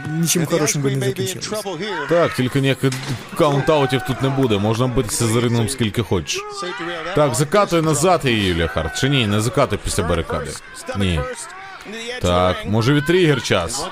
нічим 0.09 0.45
хорошим 0.45 0.81
би 0.81 0.95
не 0.95 1.05
закінчилось. 1.05 1.65
Так, 2.09 2.33
тільки 2.35 2.61
ніяких 2.61 2.93
countout 3.37 3.88
ів 3.88 4.01
тут 4.07 4.21
не 4.21 4.29
буде. 4.29 4.57
Можна 4.57 4.87
битися 4.87 5.27
з 5.27 5.35
рингом 5.35 5.69
скільки 5.69 6.03
хочеш. 6.03 6.41
Так, 7.15 7.35
закатуй 7.35 7.35
закатує 7.35 7.81
назад 7.81 8.21
її 8.23 8.47
Юлія 8.47 8.67
Чи 8.97 9.09
ні, 9.09 9.27
не 9.27 9.41
закатуй 9.41 9.79
після 9.83 10.03
барикади. 10.03 10.51
Ні. 10.97 11.19
Так, 12.21 12.65
може 12.65 12.93
від 12.93 13.05
тригер 13.05 13.43
час. 13.43 13.85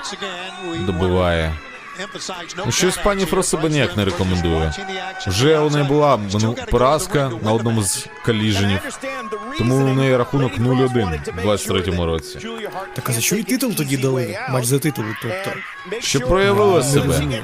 Добиває. 0.86 1.54
Щось 2.70 2.96
пані. 2.96 3.24
Фрост 3.24 3.50
себе 3.50 3.68
ніяк 3.68 3.96
не 3.96 4.04
рекомендує. 4.04 4.72
Вже 5.26 5.58
у 5.58 5.70
неї 5.70 5.84
була 5.84 6.20
ну, 6.40 6.56
поразка 6.70 7.30
на 7.42 7.52
одному 7.52 7.82
з 7.82 8.06
каліженів. 8.24 8.98
Тому 9.58 9.74
у 9.74 9.94
неї 9.94 10.16
рахунок 10.16 10.58
0-1 10.58 11.42
в 11.42 11.46
23-му 11.46 12.06
році. 12.06 12.48
Так 12.94 13.08
а 13.08 13.12
за 13.12 13.20
що 13.20 13.36
їй 13.36 13.42
титул 13.42 13.74
тоді 13.74 13.96
дали? 13.96 14.38
Матч 14.50 14.64
за 14.64 14.78
титул, 14.78 15.04
тобто. 15.22 15.50
Що 16.00 16.20
проявила 16.20 16.82
себе. 16.82 17.42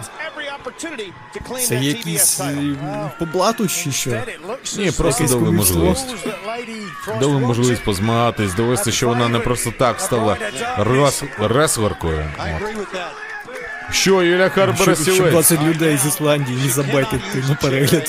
Це 1.68 1.74
якісь 1.74 2.40
е, 2.40 2.76
по 3.18 3.26
блату 3.26 3.68
чи 3.68 3.92
що? 3.92 4.22
Ні, 4.78 4.90
просто 4.90 5.24
дали 5.24 5.50
можливість. 5.50 6.16
Дали 7.20 7.38
можливість 7.38 7.84
позмагатись, 7.84 8.54
довести, 8.54 8.92
що 8.92 9.08
вона 9.08 9.28
не 9.28 9.38
просто 9.38 9.72
так 9.78 10.00
стала 10.00 10.36
рес... 10.78 11.22
реслеркою. 11.38 12.30
От. 12.38 12.76
Що, 13.90 14.22
Юля 14.22 14.48
Харт 14.48 14.78
бере 14.78 14.94
Щоб, 14.94 15.04
щоб 15.04 15.14
сілець? 15.14 15.32
20 15.32 15.62
людей 15.62 15.96
з 15.96 16.06
Ісландії 16.06 16.58
не 16.64 16.70
забайтити 16.70 17.44
на 17.48 17.54
перегляд 17.54 18.08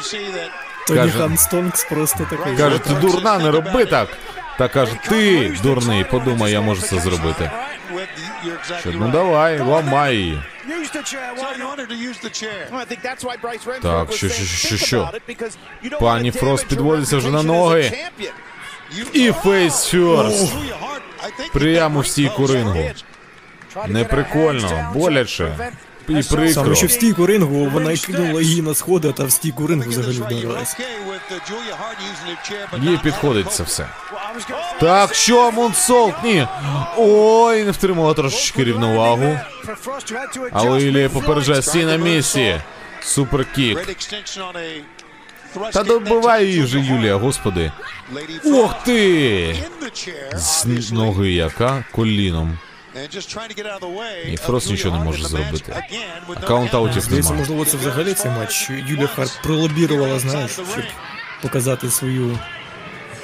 see 0.00 0.30
that 0.34 0.50
Тоні 0.86 1.00
Каже- 1.00 1.18
Хан 1.18 1.38
stonks 1.38 1.84
просто 1.84 2.26
такий. 2.30 2.56
Каже, 2.56 2.78
ти 2.78 2.94
дурна, 2.94 3.38
не 3.38 3.50
роби 3.50 3.84
так. 3.84 4.08
Та 4.58 4.68
каже, 4.68 4.92
ти 5.08 5.52
дурний, 5.62 6.04
подумай, 6.04 6.52
я 6.52 6.60
можу 6.60 6.82
це 6.82 6.98
зробити. 6.98 7.50
Що, 8.80 8.90
ну 8.92 9.08
давай, 9.08 9.60
ламай 9.60 10.16
її. 10.16 10.42
Так, 13.82 14.12
що, 14.12 14.28
що, 14.28 14.44
що, 14.44 14.76
що? 14.76 15.10
Пані 16.00 16.30
Фрост 16.30 16.66
підводиться 16.66 17.16
вже 17.16 17.30
на 17.30 17.42
ноги. 17.42 17.92
І 19.12 19.32
face 19.32 19.84
first. 19.86 20.52
Прямо 21.52 22.00
в 22.00 22.06
стійку 22.06 22.46
рингу. 22.46 22.90
Не 23.86 24.04
прикольно, 24.04 24.90
боляче. 24.94 25.72
і 26.08 26.12
прикро. 26.12 26.48
Саме 26.48 26.74
що 26.74 26.86
в 26.86 26.90
стійку 26.90 27.26
рингу 27.26 27.70
вона 27.72 27.96
кинула 27.96 28.42
її 28.42 28.62
на 28.62 28.74
сходи, 28.74 29.12
та 29.12 29.24
в 29.24 29.32
стійку 29.32 29.66
рингу 29.66 29.90
взагалі 29.90 30.16
вдарилась. 30.16 30.76
Їй 32.82 32.98
підходить 33.02 33.52
це 33.52 33.62
все. 33.62 33.86
Так, 34.80 35.14
що, 35.14 35.52
Мунсолт? 35.52 36.14
Ні. 36.24 36.46
Ой, 36.96 37.64
не 37.64 37.70
втримала 37.70 38.14
трошечки 38.14 38.64
рівновагу. 38.64 39.38
Але 40.52 40.82
Ілія 40.82 41.08
попереджає 41.08 41.62
стій 41.62 41.84
на 41.84 41.96
місці. 41.96 42.60
Суперкік. 43.02 43.78
Та 45.72 45.82
добивай 45.82 46.46
її 46.46 46.62
вже, 46.62 46.80
Юлія, 46.80 47.16
господи. 47.16 47.72
Ох 48.44 48.74
ти! 48.84 49.56
З 50.34 50.92
ноги 50.92 51.30
яка 51.32 51.84
коліном. 51.92 52.58
And 52.98 53.10
just 53.10 53.30
trying 53.30 53.48
to 53.48 53.54
get 53.54 53.66
out 53.66 53.80
of 53.80 53.88
the 53.88 53.94
way 54.00 54.32
І 54.32 54.36
of 54.36 54.40
Фрост 54.40 54.70
нічого 54.70 54.98
не 54.98 55.04
може 55.04 55.24
зробити. 55.24 55.72
Аккаунт-аутів. 56.28 57.00
Здається, 57.00 57.32
можливо, 57.32 57.64
це 57.64 57.76
взагалі 57.76 58.14
цей 58.14 58.30
матч. 58.30 58.70
Юлія 58.70 59.06
Харт 59.06 59.40
пролобірувала, 59.42 60.18
знаєш, 60.18 60.50
щоб 60.52 60.64
показати 61.42 61.90
свою 61.90 62.38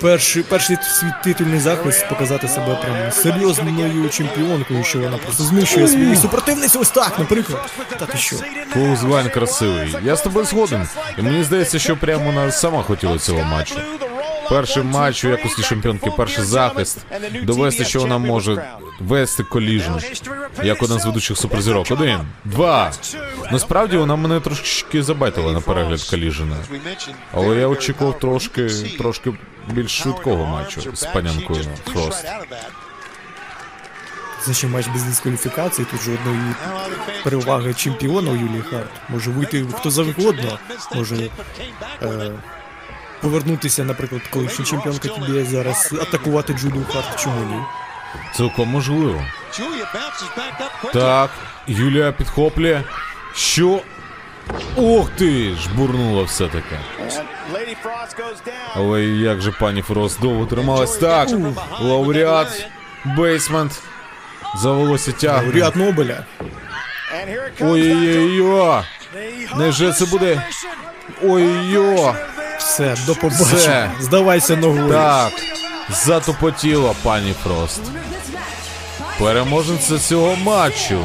перший, 0.01 0.43
перший 0.43 0.77
свій 0.83 1.13
титульний 1.25 1.61
захист, 1.61 2.09
показати 2.09 2.49
себе 2.49 2.75
прям 2.75 3.13
серйозною 3.13 4.09
чемпіонкою, 4.11 4.85
що 4.85 5.01
вона 5.01 5.19
просто 5.19 5.45
знищує 5.45 5.89
свою 5.89 6.17
супротивницю 6.17 6.81
ось 6.81 6.91
так, 6.91 7.19
наприклад. 7.19 7.71
Та 7.99 8.07
ти 8.07 8.19
що? 8.19 8.37
Коузлайн 8.75 9.31
красивий. 9.31 9.97
Я 10.03 10.17
з 10.17 10.23
тобою 10.23 10.47
згоден. 10.47 10.89
І 11.19 11.23
мені 11.23 11.45
здається, 11.45 11.79
що 11.79 11.97
прямо 11.97 12.25
вона 12.25 12.53
сама 12.53 12.83
хотіла 12.83 13.19
цього 13.19 13.43
матчу. 13.43 13.75
Перший 14.49 14.83
матч 14.83 15.25
у 15.25 15.29
якості 15.29 15.63
чемпіонки, 15.63 16.11
перший 16.17 16.45
захист. 16.45 16.99
Довести, 17.43 17.85
що 17.85 18.01
вона 18.01 18.19
може 18.19 18.65
вести 19.01 19.43
коліжн. 19.43 19.93
Як 20.63 20.83
одна 20.83 20.99
з 20.99 21.07
ведучих 21.07 21.39
суперзірок. 21.39 21.91
Один, 21.91 22.19
два. 22.45 22.93
Насправді 23.53 23.97
вона 23.97 24.17
мене 24.17 24.41
трошки 24.41 25.03
забайтила 25.03 25.53
на 25.53 25.61
перегляд 25.61 26.03
коліжена. 26.03 26.57
Але 27.33 27.57
я 27.57 27.69
очікував 27.69 28.19
трошки, 28.19 28.69
трошки 28.99 29.33
більш 29.71 29.99
швидкого 29.99 30.45
матчу 30.45 30.81
з 30.95 31.05
панянкою 31.05 31.65
Фрост. 31.93 32.27
Це 34.43 34.55
ще 34.55 34.67
матч 34.67 34.87
без 34.89 35.03
дискваліфікації, 35.03 35.87
тут 35.91 36.01
жодної 36.03 36.55
переваги 37.25 37.75
чемпіона 37.75 38.31
у 38.31 38.35
Юлії 38.35 38.63
Харт. 38.71 38.91
Може 39.09 39.31
вийти 39.31 39.65
хто 39.79 39.91
завгодно. 39.91 40.59
Може 40.95 41.31
е. 42.03 42.31
Повернутися, 43.25 43.85
наприклад, 43.85 44.23
колишня 44.31 44.65
чемпіонка 44.65 45.09
ТБС 45.09 45.49
зараз 45.49 45.95
атакувати 46.03 46.53
Джулію 46.53 46.85
Харт. 46.93 47.21
Чому 47.21 47.45
ні? 47.55 47.63
Цілком 48.35 48.69
можливо. 48.69 49.25
Так, 50.93 51.31
Юлія 51.67 52.13
підхоплює. 52.13 52.83
Що? 53.35 53.81
Ох 54.77 55.11
ти! 55.11 55.57
Все-таки. 56.27 56.77
Frost 57.85 58.21
goes 58.21 58.39
down. 58.47 58.75
Але 58.77 59.03
як 59.05 59.41
же 59.41 59.53
пані 59.53 59.83
Фрост 59.83 60.21
довго 60.21 60.47
трималась? 60.47 60.97
Так, 60.97 61.29
лауреат, 61.81 62.67
basement. 63.05 63.83
За 64.57 64.73
волосся 64.73 65.13
тягне. 65.13 65.43
Лауреат 65.43 65.77
Нобеля. 65.77 66.25
Ой-ой-ой. 67.61 68.83
Невже 69.57 69.93
це 69.93 70.07
буде? 70.07 70.43
Ой-ой. 71.23 72.15
Все, 72.65 72.95
до 73.07 73.15
побачення. 73.15 73.57
Все. 73.57 73.91
Здавайся 74.01 74.57
ногою. 74.57 74.89
Так. 74.89 75.33
Затопотіла 75.91 76.95
пані 77.03 77.35
Фрост. 77.45 77.81
Переможниця 79.19 79.99
цього 79.99 80.37
матчу 80.37 80.99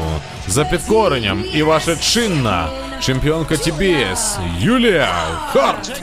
за 0.48 0.64
підкоренням 0.64 1.44
і 1.54 1.62
ваша 1.62 1.96
чинна 1.96 2.68
чемпіонка 3.00 3.56
ТБС 3.56 4.38
Юлія 4.58 5.08
Харт. 5.52 6.02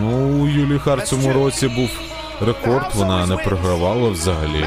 Ну, 0.00 0.08
у 0.42 0.46
Юлії 0.46 0.78
Харт 0.78 1.06
цьому 1.08 1.32
році 1.32 1.68
був 1.68 1.90
рекорд. 2.46 2.86
Вона 2.94 3.26
не 3.26 3.36
програвала 3.36 4.08
взагалі 4.08 4.64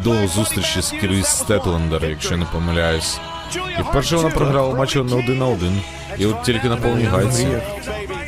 до 0.00 0.26
зустрічі 0.28 0.80
з 0.82 0.90
Кріс 0.90 1.26
Стетлендер, 1.26 2.04
якщо 2.04 2.36
не 2.36 2.44
помиляюсь. 2.44 3.18
І 3.78 3.82
вперше 3.82 4.16
вона 4.16 4.30
програла 4.30 4.74
матч 4.74 4.94
на 4.94 5.16
один 5.16 5.38
на 5.38 5.46
один. 5.46 5.82
І 6.18 6.26
от 6.26 6.42
тільки 6.42 6.68
на 6.68 6.76
повній 6.76 7.04
гайці. 7.04 7.48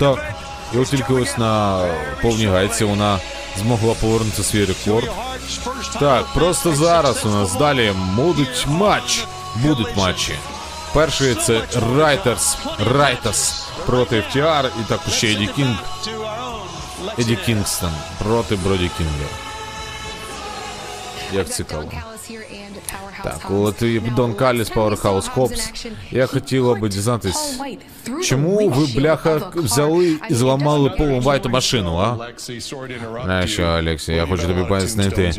Так. 0.01 0.35
І 0.75 0.79
от 0.79 0.87
тільки 0.89 1.13
ось 1.13 1.39
на 1.39 1.85
повній 2.23 2.47
гайці 2.47 2.85
вона 2.85 3.19
змогла 3.59 3.95
повернути 3.95 4.43
свій 4.43 4.65
рекорд. 4.65 5.11
Так, 6.01 6.27
просто 6.35 6.75
зараз 6.75 7.27
у 7.27 7.29
нас 7.29 7.55
далі 7.55 7.93
будуть 8.17 8.67
матч. 8.67 9.25
Будуть 9.57 9.97
матчі. 9.97 10.35
Перший 10.95 11.35
це 11.35 11.61
Righteous 11.97 12.59
Righteous 12.95 13.67
проти 13.87 14.17
FTR 14.21 14.67
і 14.81 14.85
також 14.89 15.13
ще 15.13 15.27
Еді 15.27 15.47
Кінг 15.47 15.77
Еді 17.19 17.37
Кінгстон 17.37 17.93
проти 18.19 18.57
Броді 18.57 18.91
Кінга. 18.99 19.29
Як 21.33 21.49
цікаво. 21.49 21.91
Так, 23.27 23.51
от 23.51 23.83
і 23.83 24.03
Дон 24.17 24.35
Каліс, 24.35 24.73
Powerhouse 24.73 25.29
Хопс. 25.29 25.73
Я 26.11 26.27
хотіла 26.27 26.75
би 26.75 26.89
дізнатись, 26.89 27.61
чому 28.25 28.69
ви, 28.69 29.01
бляха, 29.01 29.41
взяли 29.55 30.17
і 30.31 30.35
зламали 30.35 30.91
Полом 30.91 31.21
Вайту 31.21 31.49
машину, 31.49 31.97
а? 31.97 32.17
Знаєш 33.25 33.53
що, 33.53 33.63
Алексій, 33.63 34.13
я 34.13 34.27
хочу 34.27 34.47
тобі 34.47 34.65
пояснити. 34.69 35.33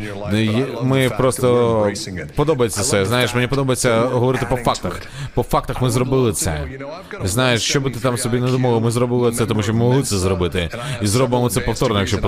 Ми 0.82 1.10
просто 1.18 1.88
подобається 2.34 2.82
це. 2.82 3.04
Знаєш, 3.04 3.34
мені 3.34 3.46
подобається 3.46 4.00
говорити 4.00 4.46
по 4.50 4.56
фактах. 4.56 5.02
По 5.34 5.42
фактах 5.42 5.82
ми 5.82 5.90
зробили 5.90 6.32
це. 6.32 6.64
Знаєш, 7.24 7.62
що 7.62 7.80
би 7.80 7.90
ти 7.90 8.00
там 8.00 8.18
собі 8.18 8.40
не 8.40 8.46
думав, 8.46 8.80
ми 8.82 8.90
зробили 8.90 9.32
це, 9.32 9.46
тому 9.46 9.62
що 9.62 9.72
ми 9.74 9.78
могли 9.78 10.02
це 10.02 10.18
зробити. 10.18 10.70
І 11.02 11.06
зробимо 11.06 11.50
це 11.50 11.60
повторно, 11.60 11.98
якщо 11.98 12.18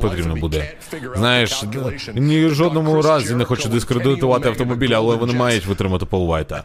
потрібно 0.00 0.34
буде. 0.36 0.72
Знаєш, 1.16 1.64
ні 2.14 2.46
в 2.46 2.54
жодному 2.54 3.02
разі 3.02 3.34
не 3.34 3.44
хочу 3.44 3.68
дискредитувати 3.68 4.48
автомобілі, 4.48 4.94
але 5.00 5.16
вони 5.16 5.32
мають 5.32 5.66
витримати 5.66 6.06
Пол 6.06 6.26
Вайта. 6.26 6.64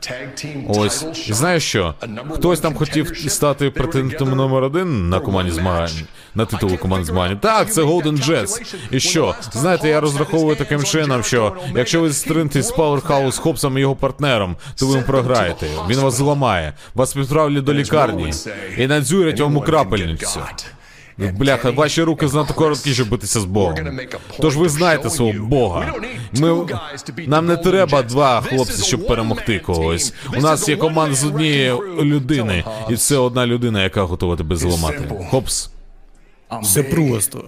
Ось, 0.68 1.06
і 1.28 1.34
знаєш 1.34 1.64
що? 1.64 1.94
Хтось 2.32 2.60
там 2.60 2.76
хотів 2.76 3.18
стати 3.28 3.70
претендентом 3.70 4.30
номер 4.30 4.64
один 4.64 5.10
на 5.10 5.20
команді 5.20 5.52
змагань, 5.52 5.92
на 6.36 6.46
титулу 6.46 6.78
команди 6.78 7.06
змагань. 7.06 7.38
Так, 7.40 7.74
це 7.74 7.82
Golden 7.84 8.26
Jets. 8.30 8.76
І 8.92 9.00
що? 9.00 9.36
Знаєте, 9.52 9.90
я 9.90 10.00
розраховую 10.00 10.56
таким 10.56 10.84
чином, 10.84 11.24
що 11.24 11.56
якщо 11.76 12.02
ви 12.02 12.14
стринете 12.14 12.62
з 12.62 12.74
Powerhouse 12.74 13.40
Хопсом 13.40 13.78
і 13.78 13.82
його 13.82 13.96
партнером, 13.96 14.56
то 14.76 14.88
ви 14.88 14.92
йому 14.94 15.06
програєте. 15.06 15.68
Він 15.90 16.00
вас 16.00 16.14
зламає, 16.14 16.74
вас 16.96 17.16
відправлять 17.16 17.64
до 17.64 17.74
лікарні 17.74 18.34
і 18.78 18.88
надзюрять 18.88 19.40
вам 19.40 19.58
у 19.58 19.62
крапельницю. 19.62 20.40
Бляха, 21.18 21.72
ваші 21.72 22.04
руки 22.04 22.28
занадто 22.28 22.54
короткі, 22.54 22.94
щоб 22.94 23.10
битися 23.10 23.40
з 23.40 23.46
Богом. 23.46 23.76
Тож 24.40 24.58
ви 24.58 24.70
знаєте 24.70 25.10
свого 25.10 25.34
Бога. 25.34 25.94
Ми 26.34 26.68
нам 27.28 27.46
не 27.46 27.58
треба 27.58 28.04
два 28.04 28.42
хлопці, 28.42 28.84
щоб 28.84 29.08
перемогти 29.08 29.60
когось. 29.60 30.14
У 30.38 30.42
нас 30.42 30.70
є 30.70 30.78
команда 30.78 31.16
з 31.16 31.24
однієї 31.24 31.74
людини, 32.02 32.64
і 32.90 32.96
це 32.98 33.18
одна 33.18 33.46
людина, 33.48 33.84
яка 33.84 34.04
готова 34.04 34.36
тебе 34.36 34.56
зламати. 34.56 35.02
Хопс. 35.32 35.70
Все 36.62 36.84
просто. 36.84 37.44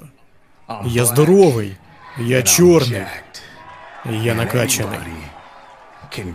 Я 0.86 1.06
здоровий. 1.06 1.72
Я 2.20 2.44
чорний. 2.44 3.02
Я 4.22 4.34
накачаний. 4.36 5.00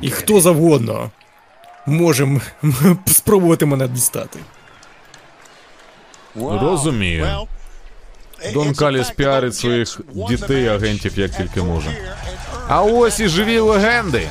І 0.01 0.11
хто 0.11 0.41
завгодно 0.41 1.11
може 1.87 2.41
спробувати 3.07 3.67
мене 3.67 3.89
дістати. 3.89 4.39
Розумію. 6.37 7.47
Дон 8.53 8.75
Каліс 8.75 9.11
піарить 9.11 9.55
своїх 9.55 9.89
Jets 9.89 10.01
won 10.15 10.27
the 10.27 10.29
дітей, 10.29 10.65
match 10.65 10.75
агентів, 10.75 11.19
як 11.19 11.37
тільки 11.37 11.63
може. 11.63 11.97
А 12.69 12.83
ось 12.83 13.21
і 13.21 13.29
живі 13.29 13.59
легенди. 13.59 14.29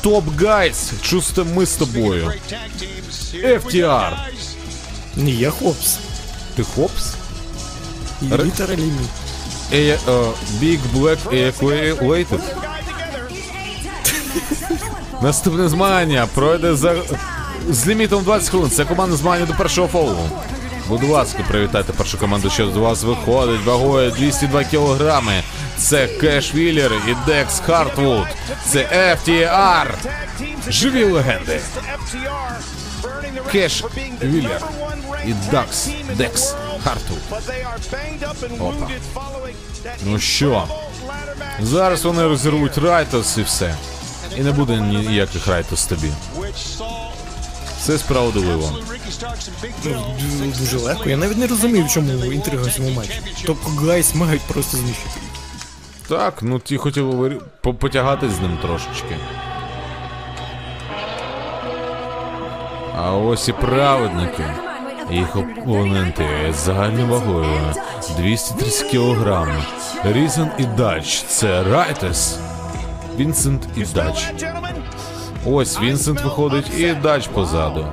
Топ 0.00 0.24
Гайс, 0.40 0.92
чусто 1.02 1.44
ми 1.44 1.66
з 1.66 1.76
тобою. 1.76 2.32
FTR. 3.34 4.12
Ні, 5.16 5.32
я 5.32 5.50
хопс. 5.50 5.98
Ти 6.56 6.62
Хопс? 6.62 7.14
Літералі 8.22 8.82
ні. 8.82 9.06
Е, 9.72 9.76
е, 9.76 9.98
Big 10.60 10.78
Black 10.94 11.52
Equated. 11.52 12.40
Наступне 15.22 15.68
змагання 15.68 16.28
пройде 16.34 16.74
за 16.74 16.94
з 17.68 17.86
лімітом 17.88 18.24
20 18.24 18.48
хвилин. 18.48 18.70
Це 18.70 18.84
команда 18.84 19.16
змагання 19.16 19.46
до 19.46 19.54
першого 19.54 19.88
фолу. 19.88 20.30
Будь 20.88 21.02
ласка, 21.02 21.44
привітайте 21.48 21.92
першу 21.92 22.18
команду, 22.18 22.50
що 22.50 22.70
з 22.70 22.76
вас 22.76 23.02
виходить 23.02 23.64
вагою 23.64 24.10
202 24.10 24.64
кілограми. 24.64 25.42
Це 25.78 26.06
Кеш 26.06 26.54
Віллер 26.54 26.92
і 27.08 27.14
Декс 27.26 27.60
Хартвуд. 27.60 28.26
Це 28.66 28.78
FTR. 29.26 29.86
Живі 30.68 31.04
легенди. 31.04 31.60
Кеш 33.52 33.84
Віллер 34.22 34.62
і 35.26 35.32
Дакс 35.50 35.88
Декс 36.16 36.54
Хартвуд. 36.84 37.18
Ну 40.04 40.18
що, 40.18 40.64
Зараз 41.62 42.04
вони 42.04 42.22
розірвуть 42.22 42.78
Righteous 42.78 43.38
і 43.38 43.42
все. 43.42 43.74
І 44.36 44.40
не 44.40 44.52
буде 44.52 44.76
ніяких 44.76 45.46
Righteous 45.46 45.86
тобі. 45.86 46.12
Це 47.80 47.98
справедливо. 47.98 48.72
Ду- 49.84 50.58
Дуже 50.58 50.76
легко. 50.78 51.08
Я 51.10 51.16
навіть 51.16 51.38
не 51.38 51.46
розумію, 51.46 51.84
в 51.84 51.88
чому 51.88 52.24
інтрига 52.24 52.62
в 52.62 52.72
цьому 52.72 52.90
матчі. 52.90 53.20
Тобто 53.46 53.68
Guys 53.70 54.14
мають 54.14 54.42
просто 54.42 54.76
знищити. 54.76 55.10
Так, 56.08 56.42
ну 56.42 56.58
ті 56.58 56.76
хотіли 56.76 57.40
по- 57.60 57.74
потягати 57.74 58.30
з 58.30 58.40
ним 58.40 58.58
трошечки. 58.62 59.16
А 62.96 63.12
ось 63.12 63.48
і 63.48 63.52
праведники. 63.52 64.44
Їх 65.10 65.36
опоненти 65.36 66.26
з 66.52 66.56
загальною 66.64 67.06
вагою 67.06 67.74
230 68.18 68.90
кг. 68.90 69.46
Різен 70.04 70.50
і 70.58 70.64
Дач. 70.64 71.22
Це 71.22 71.62
Righteous. 71.62 72.38
Вінсент 73.18 73.62
і 73.76 73.82
Дач. 73.84 74.26
Ось 75.50 75.80
Вінсент 75.80 76.20
виходить 76.24 76.78
і 76.78 76.94
Дач 77.02 77.28
позаду. 77.28 77.86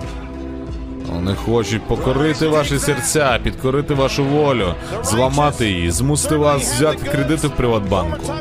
Вони 1.09 1.35
хочуть 1.35 1.81
покорити 1.87 2.47
ваші 2.47 2.79
серця, 2.79 3.39
підкорити 3.43 3.93
вашу 3.93 4.23
волю, 4.25 4.73
зламати 5.03 5.69
її, 5.69 5.91
змусити 5.91 6.35
вас 6.35 6.73
взяти 6.73 7.09
кредити 7.09 7.47
в 7.47 7.51
Приватбанку. 7.51 8.33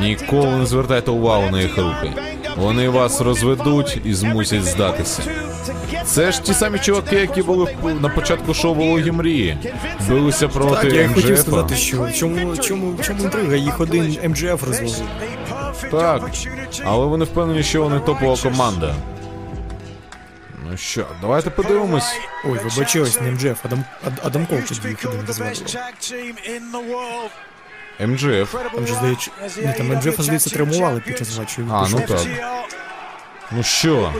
Ніколи 0.00 0.56
не 0.56 0.66
звертайте 0.66 1.10
увагу 1.10 1.50
на 1.50 1.60
їх 1.60 1.78
руки. 1.78 2.12
Вони 2.56 2.88
вас 2.88 3.20
розведуть 3.20 4.00
і 4.04 4.14
змусять 4.14 4.64
здатися. 4.64 5.22
Це 6.04 6.32
ж 6.32 6.42
ті 6.42 6.54
самі 6.54 6.78
чуваки, 6.78 7.16
які 7.16 7.42
були 7.42 7.66
на 8.00 8.08
початку 8.08 8.54
шоу 8.54 8.74
«Вологі 8.74 9.12
мрії. 9.12 9.58
Билися 10.08 10.48
проти 10.48 10.86
Так, 10.86 10.94
я 10.94 11.08
хотів 11.08 11.38
сказати, 11.38 11.74
що 11.76 12.10
чому, 12.10 12.56
чому, 12.56 12.94
чому 13.02 13.22
інтрига? 13.24 13.56
Їх 13.56 13.80
один 13.80 14.18
МДФ 14.24 14.66
розвалив. 14.66 15.02
Так, 15.90 16.22
але 16.84 17.06
вони 17.06 17.24
впевнені, 17.24 17.62
що 17.62 17.82
вони 17.82 18.00
топова 18.00 18.36
команда. 18.42 18.94
Ну 20.70 20.76
що, 20.76 21.06
давайте 21.20 21.50
подивимось. 21.50 22.12
Ой, 22.44 22.58
вибачаюсь, 22.64 23.20
не 23.20 23.30
МДФ, 23.30 23.64
Адам, 23.64 23.84
Ад- 24.06 24.20
Адам 24.24 24.46
Кол 24.46 24.58
тоді 24.68 24.88
їх 24.88 24.98
один. 25.04 25.20
МЖФ. 28.00 28.54
Там 28.74 28.86
же 28.86 28.94
здається, 28.94 29.30
ні, 29.56 29.74
там 29.78 29.88
МДФ, 29.96 30.20
здається, 30.20 30.50
травмували 30.50 31.00
під 31.00 31.18
час 31.18 31.38
матчу. 31.38 31.68
А, 31.72 31.86
ну 31.90 32.00
так. 32.08 32.20
Ну 33.52 33.62
що, 33.62 34.12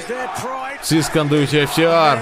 всі 0.82 1.02
скандують 1.02 1.54
FTR. 1.54 2.18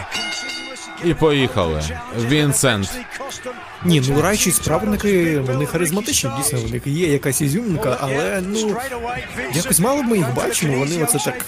І 1.04 1.14
поїхали. 1.14 1.82
Вінсент. 2.18 2.90
Ні, 3.84 4.02
ну 4.08 4.22
райчі 4.22 4.50
справники, 4.50 5.38
вони 5.38 5.66
харизматичні, 5.66 6.30
дійсно, 6.38 6.58
в 6.58 6.70
них 6.70 6.86
є 6.86 7.12
якась 7.12 7.40
ізюминка, 7.40 7.96
але 8.00 8.42
ну 8.46 8.76
якось 9.54 9.80
мало 9.80 10.02
ми 10.02 10.16
їх 10.16 10.34
бачимо, 10.34 10.78
вони 10.78 11.04
оце 11.04 11.18
так 11.18 11.44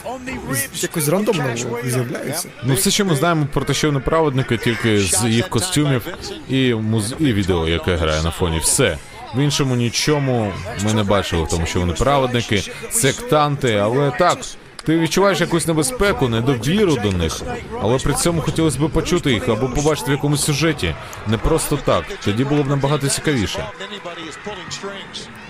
якось 0.75 1.09
рандомно 1.09 1.45
з'являються. 1.85 2.49
Ну, 2.65 2.75
все, 2.75 2.91
що 2.91 3.05
ми 3.05 3.17
знаємо 3.17 3.49
про 3.53 3.65
те, 3.65 3.75
що 3.75 3.89
вони 3.89 4.01
праведники, 4.01 4.57
тільки 4.57 5.01
з 5.01 5.25
їх 5.25 5.49
костюмів 5.49 6.07
і 6.49 6.75
муз... 6.75 7.15
і 7.19 7.33
відео, 7.33 7.69
яке 7.69 7.97
грає 7.97 8.23
на 8.23 8.31
фоні. 8.31 8.59
Все. 8.59 8.99
В 9.35 9.39
іншому 9.39 9.77
нічому 9.77 10.53
ми 10.85 10.95
не 10.95 11.03
бачили, 11.03 11.47
тому 11.51 11.67
що 11.67 11.81
вони 11.81 11.93
праведники, 11.93 12.63
сектанти, 12.91 13.75
але 13.75 14.11
так. 14.11 14.39
Ти 14.85 14.99
відчуваєш 14.99 15.41
якусь 15.41 15.67
небезпеку, 15.67 16.29
недовіру 16.29 16.97
до 16.97 17.13
них, 17.13 17.43
але 17.83 17.99
при 17.99 18.15
цьому 18.15 18.41
хотілося 18.41 18.79
б 18.79 18.91
почути 18.91 19.33
їх 19.33 19.49
або 19.49 19.69
побачити 19.69 20.09
в 20.09 20.13
якомусь 20.13 20.45
сюжеті. 20.45 20.95
Не 21.27 21.39
просто 21.39 21.79
так. 21.85 22.05
Тоді 22.25 22.45
було 22.45 22.63
б 22.63 22.69
набагато 22.69 23.09
цікавіше. 23.09 23.67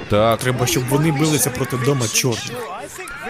Так, 0.08 0.38
Треба, 0.40 0.66
щоб 0.66 0.88
вони 0.88 1.12
билися 1.12 1.50
проти 1.50 1.76
дома 1.76 2.06
чорних. 2.08 2.50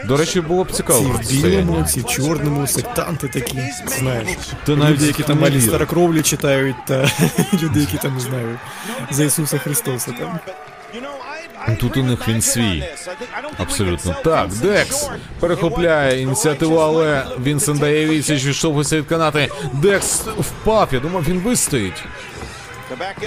до 0.05 0.16
речі, 0.16 0.40
було 0.40 0.64
б 0.64 0.72
цікаво 0.72 1.20
Ці 1.24 1.38
в 1.38 1.42
білому, 1.42 1.84
ці 1.84 2.01
в 2.01 2.05
чорному, 2.07 2.66
сектанти 2.66 3.28
такі, 3.28 3.59
знаєш. 3.98 4.28
Ти 4.66 4.76
навіть 4.76 4.94
Люди, 4.96 5.07
які 5.07 5.22
там 5.22 5.36
не 5.36 5.42
малі 5.42 5.61
старокровлі 5.61 6.22
читають, 6.22 6.76
та 6.86 7.11
люди, 7.62 7.80
які 7.80 7.96
там 7.96 8.14
не 8.14 8.20
знаю, 8.20 8.59
за 9.11 9.24
Ісуса 9.24 9.59
Христоса 9.59 10.12
там. 10.12 10.38
Тут 11.80 11.96
у 11.96 12.02
них 12.02 12.28
він 12.28 12.42
свій. 12.42 12.84
Абсолютно 13.58 14.14
так. 14.24 14.48
Декс 14.48 15.11
перехопляє 15.40 16.22
ініціативу, 16.22 16.76
але 16.76 17.24
Вінсент 17.42 17.80
дає 17.80 18.06
відсіч, 18.06 18.44
відштовхується 18.44 18.96
від 18.96 19.06
канати. 19.06 19.48
Декс 19.72 20.20
впав. 20.20 20.88
Я 20.92 21.00
думав, 21.00 21.24
він 21.28 21.38
вистоїть. 21.38 22.04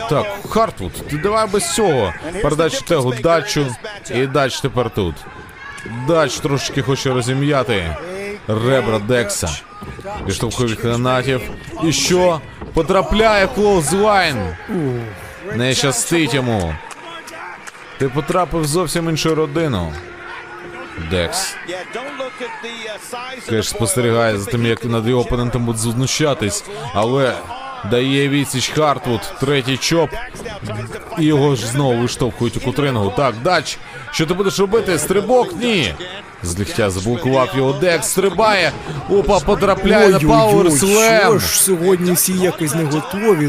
Так, 0.10 0.26
Хартвуд, 0.50 0.92
ти 1.10 1.18
давай 1.18 1.48
без 1.48 1.74
цього. 1.76 2.14
Передач 2.42 2.82
тегу 2.82 3.14
дачу. 3.14 3.66
І 4.16 4.28
дач 4.28 4.62
тепер 4.62 4.90
тут. 4.90 5.16
Дач 6.08 6.40
трошечки 6.40 6.82
хоче 6.82 7.14
розім'яти. 7.14 7.96
Ребра 8.48 9.00
Декса. 9.00 9.50
Відштовхує 10.28 10.70
від 10.70 10.80
канатів. 10.80 11.42
І 11.84 11.92
що? 11.92 12.42
Потрапляє 12.74 13.48
clothesline. 13.48 14.38
Не 15.56 15.74
щастить 15.74 16.34
йому. 16.34 16.76
Ти 18.04 18.10
потрапив 18.10 18.62
в 18.62 18.66
зовсім 18.68 19.10
іншу 19.10 19.36
родину. 19.36 19.94
Декс. 21.10 21.56
Кеш 23.50 23.70
спостерігає 23.70 24.38
за 24.38 24.52
тим, 24.52 24.66
як 24.66 24.86
над 24.86 25.08
його 25.08 25.22
опонентом 25.22 25.66
будуть 25.66 25.82
знущатись, 25.82 26.64
але 26.94 27.34
дає 27.92 28.30
відсіч 28.30 28.70
Хартвуд, 28.70 29.22
третій 29.40 29.78
chop, 29.78 30.10
і 31.20 31.26
його 31.26 31.56
ж 31.56 31.68
знову 31.68 32.02
виштовхують 32.02 32.58
у 32.58 32.60
кутрингу. 32.60 33.14
Так, 33.18 33.36
дач, 33.44 33.78
що 34.12 34.26
ти 34.26 34.34
будеш 34.34 34.60
робити? 34.60 35.00
Стрибок? 35.00 35.56
Ні. 35.56 35.96
З 36.44 36.60
ліхтя 36.60 36.90
заблокував 36.90 37.50
його 37.58 37.74
Декс, 37.74 38.08
стрибає. 38.08 38.72
Опа, 39.10 39.40
потрапляє 39.40 40.10
на 40.10 40.20
Power 40.20 40.78
що 40.78 41.40
ж 41.40 41.64
сьогодні 41.64 42.12
всі 42.12 42.34
якось 42.34 42.76
не 42.76 42.84
готові 42.84 43.48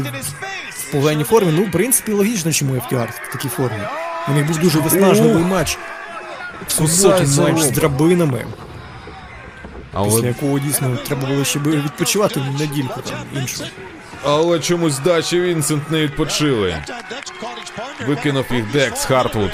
в 0.69 0.91
поганій 0.91 1.23
формі. 1.23 1.51
Ну, 1.55 1.63
в 1.63 1.71
принципі, 1.71 2.11
логічно, 2.11 2.51
чому 2.51 2.73
FTR 2.73 3.07
в 3.29 3.33
такій 3.33 3.49
формі. 3.49 3.81
У 4.27 4.31
них 4.31 4.45
був 4.47 4.57
дуже 4.57 4.79
виснажливий 4.79 5.43
матч. 5.43 5.77
В 6.67 6.71
суботу 6.71 6.91
Кусається 6.93 7.41
матч 7.41 7.59
з 7.61 7.71
драбинами, 7.71 8.45
після 10.03 10.27
якого 10.27 10.59
дійсно 10.59 10.97
треба 10.97 11.27
було 11.27 11.43
ще 11.43 11.59
відпочивати 11.59 12.39
недільку 12.59 13.01
там 13.01 13.17
іншу. 13.41 13.63
але 14.23 14.59
чомусь 14.59 14.99
Дач 14.99 15.33
і 15.33 15.41
Вінсент 15.41 15.91
не 15.91 16.01
відпочили. 16.01 16.83
Викинув 18.07 18.45
їх 18.51 18.71
Декс 18.71 19.05
Хартвуд. 19.05 19.51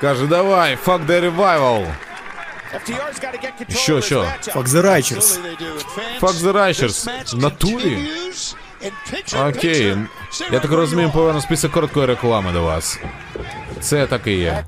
Каже, 0.00 0.26
давай, 0.26 0.78
fuck 0.86 1.06
the 1.06 1.36
revival. 1.36 1.86
Що, 3.68 4.00
що? 4.00 4.20
Fuck 4.46 4.66
the 4.68 4.82
Righteous. 4.82 5.38
Fuck 6.20 6.32
the 6.42 6.52
Righteous. 6.52 7.08
В 7.36 7.38
натурі? 7.38 8.08
Окей. 9.48 9.96
Я 10.52 10.60
так 10.60 10.70
розумію, 10.70 11.10
повинен 11.10 11.40
список 11.42 11.72
короткої 11.72 12.06
реклами 12.06 12.52
до 12.52 12.62
вас. 12.62 13.00
Це 13.80 14.06
так 14.06 14.26
і 14.26 14.32
є. 14.32 14.64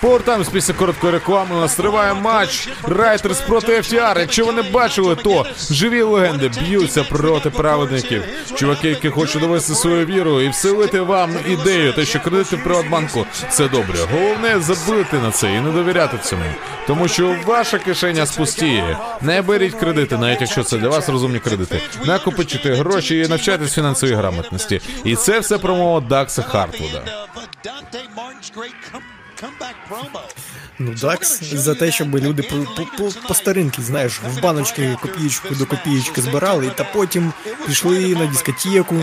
Повертаємось 0.00 0.48
після 0.48 0.74
короткої 0.74 1.12
реклами. 1.12 1.56
У 1.56 1.60
нас 1.60 1.74
триває 1.74 2.14
матч 2.14 2.68
Righteous 2.82 3.40
проти 3.40 3.78
FTR. 3.80 4.18
Якщо 4.20 4.44
ви 4.46 4.52
не 4.52 4.62
бачили, 4.62 5.16
то 5.16 5.46
живі 5.70 6.02
легенди 6.02 6.48
б'ються 6.48 7.04
проти 7.04 7.50
праведників. 7.50 8.24
Чуваки, 8.54 8.88
які 8.88 9.08
хочуть 9.08 9.42
довести 9.42 9.74
свою 9.74 10.06
віру 10.06 10.40
і 10.40 10.48
вселити 10.48 11.00
вам 11.00 11.34
ідею, 11.48 11.92
те, 11.92 12.04
що 12.04 12.20
кредити 12.20 12.56
в 12.56 12.64
Приватбанку 12.64 13.26
це 13.50 13.68
добре. 13.68 13.98
Головне 14.12 14.60
забити 14.60 15.18
на 15.18 15.30
це 15.30 15.54
і 15.54 15.60
не 15.60 15.70
довіряти 15.70 16.18
цьому. 16.22 16.44
Тому 16.86 17.08
що 17.08 17.36
ваша 17.46 17.78
кишеня 17.78 18.26
спустіє. 18.26 18.98
Не 19.20 19.42
беріть 19.42 19.74
кредити, 19.74 20.16
навіть 20.18 20.40
якщо 20.40 20.62
це 20.64 20.78
для 20.78 20.88
вас 20.88 21.08
розумні 21.08 21.38
кредити. 21.38 21.80
Накопичуйте 22.04 22.74
гроші 22.74 23.18
і 23.18 23.28
навчайтесь 23.28 23.74
фінансовій 23.74 24.14
грамотності. 24.14 24.80
І 25.04 25.16
це 25.16 25.40
все 25.40 25.58
промова 25.58 26.00
Дакса 26.00 26.42
Хартвуда. 26.42 27.02
Ну, 30.78 30.94
Дакс 30.94 31.42
за 31.42 31.74
те, 31.74 31.90
щоб 31.90 32.14
люди 32.16 32.42
по, 32.42 32.84
по, 32.98 33.10
по, 33.28 33.34
старинки, 33.34 33.82
знаєш, 33.82 34.20
в 34.30 34.42
баночки 34.42 34.96
копієчку 35.02 35.54
до 35.54 35.66
копієчки 35.66 36.22
збирали, 36.22 36.70
та 36.76 36.84
потім 36.84 37.32
пішли 37.66 38.08
на 38.08 38.26
дискотеку, 38.26 38.96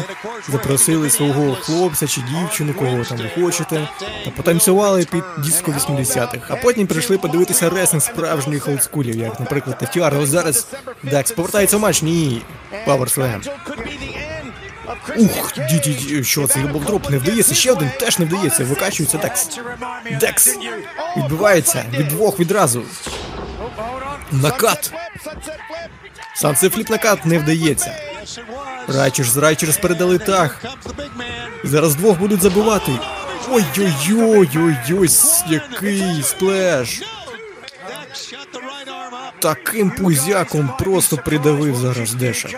запросили 0.50 1.10
свого 1.10 1.56
хлопця 1.56 2.08
чи 2.08 2.22
дівчину, 2.22 2.74
кого 2.74 3.04
там 3.04 3.18
ви 3.18 3.44
хочете, 3.44 3.88
та 4.26 4.32
потанцювали 4.32 5.06
під 5.06 5.24
диско 5.38 5.72
80-х. 5.72 6.39
А 6.50 6.56
потім 6.56 6.88
прийшли 6.88 7.18
подивитися 7.18 7.70
реслінг 7.70 8.04
справжніх 8.04 8.68
олдскулів, 8.68 9.16
як, 9.16 9.39
наприклад, 9.39 9.78
FTR. 9.82 10.22
Ось 10.22 10.30
зараз 10.30 10.68
Дакс 11.04 11.32
повертається 11.32 11.78
в 11.78 11.80
матч, 11.80 12.02
ні, 12.02 12.42
Power 12.88 13.18
Slam. 13.18 14.31
Ух, 15.18 15.54
ді-ді-ді, 15.58 16.24
що 16.24 16.47
це 16.47 16.60
drop 16.60 17.10
не 17.10 17.18
вдається, 17.18 17.56
ще 17.56 17.72
один 17.72 17.89
теж 17.99 18.20
не 18.20 18.26
вдається, 18.26 18.64
викачується 18.64 19.18
Декс. 19.18 19.60
Декс 20.20 20.58
відбивається 21.18 21.86
від 21.93 22.08
двох 22.08 22.39
відразу. 22.39 22.84
Накат. 24.32 24.93
Сансе 26.36 26.70
фліп 26.70 26.89
накат 26.89 27.26
не 27.26 27.39
вдається. 27.39 27.91
Райчерс 28.88 29.30
з 29.30 29.38
Райчерс 29.38 29.78
передали 29.78 30.18
man. 30.18 30.49
Зараз 31.64 31.95
двох 31.95 32.20
будуть 32.20 32.41
забивати. 32.41 32.91
Ой-ой-ой-ой-ой, 33.49 35.10
який 35.49 36.24
сплеш. 36.24 37.02
Таким 39.39 39.91
пузяком 39.91 40.74
просто 40.80 41.18
придавив 41.18 41.76
зараз 41.76 42.14
Деша. 42.14 42.49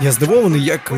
Я 0.00 0.12
здивований, 0.12 0.64
як, 0.64 0.92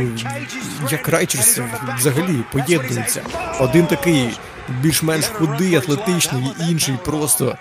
як 0.91 1.09
Райчерс 1.09 1.59
взагалі 1.99 2.45
поєднуються. 2.53 3.23
Один 3.61 3.87
такий 3.87 4.31
більш-менш 4.69 5.27
худий, 5.27 5.77
атлетичний, 5.77 6.45
інший 6.69 6.95
просто 7.05 7.57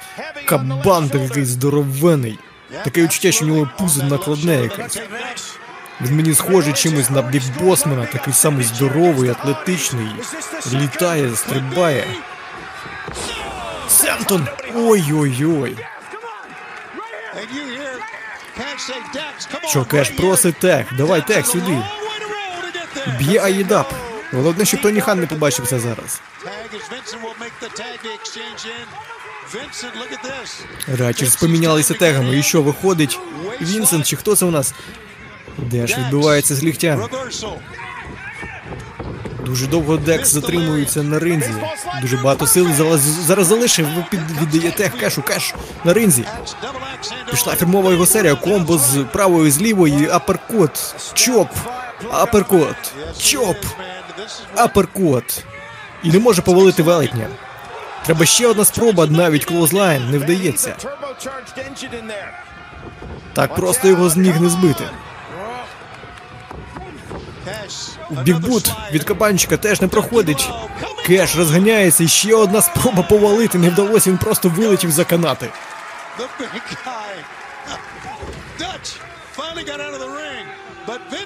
кабан 0.45 1.09
такий 1.09 1.45
здоровений. 1.45 2.39
Таке 2.83 3.03
відчуття, 3.03 3.31
що 3.31 3.45
у 3.45 3.47
нього 3.47 3.69
пузо 3.77 4.03
накладне 4.03 4.63
якесь. 4.63 4.99
Він 6.01 6.15
мені 6.15 6.33
схожий 6.33 6.73
чимось 6.73 7.09
на 7.09 7.21
Бік 7.21 7.43
Босмана, 7.59 8.05
такий 8.05 8.33
самий 8.33 8.63
здоровий, 8.63 9.29
атлетичний, 9.29 10.07
літає, 10.73 11.35
стрибає. 11.35 12.07
Семтон! 13.89 14.47
Ой-ой-ой. 14.75 15.77
And 18.57 18.65
you 18.65 18.65
hear 18.65 18.75
Cash 18.75 18.81
say, 18.81 18.99
Dex, 19.13 19.47
come 19.51 19.65
on. 19.65 19.69
Що 19.69 19.85
кеш 19.85 20.09
просить 20.09 20.59
тех, 20.59 20.85
давай 20.97 21.27
тех 21.27 21.47
сюди. 21.47 21.77
Б'є 23.19 23.39
Аїдап. 23.41 23.93
Головне, 24.33 24.65
щоб 24.65 24.81
Тоні 24.81 25.01
Хан 25.01 25.19
не 25.19 25.27
побачив 25.27 25.67
це 25.67 25.79
зараз. 25.79 26.21
Righteous 30.97 31.35
помінялися 31.35 31.93
тегами. 31.93 32.37
І 32.37 32.43
що 32.43 32.61
виходить? 32.61 33.19
Вінсент 33.61 34.05
чи 34.05 34.15
хто 34.15 34.35
це 34.35 34.45
у 34.45 34.51
нас? 34.51 34.73
Дач 35.57 35.97
відбивається 35.97 36.55
з 36.55 36.63
ліктя? 36.63 37.09
Дуже 39.47 39.67
довго 39.67 39.97
Декс 39.97 40.29
затримується 40.29 41.03
на 41.03 41.19
ринзі. 41.19 41.53
Дуже 42.01 42.17
багато 42.17 42.47
сил 42.47 42.73
зараз, 42.73 42.99
зараз 42.99 43.47
залишив. 43.47 43.87
Під, 44.09 44.19
віддає 44.41 44.71
тег 44.71 44.97
Кешу, 44.97 45.21
Кеш 45.21 45.53
на 45.83 45.93
ринзі. 45.93 46.25
Пішла 47.31 47.55
фірмова 47.55 47.91
його 47.91 48.05
серія. 48.05 48.35
Комбо 48.35 48.77
з 48.77 49.05
правої, 49.13 49.51
з 49.51 49.61
лівої, 49.61 50.09
аперкот, 50.11 50.95
chop, 51.13 51.47
аперкот, 52.11 52.75
чоп, 53.19 53.57
аперкот. 54.55 55.43
І 56.03 56.09
не 56.11 56.19
може 56.19 56.41
повалити 56.41 56.83
велетня. 56.83 57.27
Треба 58.05 58.25
ще 58.25 58.47
одна 58.47 58.65
спроба, 58.65 59.07
навіть 59.07 59.45
клозлайн 59.45 60.09
не 60.11 60.17
вдається. 60.17 60.75
Так 63.33 63.55
просто 63.55 63.87
його 63.87 64.09
з 64.09 64.17
ніг 64.17 64.41
не 64.41 64.49
збити. 64.49 64.83
Бігбут 68.09 68.71
від 68.91 69.03
кабанчика 69.03 69.57
теж 69.57 69.81
не 69.81 69.87
проходить. 69.87 70.49
Кеш 71.05 71.35
розганяється, 71.35 72.03
і 72.03 72.07
ще 72.07 72.35
одна 72.35 72.61
спроба 72.61 73.03
повалити. 73.03 73.57
Не 73.57 73.69
вдалося, 73.69 74.09
він 74.09 74.17
просто 74.17 74.49
вилетів 74.49 74.91
за 74.91 75.03
канати. 75.03 75.49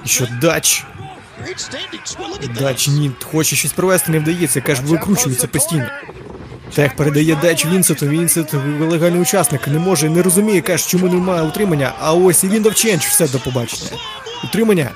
Що 0.05 0.27
дач? 0.41 0.85
Дач 2.59 2.87
ні, 2.87 3.11
хоче 3.31 3.55
щось 3.55 3.73
провести, 3.73 4.11
не 4.11 4.19
вдається. 4.19 4.61
Кеш 4.61 4.79
викручується 4.79 5.47
постійно. 5.47 5.87
Тех 6.75 6.95
передає 6.95 7.35
Дач 7.35 7.65
Вінсенту. 7.65 8.07
Вінсент 8.07 8.53
легальний 8.79 9.21
учасник. 9.21 9.67
Не 9.67 9.79
може, 9.79 10.09
не 10.09 10.21
розуміє, 10.21 10.61
Кеш, 10.61 10.85
чому 10.85 11.07
немає 11.07 11.41
утримання. 11.41 11.93
А 11.99 12.13
ось 12.13 12.43
і 12.43 12.47
він 12.47 12.61
довченч, 12.63 13.07
все 13.07 13.27
до 13.27 13.39
побачення. 13.39 13.89
Утримання. 14.43 14.89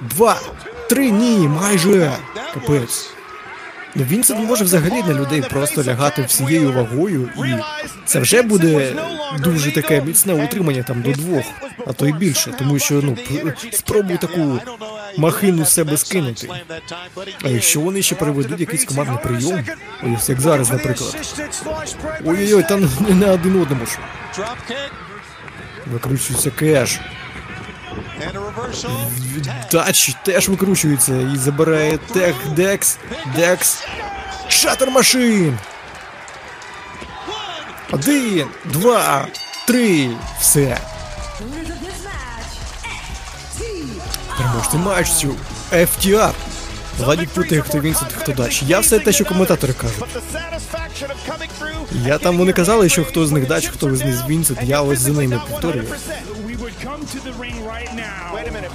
Два, 0.00 0.40
три, 0.88 1.10
ні, 1.10 1.48
майже. 1.48 2.12
Капець. 2.54 3.10
Ну 3.94 4.04
Вінсент 4.04 4.48
може 4.48 4.64
взагалі 4.64 5.02
на 5.02 5.14
людей 5.14 5.42
просто 5.42 5.84
лягати 5.84 6.22
всією 6.22 6.72
вагою, 6.72 7.30
і 7.38 7.54
це 8.04 8.20
вже 8.20 8.42
буде 8.42 8.92
дуже 9.38 9.72
таке 9.72 10.02
міцне 10.02 10.34
утримання 10.44 10.82
там 10.82 11.02
до 11.02 11.12
двох, 11.12 11.44
а 11.86 11.92
то 11.92 12.06
й 12.06 12.12
більше, 12.12 12.54
тому 12.58 12.78
що 12.78 12.94
ну 12.94 13.16
спробуй 13.72 14.16
таку 14.16 14.60
махину 15.16 15.64
з 15.64 15.72
себе 15.72 15.96
скинути. 15.96 16.48
А 17.44 17.48
якщо 17.48 17.80
вони 17.80 18.02
ще 18.02 18.14
переведуть 18.14 18.60
якийсь 18.60 18.84
командний 18.84 19.18
прийом, 19.22 19.64
ось 20.16 20.28
як 20.28 20.40
зараз, 20.40 20.70
наприклад. 20.70 21.16
Ой-ой-ой, 22.24 22.62
там 22.62 22.90
не 23.08 23.14
на 23.14 23.32
один 23.32 23.62
одному 23.62 23.86
ж. 23.86 23.98
Викручується 25.92 26.50
Кеш. 26.50 27.00
Дач 29.70 30.14
теж 30.24 30.48
викручується 30.48 31.12
і 31.34 31.36
забирає 31.36 31.98
тег 31.98 32.34
Декс. 32.56 32.98
Декс. 33.36 33.78
Shatter 34.48 34.90
Machine. 34.90 35.58
Один, 37.92 38.46
два, 38.64 39.26
три. 39.66 40.10
Все. 40.40 40.78
Match, 44.40 44.70
Переможці. 44.70 45.28
FTR. 45.72 46.32
Владік 46.98 47.28
Путих, 47.28 47.64
хто 47.64 47.80
Вінсент, 47.80 48.12
хто 48.12 48.32
Дач. 48.32 48.62
Я 48.62 48.80
все 48.80 48.98
те, 48.98 49.12
що 49.12 49.24
коментатори 49.24 49.72
кажуть. 49.72 50.04
Я 52.06 52.18
там 52.18 52.38
вони 52.38 52.52
казали, 52.52 52.88
що 52.88 53.04
хто 53.04 53.26
з 53.26 53.32
них 53.32 53.46
Дач, 53.46 53.68
хто 53.68 53.96
з 53.96 54.04
них 54.04 54.28
Вінсент. 54.28 54.60
Я 54.62 54.82
ось 54.82 54.98
за 54.98 55.12
ними 55.12 55.40
повторюю. 55.50 55.84
We 56.82 56.86
would 56.86 56.98
come 56.98 57.06
to 57.06 57.20
the 57.20 57.32
ring 57.32 57.64
right 57.64 57.92
now. 57.94 58.34
Wait 58.34 58.48
a 58.48 58.52
minute. 58.52 58.70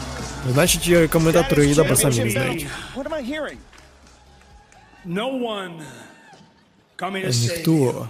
Значить, 0.54 0.88
я 0.88 1.08
коментатори 1.08 1.68
Єдаба 1.68 1.96
самі 1.96 2.20
не 2.24 2.30
знають. 2.30 2.68
What 2.96 3.08
am 3.08 3.14
I 3.14 3.22
hearing? 3.32 3.58
No 5.06 5.28
one 5.42 5.72
coming 6.98 7.26
to 7.26 7.34
save 7.34 7.68
you. 7.68 8.08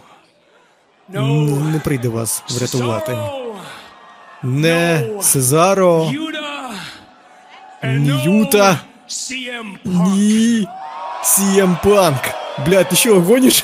Ніхто 1.10 1.22
No. 1.22 1.72
не 1.72 1.80
прийде 1.80 2.08
вас 2.10 2.44
врятувати. 2.50 3.12
Cesaro, 3.12 3.56
Не 4.44 5.04
Сезаро, 5.22 6.04
Yuta, 6.04 6.72
and 7.84 8.06
no 8.06 8.26
Юта. 8.40 8.80
CM 9.10 9.78
Punk. 9.86 10.14
Ні. 10.16 10.68
CM 11.24 11.78
Punk. 11.84 12.34
Блядь, 12.66 12.90
ти 12.90 12.96
що, 12.96 13.22
гониш? 13.22 13.64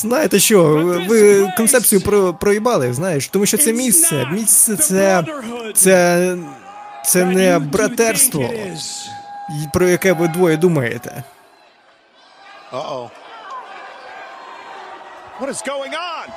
Знаєте 0.00 0.38
що, 0.38 0.64
ви, 1.08 1.52
концепцію 1.56 2.00
про, 2.00 2.34
проїбали, 2.34 2.92
знаєш, 2.92 3.28
тому 3.28 3.46
що 3.46 3.58
це 3.58 3.72
місце. 3.72 4.28
Місце 4.32 4.76
це. 4.76 5.24
Це. 5.74 6.36
Це 7.04 7.24
не 7.24 7.58
братерство, 7.58 8.50
про 9.72 9.88
яке 9.88 10.12
ви 10.12 10.28
двоє 10.28 10.56
думаєте. 10.56 11.22
What 15.40 15.48
is 15.50 15.62
going 15.72 15.94
on? 15.94 16.28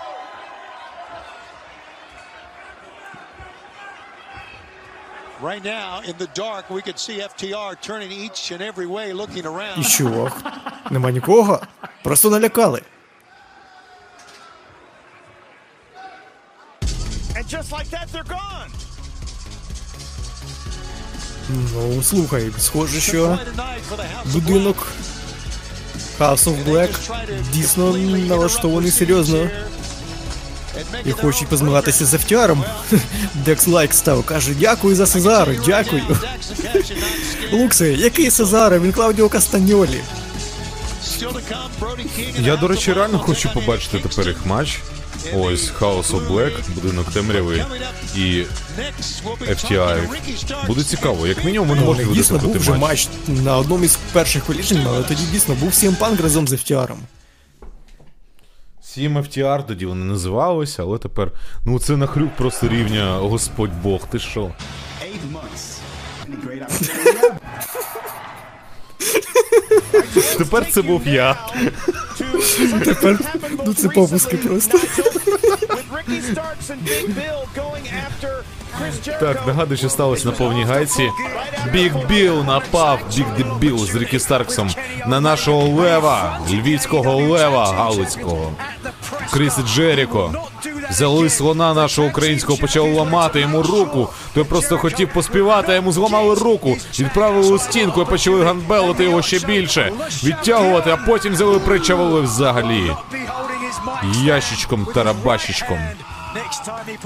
Right 5.42 5.64
now, 5.64 6.02
in 6.10 6.16
the 6.18 6.30
dark, 6.46 6.64
we 6.70 6.82
could 6.82 7.00
see 7.00 7.18
FTR 7.32 7.70
turning 7.88 8.12
each 8.26 8.42
and 8.54 8.62
every 8.72 8.88
way, 8.96 9.14
looking 9.14 9.46
І 9.46 9.48
around. 9.48 10.32
Нема 10.92 11.12
нікого? 11.12 11.62
Просто 12.04 12.30
налякали. 12.30 12.82
And 17.40 17.48
just 17.48 17.72
like 17.72 17.90
that, 17.92 18.08
they're 18.12 18.24
gone. 18.24 18.70
Ну, 21.50 22.04
слухай, 22.04 22.52
схоже, 22.60 23.02
що 23.02 23.40
будинок 24.26 24.88
House 26.20 26.44
of 26.44 26.66
Black 26.66 26.90
дійсно 27.54 27.98
налаштований 27.98 28.92
серйозно. 28.92 29.50
І 31.06 31.12
хочуть 31.12 31.48
позмагатися 31.48 32.06
з 32.06 32.14
FTR-ом. 32.14 32.64
Декс 33.34 33.68
лайк 33.68 33.94
став, 33.94 34.24
каже, 34.24 34.54
дякую 34.60 34.96
за 34.96 35.08
Сезаро, 35.08 35.54
дякую. 35.66 36.04
Луксе, 37.52 37.94
який 37.94 38.32
Сезаро? 38.32 38.80
Він 38.80 38.92
Клаудіо 38.92 39.30
Кастаньолі. 39.30 40.02
Я, 42.40 42.58
до 42.58 42.68
речі, 42.68 42.94
реально 42.94 43.20
хочу 43.20 43.54
побачити 43.54 44.00
тепер 44.00 44.28
їх 44.28 44.46
матч. 44.46 44.80
Ось 45.36 45.72
House 45.74 46.12
of 46.12 46.28
Black, 46.28 46.52
будинок 46.76 47.12
темряви 47.12 47.66
і 48.16 48.44
FTI. 49.42 50.08
Буде 50.68 50.84
цікаво, 50.84 51.28
як 51.28 51.46
мінімум 51.46 51.68
вони 51.70 51.82
У 51.82 51.86
можуть 51.86 52.14
дійсно 52.14 52.38
був 52.38 52.58
вже 52.58 52.72
матч. 52.72 52.82
матч 52.82 53.08
на 53.44 53.58
одному 53.58 53.84
із 53.84 53.96
перших 54.14 54.46
коліжень, 54.46 54.84
але 54.88 55.04
тоді 55.04 55.24
дійсно 55.32 55.56
був 55.56 55.70
CM 55.70 55.98
Punk 56.00 56.22
разом 56.22 56.48
з 56.48 56.54
FTR-ом. 56.54 56.98
Сім 58.84 59.18
FTR, 59.18 59.66
тоді 59.66 59.86
вони 59.86 60.06
називалися, 60.06 60.84
але 60.84 60.98
тепер. 60.98 61.32
Ну 61.66 61.80
це 61.80 61.98
нахрюк 61.98 62.36
просто 62.36 62.68
рівня 62.68 63.18
Господь 63.18 63.82
Бог, 63.84 64.08
ти 64.08 64.20
що? 64.20 64.52
Тепер 70.38 70.72
це 70.72 70.82
був 70.82 71.08
я. 71.08 71.36
Тепер 72.86 73.20
ну 73.66 73.74
це 73.74 73.90
попуски 73.90 74.38
просто. 74.38 74.80
Так, 79.20 79.48
нагадую, 79.48 79.78
що 79.78 79.90
сталося 79.90 80.26
на 80.26 80.32
повній 80.32 80.64
гайці. 80.64 81.10
Біг 81.72 81.94
Біл 82.08 82.44
напав, 82.44 83.00
Біг 83.16 83.26
Дебіл 83.38 83.78
з 83.78 83.96
Рікі 83.96 84.20
Старксом 84.20 84.70
на 85.08 85.22
нашого 85.22 85.82
лева, 85.82 86.40
львівського 86.50 87.16
лева 87.16 87.66
Галицького. 87.66 88.52
Кріс 89.32 89.54
Джеріко. 89.60 90.50
Взяли 90.90 91.30
слона 91.30 91.74
нашого 91.74 92.08
українського, 92.08 92.58
почали 92.58 92.94
ламати 92.94 93.40
йому 93.40 93.64
руку. 93.64 94.10
Той 94.34 94.44
просто 94.44 94.78
хотів 94.78 95.14
поспівати, 95.14 95.72
а 95.72 95.76
йому 95.76 95.92
зламали 95.92 96.36
руку. 96.36 96.78
Відправили 97.00 97.54
у 97.54 97.60
стінку 97.60 98.02
і 98.02 98.06
почали 98.06 98.44
ганбелити 98.44 99.04
його 99.04 99.22
ще 99.22 99.40
більше. 99.40 99.92
Відтягувати, 100.24 100.92
а 100.92 100.98
потім 100.98 101.34
взяли 101.34 101.60
причавили 101.60 102.22
взагалі. 102.22 102.96
Ящичком 104.24 104.88
тарабащичком. 104.94 105.80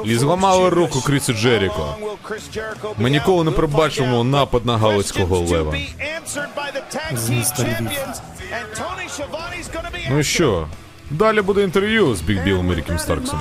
І 0.03 0.15
зламали 0.15 0.69
руку 0.69 1.01
Крісу 1.01 1.33
Джеріко. 1.33 1.95
Ми 2.97 3.09
ніколи 3.09 3.43
не 3.43 3.51
пробачимо 3.51 4.23
напад 4.23 4.65
на 4.65 4.77
Галицького 4.77 5.39
лева. 5.39 5.75
Ну 10.09 10.23
що, 10.23 10.67
далі 11.17 11.41
буде 11.41 11.63
інтерв'ю 11.63 12.15
з 12.15 12.21
Біг 12.21 12.43
Білом 12.43 12.71
і 12.71 12.75
Рікім 12.75 12.99
Старксом. 12.99 13.39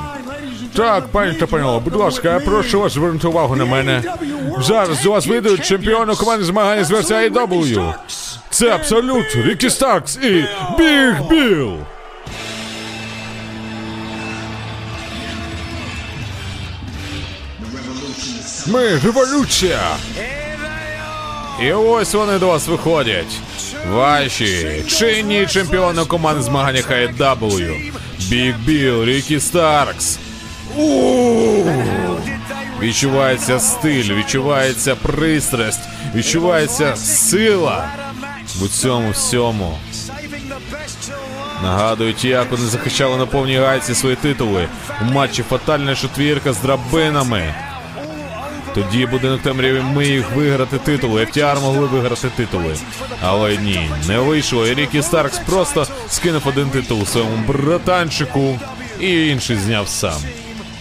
Так, 0.76 1.08
пані 1.08 1.32
та 1.34 1.46
панове, 1.46 1.80
будь 1.80 1.94
ласка, 1.96 2.32
я 2.32 2.40
прошу 2.40 2.80
вас 2.80 2.92
звернути 2.92 3.26
увагу 3.28 3.56
на 3.56 3.64
мене. 3.64 4.02
Зараз 4.58 5.02
до 5.02 5.10
вас 5.10 5.26
вийдуть 5.26 5.64
чемпіони 5.64 6.14
команди 6.14 6.44
змагання 6.44 6.84
з 6.84 6.90
версії. 6.90 7.30
Це 8.50 8.70
Абсолют, 8.70 9.36
Рікі 9.36 9.70
Старкс 9.70 10.16
і 10.16 10.44
Біг 10.78 11.22
Біл. 11.30 11.76
Ми 18.66 18.98
революція! 19.04 19.80
І 21.62 21.72
ось 21.72 22.14
вони 22.14 22.38
до 22.38 22.46
вас 22.46 22.68
виходять. 22.68 23.36
Ваші 23.90 24.82
чинні 24.86 25.46
чемпіони 25.46 26.04
команди 26.04 26.42
змагання 26.42 26.80
AEW. 26.80 27.92
Біг 28.30 28.54
Біл, 28.58 29.04
Рікі 29.04 29.40
Старкс. 29.40 30.18
У! 30.76 31.64
Відчувається 32.80 33.60
стиль, 33.60 34.14
відчувається 34.14 34.94
пристрасть, 34.94 35.80
відчувається 36.14 36.96
сила 36.96 37.88
в 38.46 38.68
цьому 38.68 39.10
всьому. 39.10 39.78
Нагадують, 41.62 42.24
як 42.24 42.50
вони 42.50 42.64
захищали 42.64 43.16
на 43.16 43.26
повній 43.26 43.56
гайці 43.56 43.94
свої 43.94 44.16
титули 44.16 44.68
у 45.02 45.04
матчі 45.04 45.42
Фатальна 45.42 45.94
четвірка 45.94 46.52
з 46.52 46.58
драбинами. 46.58 47.54
Тоді 48.74 49.06
будинок 49.06 49.42
темряві 49.42 49.82
міг 49.96 50.24
виграти 50.34 50.78
титули. 50.78 51.24
FTR 51.24 51.60
могли 51.60 51.86
виграти 51.86 52.28
титули. 52.36 52.76
Але 53.22 53.56
ні, 53.56 53.90
не 54.08 54.18
вийшло. 54.18 54.66
І 54.66 54.74
Рікі 54.74 55.02
Старкс 55.02 55.38
просто 55.38 55.86
скинув 56.08 56.42
один 56.48 56.70
титул 56.70 57.06
своєму 57.06 57.36
братанчику 57.48 58.60
і 59.00 59.28
інший 59.28 59.56
зняв 59.56 59.88
сам. 59.88 60.20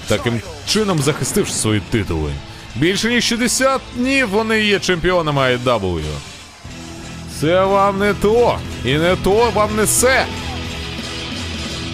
Таким 0.07 0.41
чином 0.67 0.99
захистивши 0.99 1.53
свої 1.53 1.81
титули. 1.89 2.31
Більше 2.75 3.09
ніж 3.09 3.23
60 3.23 3.81
днів 3.95 4.29
вони 4.29 4.59
є 4.59 4.79
чемпіонами 4.79 5.41
AEW. 5.41 6.01
Це 7.39 7.63
вам 7.63 7.99
не 7.99 8.13
то. 8.13 8.57
І 8.85 8.93
не 8.93 9.15
то 9.15 9.51
вам 9.51 9.75
несе. 9.75 10.25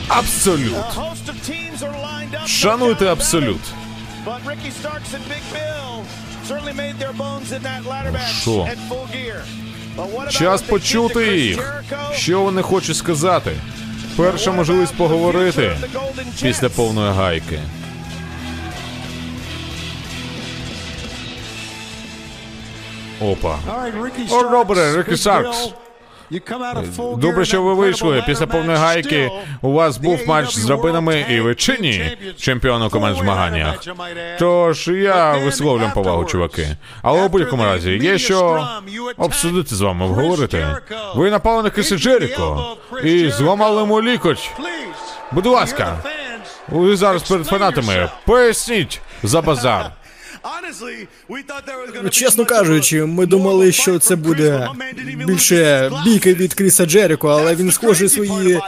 Абсолют. 0.07 0.85
Шануйте 2.45 3.05
абсолют. 3.05 3.61
But 4.28 4.45
Ricky 4.45 4.71
Starks 4.71 5.13
and 5.13 5.23
Big 5.30 5.43
Bill 5.53 6.03
certainly 6.43 6.73
made 6.73 6.95
their 7.03 7.13
bones 7.13 7.53
in 7.53 7.61
that 7.63 7.86
ladder 7.86 8.11
match 8.11 8.45
at 8.71 8.78
full 8.89 9.07
gear. 9.15 9.41
But 9.95 10.07
what 10.09 10.28
about 10.28 10.32
Час 10.32 10.61
почути 10.61 11.38
їх. 11.38 11.57
Jericho? 11.57 12.13
Що 12.13 12.41
вони 12.41 12.61
хочуть 12.61 12.97
сказати? 12.97 13.51
Перша 14.17 14.51
можливість 14.51 14.95
поговорити 14.95 15.78
після 16.41 16.69
повної 16.69 17.13
гайки. 17.13 17.59
Опа. 23.21 23.57
О, 24.32 24.43
добре, 24.43 24.97
Рікі 24.97 25.17
Саркс. 25.17 25.69
Добре, 27.17 27.45
що 27.45 27.61
ви 27.61 27.73
вийшли. 27.73 28.23
Після 28.28 28.47
повної 28.47 28.78
гайки 28.78 29.32
у 29.61 29.71
вас 29.71 29.97
був 29.97 30.19
матч 30.28 30.55
з 30.55 30.65
драбинами, 30.65 31.25
і 31.30 31.39
ви 31.39 31.55
чинні 31.55 32.17
чемпіони 32.38 32.89
команд 32.89 33.17
змагання. 33.17 33.73
Тож 34.39 34.88
я 34.88 35.38
висловлюю 35.38 35.91
повагу, 35.93 36.25
чуваки. 36.25 36.67
Але 37.01 37.25
у 37.25 37.30
будь-якому 37.30 37.63
разі 37.63 37.91
є 37.91 38.17
що 38.17 38.67
обсудити 39.17 39.75
з 39.75 39.82
вами, 39.82 40.05
обговорити. 40.05 40.67
Ви 41.15 41.32
напали 41.32 41.63
на 41.63 41.69
Криса 41.69 41.97
Джеріко 41.97 42.78
і 43.03 43.30
зламали 43.30 43.80
йому 43.82 44.01
лікоть. 44.01 44.51
Будь 45.32 45.45
ласка, 45.45 45.97
ви 46.69 46.95
зараз 46.95 47.23
перед 47.23 47.47
фанатами. 47.47 48.09
Поясніть 48.25 49.01
за 49.23 49.41
базар. 49.41 49.91
Чесно 52.11 52.45
кажучи, 52.45 53.05
ми 53.05 53.25
думали, 53.25 53.71
що 53.71 53.99
це 53.99 54.15
буде 54.15 54.69
більше 55.27 55.91
бійки 56.05 56.33
від 56.33 56.53
Кріса 56.53 56.85
Джеріко, 56.85 57.27
але 57.29 57.55
він 57.55 57.71
схоже 57.71 58.09
свої. 58.09 58.59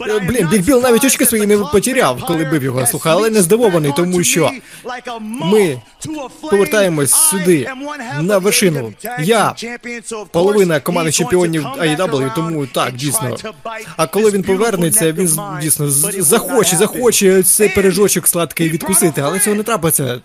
Блін, 0.00 0.48
Біг 0.50 0.62
Біл 0.64 0.80
навіть 0.82 1.04
очки 1.04 1.26
свої 1.26 1.46
не 1.46 1.58
потеряв, 1.58 2.24
коли 2.26 2.44
бив 2.44 2.62
його. 2.62 2.86
Слухай, 2.86 3.12
але 3.12 3.30
не 3.30 3.42
здивований, 3.42 3.92
тому 3.96 4.24
що 4.24 4.50
ми 5.20 5.80
повертаємось 6.40 7.10
сюди 7.10 7.70
на 8.20 8.38
вершину. 8.38 8.92
Я 9.20 9.54
половина 10.30 10.80
команди 10.80 11.12
чемпіонів 11.12 11.64
AEW, 11.66 12.34
тому 12.34 12.66
так, 12.66 12.94
дійсно. 12.94 13.36
А 13.96 14.06
коли 14.06 14.30
він 14.30 14.42
повернеться, 14.42 15.12
він 15.12 15.38
дійсно 15.62 15.90
захоче, 15.90 16.76
захоче 16.76 17.42
цей 17.42 17.68
пиріжочок 17.68 18.28
сладкий 18.28 18.68
відкусити, 18.68 19.20
але 19.20 19.38
цього 19.38 19.56
не 19.56 19.62
трапиться. 19.62 20.20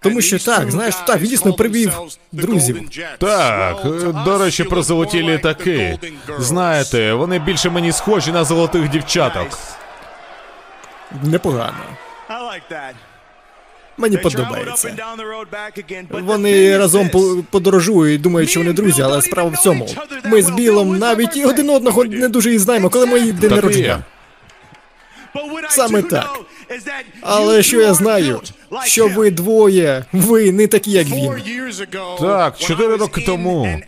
Тому 0.00 0.20
що 0.20 0.38
так, 0.38 0.70
знаєш, 0.70 0.94
так, 1.06 1.20
він 1.20 1.28
дійсно 1.28 1.52
привів 1.52 1.92
друзів. 2.32 2.80
Так, 3.18 3.76
до 4.24 4.38
речі, 4.38 4.64
про 4.64 4.82
золоті 4.82 5.22
літаки. 5.22 5.98
Знаєте, 6.38 7.12
вони 7.12 7.38
більше 7.38 7.70
мені 7.70 7.92
схожі 7.92 8.32
на 8.32 8.44
золотих 8.44 8.88
дівчаток. 8.88 9.48
Непогано. 11.22 11.72
Мені 13.98 14.16
подобається. 14.46 14.88
Вони 16.10 16.78
разом 16.78 17.08
по- 17.08 17.36
подорожують, 17.50 18.20
думають, 18.20 18.50
що 18.50 18.60
вони 18.60 18.72
друзі, 18.72 19.02
але 19.02 19.22
справа 19.22 19.50
в 19.50 19.58
цьому. 19.58 19.88
Ми 20.24 20.42
з 20.42 20.50
Білом 20.50 20.98
навіть 20.98 21.36
і 21.36 21.44
один 21.44 21.70
одного 21.70 22.04
не 22.04 22.28
дуже 22.28 22.54
і 22.54 22.58
знаємо, 22.58 22.90
коли 22.90 23.06
мої 23.06 23.32
день 23.32 23.50
народження. 23.50 24.02
Саме 25.68 26.02
так. 26.02 26.38
Але 27.22 27.62
що 27.62 27.80
я 27.80 27.94
знаю? 27.94 28.40
Що 28.84 29.08
ви 29.08 29.30
двоє, 29.30 30.04
ви 30.12 30.52
не 30.52 30.66
такі, 30.66 30.90
як 30.90 31.06
він. 31.06 31.32
Так, 32.20 32.58
чотири 32.58 32.96
роки 32.96 33.20
тому, 33.20 33.80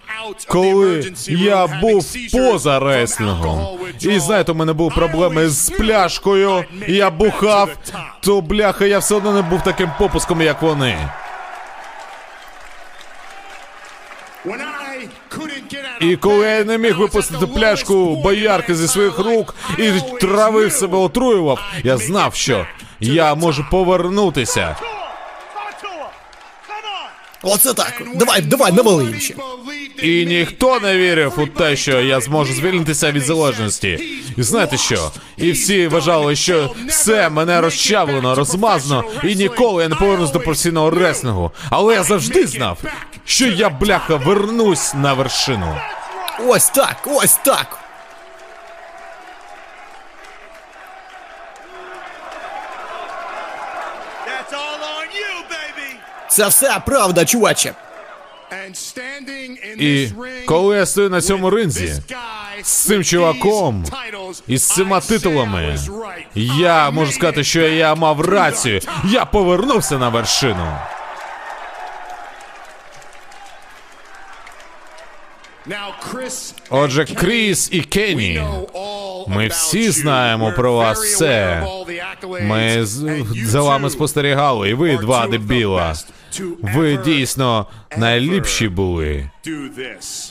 коли 0.46 1.12
я 1.28 1.66
був 1.66 2.06
поза 2.32 2.78
реслінгом, 2.80 3.66
і 4.00 4.18
знаєте, 4.18 4.52
у 4.52 4.54
мене 4.54 4.72
були 4.72 4.90
проблеми 4.90 5.48
з 5.48 5.70
пляшкою, 5.70 6.64
і 6.86 6.92
я 6.94 7.10
бухав, 7.10 7.70
то 8.20 8.40
бляха, 8.40 8.84
я 8.86 8.98
все 8.98 9.14
одно 9.14 9.32
не 9.32 9.42
був 9.42 9.62
таким 9.62 9.90
попуском, 9.98 10.42
як 10.42 10.62
вони. 10.62 11.08
І 16.00 16.16
коли 16.16 16.46
я 16.46 16.64
не 16.64 16.78
міг 16.78 16.98
випустити 16.98 17.46
пляшку 17.46 18.16
боярки 18.16 18.74
зі 18.74 18.88
своїх 18.88 19.18
рук 19.18 19.54
і 19.78 19.90
травив 20.20 20.72
себе 20.72 20.98
отруював, 20.98 21.60
я 21.84 21.96
знав, 21.96 22.34
що 22.34 22.66
я 23.00 23.34
можу 23.34 23.64
повернутися. 23.70 24.76
Оце 27.42 27.74
так. 27.74 28.02
Давай, 28.14 28.40
давай, 28.42 28.72
навали 28.72 29.04
інші. 29.04 29.36
І 30.02 30.26
ніхто 30.26 30.80
не 30.80 30.96
вірив 30.96 31.32
у 31.36 31.46
те, 31.46 31.76
що 31.76 32.00
я 32.00 32.20
зможу 32.20 32.54
звільнитися 32.54 33.12
від 33.12 33.22
залежності. 33.22 33.88
І 34.36 34.42
знаєте 34.42 34.76
що? 34.76 35.10
І 35.36 35.52
всі 35.52 35.86
вважали, 35.86 36.36
що 36.36 36.74
все 36.88 37.28
мене 37.30 37.60
розчавлено, 37.60 38.34
розмазано, 38.34 39.04
і 39.24 39.34
ніколи 39.36 39.82
я 39.82 39.88
не 39.88 39.94
повернусь 39.94 40.30
до 40.30 40.40
професійного 40.40 40.90
реслінгу. 40.90 41.52
Але 41.70 41.94
я 41.94 42.02
завжди 42.02 42.46
знав, 42.46 42.78
що 43.24 43.46
я 43.46 43.70
бляха 43.70 44.16
вернусь 44.16 44.94
на 44.94 45.14
вершину. 45.14 45.76
Ось 46.46 46.68
так, 46.70 46.96
ось 47.06 47.34
так. 47.44 47.79
Це 56.30 56.48
все 56.48 56.80
правда, 56.86 57.24
чуваче. 57.24 57.74
І 59.78 60.08
коли 60.46 60.76
я 60.76 60.86
стою 60.86 61.10
на 61.10 61.20
цьому 61.20 61.50
ринзі 61.50 62.02
з 62.62 62.68
цим 62.72 63.04
чуваком 63.04 63.84
і 64.46 64.58
з 64.58 64.68
цими 64.68 65.00
титулами, 65.00 65.78
я 66.34 66.90
можу 66.90 67.12
сказати, 67.12 67.44
що 67.44 67.60
я 67.60 67.94
мав 67.94 68.20
рацію. 68.20 68.80
Я 69.04 69.24
повернувся 69.24 69.98
на 69.98 70.08
вершину. 70.08 70.66
Now, 75.59 75.59
Chris 75.59 75.59
Отже, 76.70 77.04
Кріс 77.04 77.68
і 77.72 77.80
Кенні, 77.80 78.42
ми 79.28 79.48
всі 79.48 79.90
знаємо 79.90 80.52
про 80.56 80.72
вас 80.74 80.98
все. 81.04 81.62
Ми 82.42 82.84
з- 82.86 83.24
за 83.44 83.60
вами 83.60 83.90
спостерігали, 83.90 84.70
і 84.70 84.74
ви 84.74 84.96
два 84.96 85.26
дебіла. 85.26 85.94
Ви 86.62 86.96
дійсно 87.04 87.66
найліпші 87.96 88.68
були. 88.68 89.30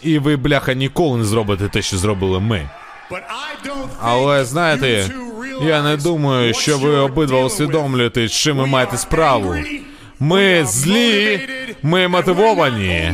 І 0.04 0.20
ви, 0.20 0.36
бляха, 0.38 0.74
ніколи 0.74 1.18
не 1.18 1.24
зробите 1.24 1.68
те, 1.68 1.82
що 1.82 1.98
зробили 1.98 2.40
ми. 2.40 2.70
Але 4.02 4.46
знаєте, 4.46 5.10
я 5.68 5.84
не 5.84 5.98
думаю, 5.98 6.54
що 6.54 6.78
ви 6.78 6.90
обидва 6.96 7.44
усвідомлюєте, 7.46 8.28
з 8.28 8.32
чим 8.32 8.58
ви 8.58 8.66
маєте 8.66 8.98
справу. 8.98 9.56
Ми 10.20 10.66
злі, 10.66 11.40
ми 11.84 12.08
мотивовані. 12.08 13.14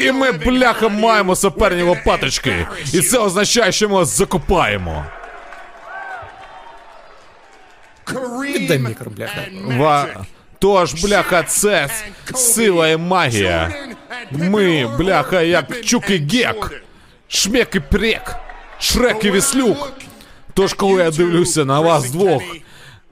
І 0.00 0.12
ми, 0.12 0.32
бляха, 0.32 0.88
маємо 0.88 1.36
суперні 1.36 1.82
лопаточки. 1.82 2.66
І 2.92 3.00
це 3.00 3.18
означає, 3.18 3.72
що 3.72 3.88
ми 3.88 3.94
вас 3.94 4.16
закопаємо. 4.18 5.04
Віддай 8.42 8.78
мікро, 8.78 9.10
бляха. 9.10 9.42
Ва... 9.64 10.06
Тож, 10.58 10.94
бляха, 10.94 11.42
це 11.42 11.88
сила 12.34 12.88
і 12.88 12.96
магія. 12.96 13.72
Ми, 14.30 14.96
бляха, 14.98 15.40
як 15.40 15.80
чук 15.84 16.10
і 16.10 16.18
гек. 16.18 16.82
Шмек 17.28 17.74
і 17.74 17.80
прек. 17.80 18.36
Шрек 18.78 19.24
і 19.24 19.30
віслюк. 19.30 19.92
Тож, 20.54 20.74
коли 20.74 21.02
я 21.02 21.10
дивлюся 21.10 21.64
на 21.64 21.80
вас 21.80 22.10
двох, 22.10 22.42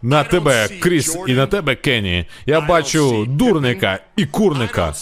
на 0.02 0.24
тебе, 0.24 0.68
Кріс, 0.68 1.18
і 1.26 1.32
на 1.32 1.46
тебе, 1.46 1.74
Кенні, 1.74 2.26
я 2.46 2.60
бачу 2.60 3.24
дурника 3.28 3.98
і 4.16 4.26
курника. 4.26 4.94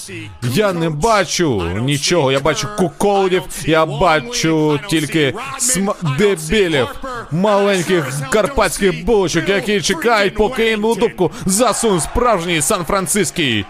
Я 0.42 0.72
не 0.72 0.90
бачу 0.90 1.62
нічого. 1.80 2.32
Я 2.32 2.40
бачу 2.40 2.68
куколдів, 2.78 3.42
я 3.64 3.86
бачу 3.86 4.80
тільки 4.88 5.34
см... 5.58 5.90
дебілів, 6.18 6.88
маленьких 7.30 8.30
карпатських 8.30 9.04
булочок, 9.04 9.48
які 9.48 9.80
чекають, 9.80 10.34
поки 10.34 10.70
їм 10.70 10.84
у 10.84 10.94
дубку 10.94 11.32
засунуть 11.46 12.02
справжній 12.02 12.62
сан-франциский 12.62 13.64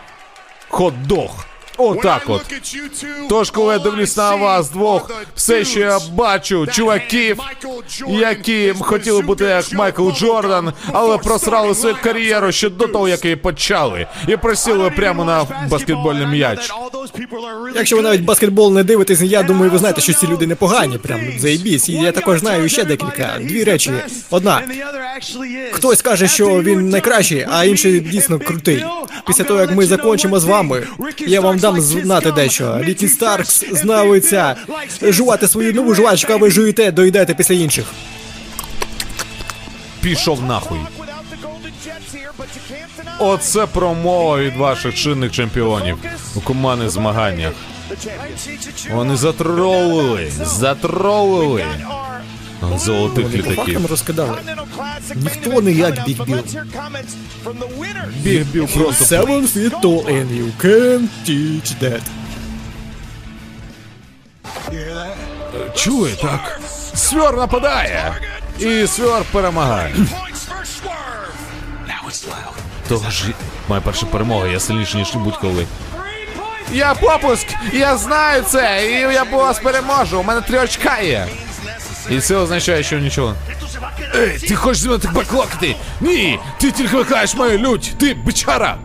хот-дог. 0.70 1.30
Отак 1.80 2.22
от. 2.26 2.42
Тож, 3.28 3.50
коли 3.50 3.72
я 3.72 3.78
дивлюсь 3.78 4.16
на 4.16 4.34
вас 4.34 4.70
двох, 4.70 5.10
все, 5.34 5.64
що 5.64 5.80
я 5.80 5.98
бачу, 6.14 6.66
чуваків, 6.66 7.38
які 8.08 8.74
хотіли 8.80 9.22
бути 9.22 9.44
як 9.44 9.72
Майкл 9.72 10.10
Джордан, 10.10 10.72
але 10.92 11.18
просрали 11.18 11.74
свою 11.74 11.96
кар'єру 12.02 12.52
ще 12.52 12.68
до 12.68 12.86
того, 12.86 13.08
як 13.08 13.24
її 13.24 13.36
почали, 13.36 14.06
і 14.28 14.36
просіли 14.36 14.90
прямо 14.90 15.24
на 15.24 15.46
баскетбольний 15.70 16.26
м'яч. 16.26 16.70
Якщо 17.74 17.96
ви 17.96 18.02
навіть 18.02 18.20
баскетбол 18.22 18.72
не 18.74 18.84
дивитесь, 18.84 19.20
я 19.20 19.42
думаю, 19.42 19.70
ви 19.70 19.78
знаєте, 19.78 20.00
що 20.00 20.12
ці 20.12 20.26
люди 20.26 20.46
непогані, 20.46 20.98
прям 20.98 21.20
заєбісь. 21.38 21.88
І 21.88 21.92
я 21.92 22.12
також 22.12 22.38
знаю 22.40 22.68
ще 22.68 22.84
декілька. 22.84 23.38
Дві 23.40 23.64
речі. 23.64 23.92
Одна. 24.30 24.62
Хтось 25.72 26.02
каже, 26.02 26.28
що 26.28 26.62
він 26.62 26.88
найкращий, 26.88 27.46
а 27.52 27.64
інший 27.64 28.00
дійсно 28.00 28.38
крутий. 28.38 28.84
Після 29.26 29.44
того, 29.44 29.60
як 29.60 29.70
ми 29.70 29.86
закончимо 29.86 30.40
з 30.40 30.44
вами, 30.44 30.86
я 31.18 31.40
вам 31.40 31.58
дам 31.58 31.69
знати 31.78 32.32
дещо. 32.32 32.78
Рікі 32.80 33.08
Старкс 33.08 33.64
знавиться 33.72 34.56
жувати 35.02 35.48
свою 35.48 35.74
нову 35.74 35.94
жвачку, 35.94 36.32
а 36.32 36.36
ви 36.36 36.50
жуєте, 36.50 36.92
доїдаєте 36.92 37.34
після 37.34 37.54
інших. 37.54 37.84
Пішов 40.00 40.42
нахуй. 40.42 40.78
Оце 43.18 43.66
промова 43.66 44.38
від 44.38 44.56
ваших 44.56 44.94
чинних 44.94 45.32
чемпіонів 45.32 45.98
у 46.36 46.40
командних 46.40 46.90
змаганнях. 46.90 47.52
Вони 48.90 49.16
затролили, 49.16 50.32
затролили 50.42 51.64
золотих 52.78 53.32
літаків. 53.32 53.86
розкидали. 53.86 54.38
Ніхто 55.14 55.60
не 55.60 55.72
як 55.72 56.04
Біг 56.06 56.22
Біл. 56.24 56.38
Біг 58.22 58.46
біл 58.46 58.66
просто 58.66 59.04
Seven 59.16 59.42
feet 59.42 59.80
tall 59.80 60.04
and 60.06 60.28
you 60.30 60.50
can't 60.64 61.08
teach 61.28 61.82
that. 61.82 62.00
чує 65.74 66.14
так. 66.14 66.60
Свер 66.94 67.36
нападає. 67.36 68.14
І 68.58 68.86
Свер 68.86 69.22
перемагає. 69.32 69.94
Тож 72.88 73.24
моя 73.68 73.80
перша 73.80 74.06
перемога, 74.06 74.46
я 74.46 74.60
сильніший, 74.60 75.00
ніж 75.00 75.14
будь-коли. 75.14 75.66
Я 76.72 76.94
попуск! 76.94 77.46
Я 77.72 77.96
знаю 77.96 78.42
це! 78.42 78.86
І 78.90 79.14
я 79.14 79.22
вас 79.22 79.58
переможу! 79.58 80.20
У 80.20 80.22
мене 80.22 80.40
три 80.40 80.58
очка 80.58 80.98
є! 80.98 81.28
І 82.10 82.20
це 82.20 82.36
означає, 82.36 82.82
що 82.82 82.98
нічого. 82.98 83.34
Ей, 84.16 84.38
ти 84.48 84.54
хочеш 84.54 84.84
мною 84.84 84.98
так 84.98 85.12
баклокати? 85.12 85.76
Ні! 86.00 86.38
Ти 86.58 86.70
тільки 86.70 86.96
викликаєш 86.96 87.34
мою 87.34 87.58
лють! 87.58 87.94
Ти 87.98 88.14
бичара! 88.14 88.76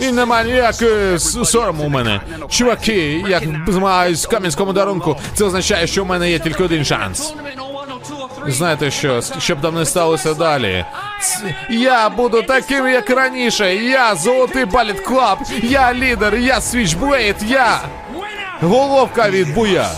І 0.00 0.12
нема 0.12 0.42
ніякої 0.42 1.18
сорому 1.18 1.84
у 1.84 1.88
мене. 1.88 2.20
Чуваки, 2.48 3.24
як 3.28 3.42
змагаюсь 3.68 4.26
в 4.26 4.28
кам'янському 4.28 4.72
дарунку, 4.72 5.16
це 5.34 5.44
означає, 5.44 5.86
що 5.86 6.02
у 6.02 6.06
мене 6.06 6.30
є 6.30 6.38
тільки 6.38 6.64
один 6.64 6.84
шанс. 6.84 7.34
Знаєте 8.46 8.90
що, 8.90 9.20
щоб 9.38 9.60
там 9.60 9.74
не 9.74 9.84
сталося 9.84 10.34
далі. 10.34 10.84
Я 11.70 12.08
буду 12.10 12.42
таким, 12.42 12.88
як 12.88 13.10
раніше. 13.10 13.74
Я 13.76 14.14
золотий 14.14 14.64
Bullet 14.64 15.00
Club, 15.00 15.38
я 15.62 15.94
лідер, 15.94 16.34
я 16.36 16.60
Switchblade, 16.60 17.36
я 17.48 17.80
головка 18.60 19.30
від 19.30 19.54
буя. 19.54 19.90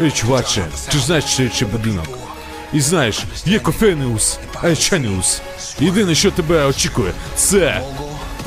Ей, 0.00 0.10
чуваче, 0.10 0.64
ти 0.90 0.98
ж 0.98 1.04
знаєш, 1.06 1.24
що 1.24 1.48
чий 1.48 1.64
будинок. 1.64 2.18
І 2.72 2.80
знаєш, 2.80 3.24
є 3.44 3.58
кофеніус, 3.58 4.38
а 4.62 4.68
є 4.68 4.76
чаніус. 4.76 5.40
Єдине, 5.80 6.14
що 6.14 6.30
тебе 6.30 6.64
очікує, 6.64 7.12
це 7.36 7.82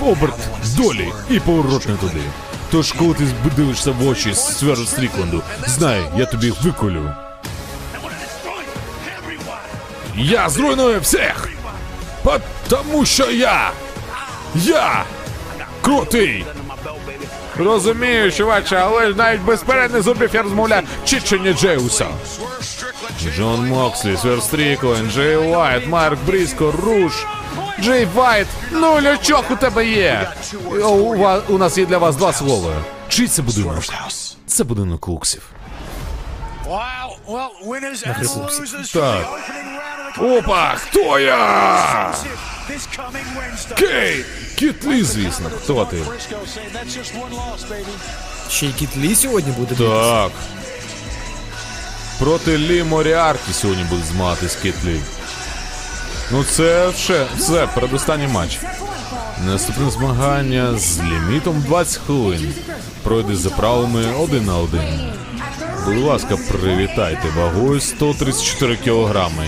оберт 0.01 0.39
долі 0.77 1.11
і 1.29 1.39
поворот 1.39 1.87
не 1.87 1.95
туди. 1.95 2.21
Тож, 2.71 2.91
коли 2.91 3.13
ти 3.13 3.23
дивишся 3.55 3.91
в 3.91 4.07
очі 4.07 4.35
Сверу 4.35 4.85
Стрікленду, 4.85 5.41
знай, 5.67 6.01
я 6.17 6.25
тобі 6.25 6.45
їх 6.45 6.63
виколю. 6.63 7.11
Я 10.15 10.49
зруйную 10.49 10.99
всіх! 10.99 11.49
Тому 12.67 13.05
що 13.05 13.31
я! 13.31 13.71
Я! 14.55 15.03
Крутий! 15.81 16.45
Розумію, 17.57 18.31
чуваче, 18.31 18.75
але 18.75 19.07
навіть 19.13 19.41
без 19.41 19.63
передних 19.63 20.01
зубів 20.03 20.29
я 20.33 20.41
розмовляю 20.41 20.83
Чичені 21.05 21.53
Джеуса. 21.53 22.05
Джон 23.35 23.67
Мокслі, 23.67 24.17
Свер 24.17 24.41
Стріклен, 24.41 25.11
Джей 25.11 25.35
Уайт, 25.37 25.87
Марк 25.87 26.17
Бріско, 26.27 26.73
Руш, 26.85 27.25
Джей 27.81 28.07
Вайт. 28.15 28.47
Ну, 28.71 29.01
лючок 29.01 29.45
у 29.51 29.55
тебе 29.55 29.85
є. 29.87 30.29
О, 30.83 30.87
У, 30.89 31.17
ва- 31.17 31.41
у 31.49 31.57
нас 31.57 31.77
є 31.77 31.85
для 31.85 31.97
вас 31.97 32.15
два 32.15 32.33
слова. 32.33 32.71
Чий 33.07 33.27
це 33.27 33.41
будинок? 33.41 33.83
Це 34.47 34.63
будинок 34.63 35.07
Луксів. 35.07 35.41
From 38.23 38.93
Так. 38.93 39.27
Опа, 40.19 40.73
хто 40.75 41.19
я? 41.19 42.13
Кей! 43.75 44.25
Кіт 44.55 44.79
Лі, 44.79 45.03
звісно. 45.03 45.49
Хто 45.63 45.85
ти? 45.85 45.97
Ще 48.49 48.65
й 48.65 48.71
Кіт 48.73 48.97
Лі 48.97 49.15
сьогодні 49.15 49.51
буде. 49.51 49.75
Так. 49.75 50.31
Проти 52.19 52.57
Лі 52.57 52.83
Моріарті 52.83 53.53
сьогодні 53.53 53.83
будуть 53.83 54.05
змагатись 54.05 54.55
Кіт 54.55 54.75
Лі. 54.85 54.99
Ну 56.31 56.43
це 56.43 56.91
ще 56.97 57.25
це 57.39 57.67
передостанній 57.67 58.27
матч. 58.27 58.59
Наступне 59.45 59.91
змагання 59.91 60.77
з 60.77 60.99
лімітом 60.99 61.61
20 61.61 62.01
хвилин. 62.05 62.53
Пройде 63.03 63.35
за 63.35 63.49
правилами 63.49 64.05
один 64.19 64.45
на 64.45 64.57
один. 64.57 65.11
Будь 65.85 65.97
ласка, 65.97 66.37
привітайте 66.51 67.29
вагою 67.37 67.79
134 67.81 68.75
кілограми. 68.77 69.45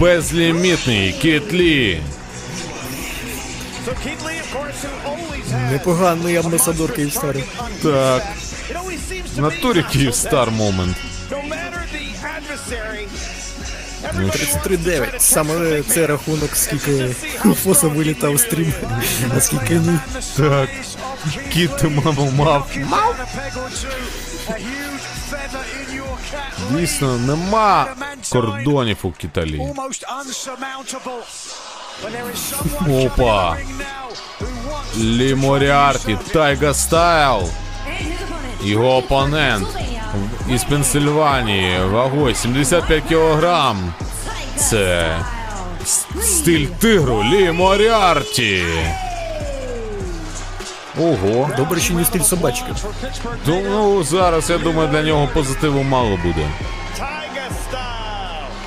Безлімітний 0.00 1.12
Кіт 1.12 1.52
Лі. 1.52 2.00
Непоганий 5.70 6.36
амбасадор 6.36 6.94
Київстари. 6.94 7.44
Так, 7.82 8.22
в 9.36 9.40
натурі 9.40 9.84
Київстар 9.92 10.50
момент. 10.50 10.96
everybody 11.30 11.92
33-9. 14.04 15.18
Саме 15.18 15.82
це 15.82 16.06
рахунок, 16.06 16.56
скільки 16.56 17.08
Фоса 17.64 17.88
вилітав 17.88 18.40
стрім, 18.40 18.72
а 19.36 19.40
скільки 19.40 19.74
ні. 19.74 19.98
Так. 20.36 20.68
Кіт 21.52 21.82
маму 21.82 22.30
мав. 22.36 22.70
Дійсно, 26.70 27.18
нема 27.18 27.86
кордонів 28.32 28.96
у 29.02 29.10
Кіталі. 29.10 29.60
Опа. 32.90 33.56
Лі 34.98 35.34
Моріарті, 35.34 36.18
Тайга 36.32 36.74
Стайл. 36.74 37.48
Його 38.62 38.96
опонент 38.96 39.68
із 40.50 40.64
Пенсильванії 40.64 41.84
вагою 41.84 42.34
75 42.34 43.04
кілограм. 43.04 43.94
Це 44.56 45.16
стиль 46.20 46.66
тигру 46.66 47.24
Лі 47.24 47.52
Моріарті. 47.52 48.62
Ого. 51.00 51.50
Добре, 51.56 51.80
що 51.80 51.94
не 51.94 52.04
стиль 52.04 52.20
собачки. 52.20 52.72
Ну, 53.46 54.02
зараз 54.04 54.50
я 54.50 54.58
думаю, 54.58 54.88
для 54.88 55.02
нього 55.02 55.28
позитиву 55.34 55.82
мало 55.82 56.18
буде. 56.24 56.48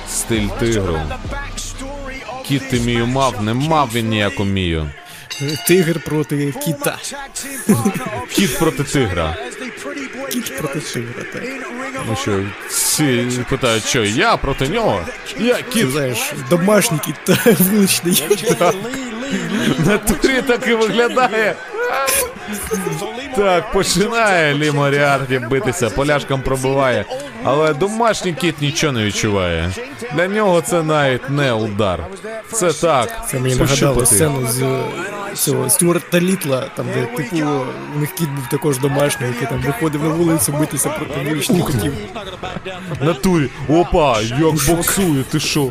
Стиль 0.08 0.48
тигру. 0.58 1.00
Кіт 2.48 2.70
ти 2.70 2.80
мію 2.80 3.06
мав, 3.06 3.42
не 3.42 3.54
мав 3.54 3.90
він 3.94 4.08
ніяку 4.08 4.44
мію. 4.44 4.90
Тигр 5.68 6.00
проти 6.00 6.52
кіта. 6.64 6.96
Кіт 8.32 8.58
проти 8.58 8.84
тигра. 8.84 9.36
Кіт 10.32 10.58
проти 10.58 10.80
тигра, 10.80 11.22
так. 11.32 11.42
Ну 12.08 12.16
що, 12.22 12.44
всі 12.68 13.28
питають, 13.50 13.84
що 13.84 14.04
я 14.04 14.36
проти 14.36 14.68
нього? 14.68 15.00
Я 15.38 15.54
кіт. 15.62 15.90
знаєш, 15.90 16.32
домашній 16.50 16.98
кіт 16.98 17.14
та 17.24 17.38
вуличний. 17.58 18.24
В 19.78 19.88
натурі 19.88 20.42
так 20.42 20.68
і 20.68 20.74
виглядає. 20.74 21.54
Так, 23.36 23.72
починає 23.72 24.54
Лі 24.54 24.72
Моріарті 24.72 25.38
битися, 25.38 25.90
поляшком 25.90 26.42
пробиває. 26.42 27.04
Але 27.48 27.74
домашній 27.74 28.32
кіт 28.32 28.62
нічого 28.62 28.92
не 28.92 29.04
відчуває. 29.04 29.70
Для 30.14 30.26
нього 30.26 30.60
це 30.60 30.82
навіть 30.82 31.30
не 31.30 31.52
удар. 31.52 32.04
Це 32.52 32.72
так. 32.72 33.28
Це 33.30 33.38
мені 33.38 33.54
нагадало 33.54 34.06
сцену 34.06 34.46
з 34.46 34.62
е, 34.62 34.80
цього 35.34 35.70
Стюарта 35.70 36.20
Літла, 36.20 36.64
там 36.76 36.86
де 36.94 37.06
типу 37.06 37.46
у 37.96 37.98
них 37.98 38.12
кіт 38.14 38.28
був 38.28 38.48
також 38.50 38.78
домашній, 38.78 39.26
який 39.26 39.48
там 39.48 39.62
виходив 39.62 40.04
на 40.04 40.08
вулицю 40.08 40.52
битися 40.52 40.88
проти 40.88 41.28
вуличних 41.28 41.64
котів. 41.64 41.92
Натурі. 43.00 43.48
Опа, 43.68 44.20
як 44.20 44.54
боксує, 44.68 45.22
ти 45.22 45.40
що? 45.40 45.70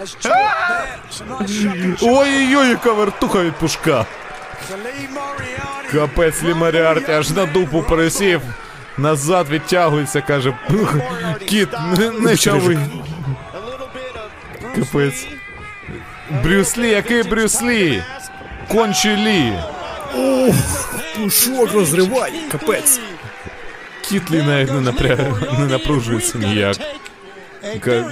shocking 0.00 1.96
Ой-ой-ой, 2.02 2.68
яка 2.68 2.92
вертуха 2.92 3.42
від 3.42 3.54
пушка. 3.54 4.06
Капець 5.92 6.42
Лі 6.42 6.54
Моріарті 6.54 7.12
аж 7.12 7.30
на 7.30 7.46
дупу 7.46 7.82
пересів. 7.82 8.40
Назад 8.98 9.48
відтягується, 9.50 10.20
каже, 10.20 10.54
«Пух, 10.70 10.96
кіт, 11.46 11.68
не, 11.98 12.10
не 12.10 12.36
чави. 12.36 12.74
A 12.74 12.78
little 12.78 13.88
bit 13.94 14.14
of 14.14 14.78
Капець. 14.78 15.26
Брюс 16.44 16.78
Лі, 16.78 16.88
який 16.88 17.22
Брюс 17.22 17.62
Лі? 17.62 18.02
Кончі 18.68 19.16
Лі. 19.16 19.52
Пушок 21.16 21.72
розривай, 21.72 22.32
капець. 22.50 23.00
Кіт 24.00 24.30
Лі 24.30 24.42
навіть 24.42 24.72
не, 24.72 24.80
напря... 24.80 25.16
не 25.58 25.66
напружується 25.66 26.38
ніяк. 26.38 26.76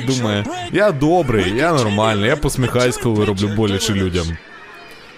Думає, 0.06 0.44
я 0.72 0.92
добрий, 0.92 1.56
я 1.56 1.72
нормальний, 1.72 2.28
я 2.28 2.36
посміхаюсь, 2.36 2.96
коли 2.96 3.24
роблю 3.24 3.48
боляче 3.48 3.92
людям. 3.92 4.26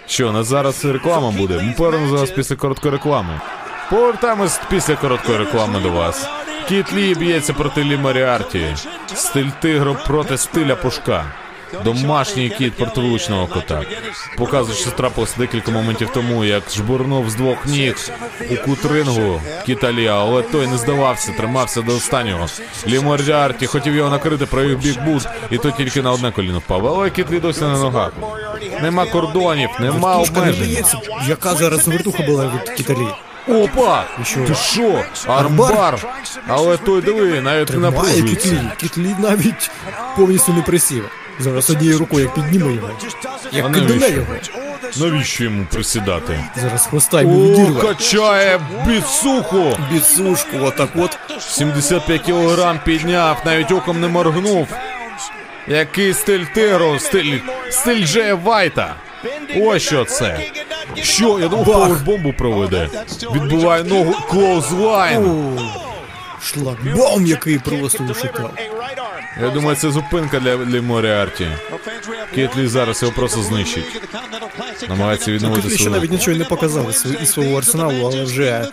Що, 0.07 0.29
у 0.29 0.33
нас 0.33 0.47
зараз 0.47 0.85
реклама 0.85 1.31
буде? 1.31 1.63
Ми 1.63 1.75
повернемо 1.77 2.17
зараз 2.17 2.31
після 2.31 2.57
короткої 2.57 2.93
реклами. 2.93 3.41
Повертаємось 3.91 4.61
після 4.71 4.97
короткої 4.97 5.39
реклами 5.39 5.81
до 5.81 5.91
вас. 5.91 6.29
Кіт 6.69 6.93
Лі 6.93 7.15
б'ється 7.15 7.53
проти 7.53 7.85
Лі 7.85 7.97
Моріарті. 7.97 8.75
Стиль 9.15 9.49
тигру 9.61 9.97
проти 10.07 10.39
стиля 10.39 10.77
пушка. 10.77 11.25
Домашній 11.85 12.51
кіт 12.51 12.75
проти 12.77 13.01
вуличного 13.01 13.47
кота. 13.47 13.83
Показує, 14.37 14.79
що 14.79 14.91
трапилось 14.91 15.35
декілька 15.37 15.71
моментів 15.71 16.11
тому, 16.15 16.45
як 16.45 16.63
жбурнув 16.71 17.31
з 17.31 17.35
двох 17.35 17.67
ніг 17.67 18.11
у 18.51 18.57
кут 18.57 18.85
рингу 18.85 19.41
кіта 19.67 19.93
Лі, 19.93 20.07
але 20.07 20.43
той 20.43 20.67
не 20.67 20.79
здавався, 20.79 21.33
тримався 21.33 21.83
до 21.83 21.97
останнього. 21.97 22.47
Лі 22.87 23.01
Моріарті 23.01 23.67
хотів 23.67 23.95
його 23.95 24.11
накрити, 24.11 24.47
провів 24.47 24.79
бік-бут, 24.79 25.29
і 25.51 25.59
той 25.59 25.73
тільки 25.77 26.03
на 26.03 26.13
одне 26.13 26.31
коліно 26.33 26.59
впав. 26.59 26.87
Але 26.87 27.11
кіт 27.11 27.31
Лі 27.31 27.41
досі 27.41 27.61
на 27.61 27.79
ногах. 27.79 28.13
Нема 28.83 29.07
кордонів, 29.07 29.71
нема 29.81 30.17
обмежень. 30.17 30.85
Яка 31.29 31.55
зараз 31.55 31.89
вертуха 31.89 32.23
була 32.23 32.45
від 32.55 32.71
кіталі? 32.71 33.07
Опа! 33.49 34.05
що? 34.25 34.41
Ти 34.41 34.55
що? 34.55 35.03
Армбар! 35.27 36.07
Але 36.49 36.77
той 36.77 37.03
диви, 37.03 37.41
навіть 37.41 37.71
не 37.71 37.79
Має 37.79 37.91
напружується. 37.93 38.49
кітлі. 38.49 38.61
Кітлі 38.77 39.17
навіть 39.19 39.71
повністю 40.17 40.53
не 40.53 40.63
присів. 40.63 41.05
Зараз 41.41 41.71
однією 41.71 41.99
рукою 41.99 42.25
як 42.25 42.35
підніме 42.35 42.73
його. 42.73 42.91
Як 43.53 43.67
А 43.67 43.69
кидане 43.69 43.89
навіщо? 43.95 44.13
його. 44.15 44.35
Навіщо 44.97 45.45
йому 45.45 45.67
присідати? 45.73 46.45
Зараз 46.57 46.87
хвоста 46.87 47.21
йому 47.21 47.41
О, 47.41 47.43
відірве. 47.49 47.83
качає 47.83 48.61
біцуху! 48.87 49.77
Біцушку, 49.93 50.57
отак 50.63 50.89
от. 50.97 51.19
75 51.41 52.23
кілограм 52.23 52.81
підняв, 52.85 53.37
навіть 53.45 53.73
оком 53.73 54.01
не 54.01 54.09
моргнув. 54.09 54.69
Який 55.69 56.15
стиль 56.15 56.45
тигру, 56.55 56.99
стиль, 56.99 57.39
стиль 57.71 58.05
Джея 58.07 58.35
Вайта. 58.35 58.95
Ось 59.63 59.83
що 59.83 60.05
це. 60.05 60.41
Що, 60.95 61.41
я 61.41 61.49
думав, 61.49 61.65
powerbomb 61.65 62.26
у 62.26 62.33
проведе. 62.33 62.89
Відбиває 63.35 63.85
ногу 63.85 64.15
clothesline. 64.29 65.59
Шлагбаум, 66.43 67.27
який 67.27 67.59
просто 67.59 68.05
ушитав. 68.11 68.51
Я 69.43 69.51
думаю, 69.51 69.77
це 69.77 69.91
зупинка 69.91 70.41
для, 70.41 70.57
для 70.57 70.83
Моріарті. 70.83 71.47
Кіт 72.35 72.54
Лі 72.54 72.67
зараз 72.67 73.03
його 73.03 73.15
просто 73.15 73.43
знищить. 73.43 73.85
Намагається 74.89 75.33
відновити 75.33 75.63
Кіт 75.63 75.70
Лі 75.70 75.75
ще 75.75 75.85
свою. 75.85 75.97
навіть 75.97 76.11
нічого 76.11 76.37
не 76.37 76.45
показав 76.45 76.91
із 76.91 76.97
свого- 77.01 77.17
із 77.23 77.31
свого 77.31 77.59
арсеналу, 77.59 78.07
але 78.13 78.25
вже 78.25 78.67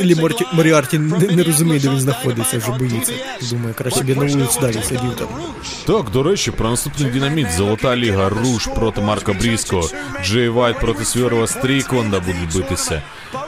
Лі 0.00 0.14
Морті- 0.14 0.46
Моріарті 0.52 0.98
не, 0.98 1.18
не 1.26 1.42
розуміє, 1.42 1.80
де 1.80 1.88
він 1.88 2.00
знаходиться, 2.00 2.58
вже 2.58 2.70
боїться. 2.70 3.12
Думає, 3.50 3.74
краще 3.74 4.04
б 4.04 4.08
я 4.08 4.14
на 4.14 4.24
вулиці 4.26 4.60
далі 4.60 4.78
сидів 4.88 5.16
там. 5.18 5.28
Так, 5.86 6.10
до 6.10 6.22
речі, 6.22 6.50
про 6.50 6.70
наступний 6.70 7.10
динаміт. 7.10 7.46
Золота 7.56 7.96
ліга, 7.96 8.28
Руш 8.28 8.66
проти 8.66 9.00
Марка 9.00 9.32
Бріско, 9.32 9.88
Джей 10.24 10.48
Вайт 10.48 10.78
проти 10.78 11.04
Свірва 11.04 11.46
Стрікленда 11.46 12.20
будуть 12.20 12.56
битися. 12.56 13.02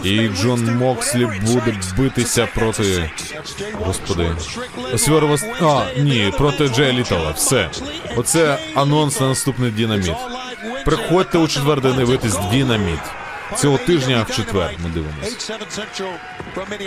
І 0.04 0.28
Джон 0.28 0.76
Мокслі 0.76 1.28
буде 1.42 1.74
битися 1.98 2.48
проти. 2.54 3.10
Господи. 3.72 4.30
Свірва... 4.96 5.36
А, 5.62 5.84
ні, 6.00 6.21
проти 6.30 6.68
Джея 6.68 6.92
Летала. 6.92 7.30
Все. 7.30 7.70
Оце 8.16 8.58
анонс 8.74 9.20
на 9.20 9.28
наступний 9.28 9.70
дінаміт. 9.70 10.14
Приходьте 10.84 11.38
у 11.38 11.48
четвер 11.48 11.80
дивитись 11.80 12.38
дінаміт. 12.50 13.00
Цього 13.56 13.78
тижня 13.78 14.26
в 14.28 14.36
четвер 14.36 14.70
ми 14.84 14.90
дивимось. 14.90 15.50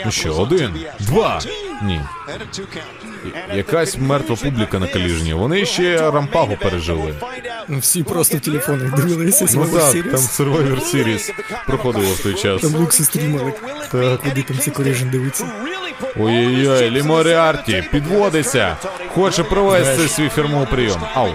Ну 0.05 0.11
що, 0.11 0.33
один, 0.33 0.85
два. 0.99 1.41
Ні. 1.83 2.01
Якась 3.55 3.97
мертва 3.97 4.35
публіка 4.35 4.79
на 4.79 4.87
каліжні. 4.87 5.33
Вони 5.33 5.65
ще 5.65 6.11
рампагу 6.11 6.57
пережили. 6.61 7.13
Ну, 7.67 7.79
Всі 7.79 8.03
просто 8.03 8.37
в 8.37 8.39
телефонах 8.39 8.95
дивилися 8.95 9.47
Ну 9.53 9.65
так, 9.65 9.91
там. 9.93 10.19
Survivor 10.19 10.95
Series 10.95 11.33
проходило 11.67 12.13
в 12.13 12.23
той 12.23 12.33
час. 12.33 12.61
Там 12.61 12.81
люкси 12.81 13.03
стрімили. 13.03 13.53
Так, 13.91 14.21
куди 14.21 14.43
там 14.43 14.57
ці 14.57 14.71
коріжен 14.71 15.09
дивиться. 15.09 15.45
Ой-ой-ой, 16.19 16.91
Лі 16.91 17.03
Моріарті 17.03 17.83
підводиться. 17.91 18.77
Хоче 19.13 19.43
провести 19.43 20.07
свій 20.07 20.29
фірмовий 20.29 20.67
прийом. 20.67 21.01
Ау. 21.13 21.27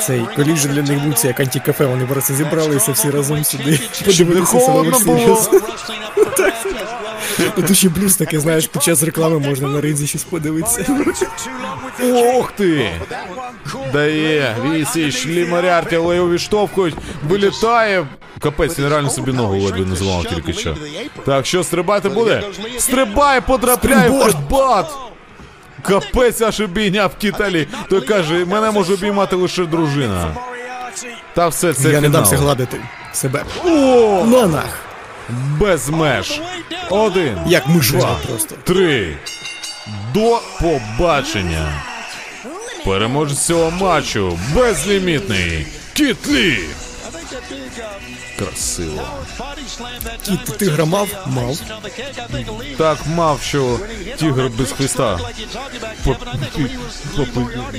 Цей 0.00 0.26
коліжен 0.36 0.72
для 0.72 0.82
них 0.82 1.04
був 1.04 1.14
це 1.14 1.28
як 1.28 1.40
антикафе, 1.40 1.86
вони 1.86 2.06
просто 2.06 2.34
зібралися 2.34 2.92
всі 2.92 3.10
разом 3.10 3.44
сюди. 3.44 3.80
Щоб 3.92 4.28
не 4.28 4.34
Подивилися 4.34 4.58
холодно 4.58 4.98
було. 4.98 5.40
Тут 7.54 7.76
ще 7.76 7.90
таке, 8.18 8.40
знаєш, 8.40 8.66
під 8.66 8.82
час 8.82 9.02
реклами 9.02 9.38
можна 9.38 9.68
на 9.68 9.80
ринзі 9.80 10.06
щось 10.06 10.24
подивитися. 10.24 10.86
Ох 12.34 12.52
ти! 12.52 12.90
Дає, 13.92 14.56
вісіч, 14.64 15.26
Лі 15.26 15.46
Моріарті, 15.46 15.96
але 15.96 16.16
його 16.16 16.30
відштовхують, 16.30 16.94
вилітає. 17.28 18.06
Капець, 18.42 18.78
він 18.78 18.88
реально 18.88 19.10
собі 19.10 19.32
ногу 19.32 19.58
ледве 19.58 19.84
не 19.86 19.96
зламав 19.96 20.24
тільки 20.24 20.52
що. 20.52 20.76
Так, 21.26 21.46
що 21.46 21.64
стрибати 21.64 22.08
буде? 22.08 22.42
Стрибай, 22.78 23.40
потрапляє 23.40 24.10
в 24.10 24.20
Спринтборд! 24.20 24.86
Капець 25.82 26.40
аж 26.42 26.60
обійняв 26.60 27.16
кіталі. 27.16 27.68
Той 27.90 28.00
каже, 28.00 28.44
мене 28.44 28.70
може 28.70 28.94
обіймати 28.94 29.36
лише 29.36 29.64
дружина. 29.64 30.36
Та 31.34 31.48
все, 31.48 31.72
це 31.72 31.90
Я 31.92 32.00
не 32.00 32.08
дамся 32.08 32.36
гладити 32.36 32.80
себе. 33.12 33.44
О, 33.64 34.24
На 34.26 34.46
нах! 34.46 34.87
Без 35.30 35.88
меж. 35.88 36.40
Один, 36.90 37.38
Як 37.46 37.66
ми 37.66 37.80
Два. 37.80 38.16
просто. 38.28 38.54
три. 38.64 39.16
До 40.14 40.40
побачення. 40.60 41.82
Переможець 42.84 43.46
цього 43.46 43.70
матчу 43.70 44.38
безлімітний 44.54 45.66
Кітлі. 45.92 46.58
Красиво. 48.38 49.02
Кіт 50.22 50.58
тигра 50.58 50.84
мав? 50.84 51.08
Мав. 51.26 51.58
Так 52.78 52.98
мав, 53.06 53.40
що 53.42 53.80
тігр 54.18 54.50
без 54.58 54.72
хвіста. 54.72 55.18
По- 56.04 56.14
по- 56.14 57.26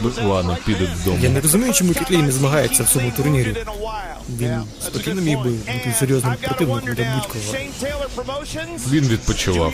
по- 0.04 0.28
Ладно, 0.28 0.58
піде 0.66 0.90
Я 1.22 1.30
не 1.30 1.42
розумію, 1.42 1.74
чому 1.74 1.94
Кітлій 1.94 2.18
не 2.18 2.32
змагається 2.32 2.84
в 2.84 2.90
цьому 2.90 3.12
турнірі. 3.12 3.56
Він 4.40 4.62
спокійно 4.82 5.22
міг 5.22 5.38
би 5.38 5.50
бути 5.50 5.96
серйозним 6.00 6.36
противником 6.42 6.94
для 6.96 7.04
будь-кого. 7.16 7.54
Він 8.92 9.08
відпочивав. 9.08 9.74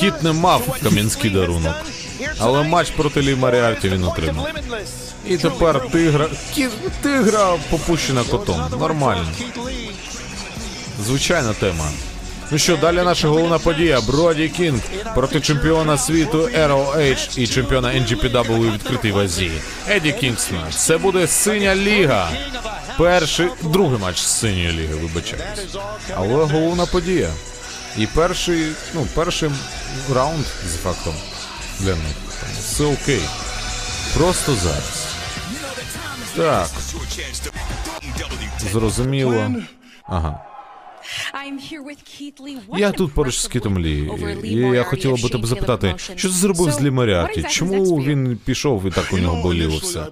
Кіт 0.00 0.22
не 0.22 0.32
мав 0.32 0.78
кам'янський 0.82 1.30
дарунок. 1.30 1.74
Але 2.38 2.62
матч 2.62 2.90
проти 2.90 3.22
Лі 3.22 3.34
Маріарті 3.34 3.88
він 3.88 4.04
отримав. 4.04 4.46
І 5.28 5.36
тепер 5.36 5.90
тигра. 5.90 6.28
Тигра 7.02 7.56
попущена 7.70 8.24
котом. 8.24 8.62
Нормально. 8.80 9.28
Звичайна 11.06 11.52
тема. 11.52 11.90
Ну 12.50 12.58
що, 12.58 12.76
далі 12.76 12.96
наша 12.96 13.28
головна 13.28 13.58
подія. 13.58 14.00
Броді 14.00 14.48
Кінг 14.48 14.80
проти 15.14 15.40
чемпіона 15.40 15.98
світу 15.98 16.38
ROH 16.38 17.38
і 17.38 17.46
чемпіона 17.46 17.88
NGPW 17.88 18.50
у 18.50 18.72
відкритій 18.72 19.12
вазі. 19.12 19.50
Еді 19.88 20.12
Кінгсман. 20.12 20.72
Це 20.72 20.98
буде 20.98 21.26
синя 21.26 21.76
ліга. 21.76 22.30
Перший, 22.98 23.48
другий 23.62 23.98
матч 23.98 24.18
синьої 24.18 24.72
ліги, 24.72 24.94
вибачаюсь. 24.94 25.76
Але 26.16 26.44
головна 26.44 26.86
подія. 26.86 27.30
І 27.98 28.06
перший, 28.06 28.66
ну, 28.94 29.06
перший 29.14 29.50
раунд 30.14 30.44
з 30.72 30.76
фактом 30.76 31.14
для 31.80 31.90
них. 31.90 32.16
Все 32.60 32.84
окей. 32.84 33.22
Просто 34.14 34.54
зараз. 34.54 35.07
Так. 36.38 36.68
Зрозуміло. 38.72 39.50
Ага. 40.04 40.44
Я 42.76 42.92
тут 42.92 43.12
поруч 43.12 43.38
з 43.38 43.48
Кітом 43.48 43.78
Лі. 43.78 44.10
І 44.44 44.54
я 44.54 44.82
хотіла 44.84 45.16
би 45.22 45.28
тебе 45.28 45.46
запитати, 45.46 45.94
що 45.98 46.28
ти 46.28 46.34
зробив 46.34 46.72
з 46.72 46.82
Лі 46.82 46.90
Моріарті? 46.90 47.42
Чому 47.48 47.96
він 47.96 48.38
пішов 48.44 48.86
і 48.86 48.90
так 48.90 49.12
у 49.12 49.18
нього 49.18 49.42
боліло 49.42 49.76
все? 49.78 50.06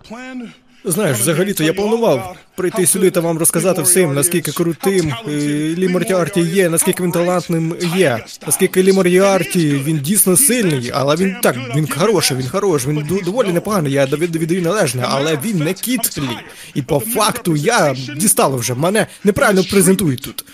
Знаєш, 0.87 1.19
взагалі-то 1.19 1.65
я 1.65 1.73
планував 1.73 2.37
прийти 2.55 2.87
сюди 2.87 3.11
та 3.11 3.21
вам 3.21 3.39
розказати 3.39 3.83
всім, 3.83 4.15
наскільки 4.15 4.53
крутим 4.53 5.15
е, 5.29 5.31
Лі 5.79 5.89
Моріарті 5.89 6.41
є, 6.41 6.69
наскільки 6.69 7.03
він 7.03 7.13
талантним 7.13 7.77
є, 7.97 8.25
наскільки 8.47 8.83
Лі 8.83 8.93
Моріарті 8.93 9.83
він 9.85 9.99
дійсно 9.99 10.37
сильний, 10.37 10.91
але 10.95 11.17
він 11.17 11.37
так, 11.43 11.57
він 11.77 11.89
хороший, 11.89 12.37
він 12.37 12.49
хороший, 12.49 12.93
він 12.93 13.21
доволі 13.25 13.53
непоганий, 13.53 13.93
я 13.93 14.07
віддаю 14.07 14.63
належне, 14.63 15.05
але 15.09 15.39
він 15.45 15.59
не 15.59 15.73
кіт 15.73 16.19
Лі. 16.19 16.29
І 16.75 16.83
по 16.83 17.01
факту 17.01 17.57
я 17.57 17.97
дістало 18.17 18.57
вже, 18.57 18.75
мене 18.75 19.07
неправильно 19.25 19.65
презентують 19.65 20.23
тут. 20.23 20.45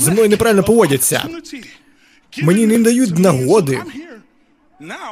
Зі 0.00 0.10
мною 0.10 0.28
неправильно 0.28 0.62
поводяться. 0.62 1.22
Мені 2.42 2.66
не 2.66 2.78
дають 2.78 3.18
нагоди. 3.18 3.78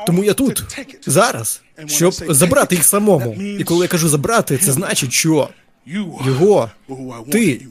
Тому 0.07 0.25
я 0.25 0.35
тут 0.35 0.65
зараз, 1.07 1.63
щоб 1.87 2.13
забрати 2.29 2.75
їх 2.75 2.85
самому. 2.85 3.33
І 3.35 3.65
коли 3.65 3.85
я 3.85 3.89
кажу 3.89 4.09
забрати, 4.09 4.59
це 4.59 4.73
значить, 4.73 5.13
що 5.13 5.49
його, 6.25 6.71
ти, 7.33 7.67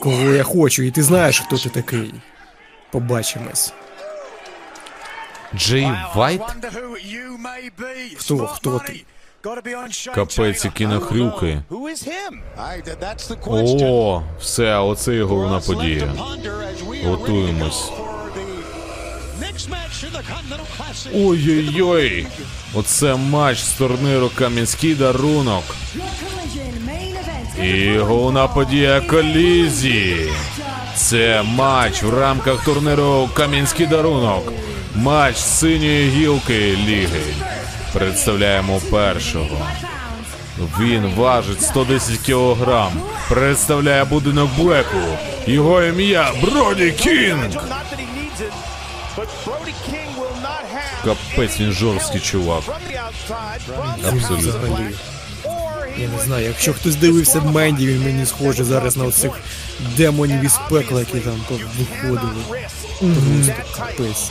кого 0.00 0.22
я 0.22 0.42
хочу, 0.42 0.82
і 0.82 0.90
ти 0.90 1.02
знаєш, 1.02 1.40
хто 1.40 1.58
ти 1.58 1.68
такий. 1.68 2.14
Побачимось. 2.90 3.72
Джей 5.54 5.88
Вайт? 6.14 6.40
Хто, 8.16 8.46
хто 8.46 8.78
ти? 8.86 9.04
Капець, 10.14 10.64
які 10.64 10.86
нахрюки. 10.86 11.62
О, 13.86 14.22
все, 14.40 14.76
оце 14.78 15.14
є 15.14 15.22
головна 15.22 15.60
подія. 15.60 16.14
Готуємось. 17.04 17.90
Ой-ой-ой! 21.14 22.26
Оце 22.74 23.14
матч 23.14 23.58
з 23.58 23.72
турниру 23.72 24.30
Кам'янський 24.34 24.94
дарунок. 24.94 25.64
І 27.62 27.98
головна 27.98 28.48
подія 28.48 29.00
колізії. 29.00 30.32
Це 30.94 31.42
матч 31.42 32.02
в 32.02 32.18
рамках 32.18 32.64
турниру 32.64 33.28
Кам'янський 33.34 33.86
дарунок. 33.86 34.52
Матч 34.94 35.36
синьої 35.36 36.10
гілки 36.10 36.76
ліги. 36.86 37.20
Представляємо 37.92 38.80
першого. 38.90 39.66
Він 40.80 41.14
важить 41.16 41.62
110 41.62 42.18
кілограм. 42.18 42.92
Представляє 43.28 44.04
будинок 44.04 44.50
Блеку. 44.58 44.98
Його 45.46 45.82
ім'я 45.82 46.32
Броді 46.42 46.90
Кінг. 46.90 47.64
Капець, 51.04 51.60
він 51.60 51.72
жорсткий 51.72 52.20
чувак. 52.20 52.62
Абсолютно. 54.08 54.78
Я 55.98 56.08
не 56.08 56.18
знаю, 56.24 56.46
якщо 56.46 56.74
хтось 56.74 56.96
дивився 56.96 57.40
Менді, 57.40 57.86
він 57.86 58.02
мені 58.04 58.26
схоже 58.26 58.64
зараз 58.64 58.96
на 58.96 59.04
оцих 59.04 59.32
демонів 59.96 60.44
із 60.44 60.58
пекла, 60.70 61.00
які 61.00 61.18
там 61.20 61.40
виходили. 61.78 62.44
Капець. 63.76 64.30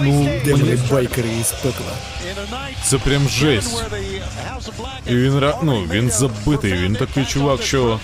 Ну, 0.00 0.30
демони 0.44 0.78
байкери 0.90 1.28
із 1.40 1.52
пекла. 1.52 1.92
Це 2.84 2.98
прям 2.98 3.28
жесть. 3.28 3.82
І 5.10 5.14
він 5.16 5.32
ра- 5.38 5.58
ну, 5.62 5.82
він 5.92 6.10
забитий, 6.10 6.72
він 6.72 6.94
такий 6.96 7.24
чувак, 7.24 7.62
що 7.62 8.00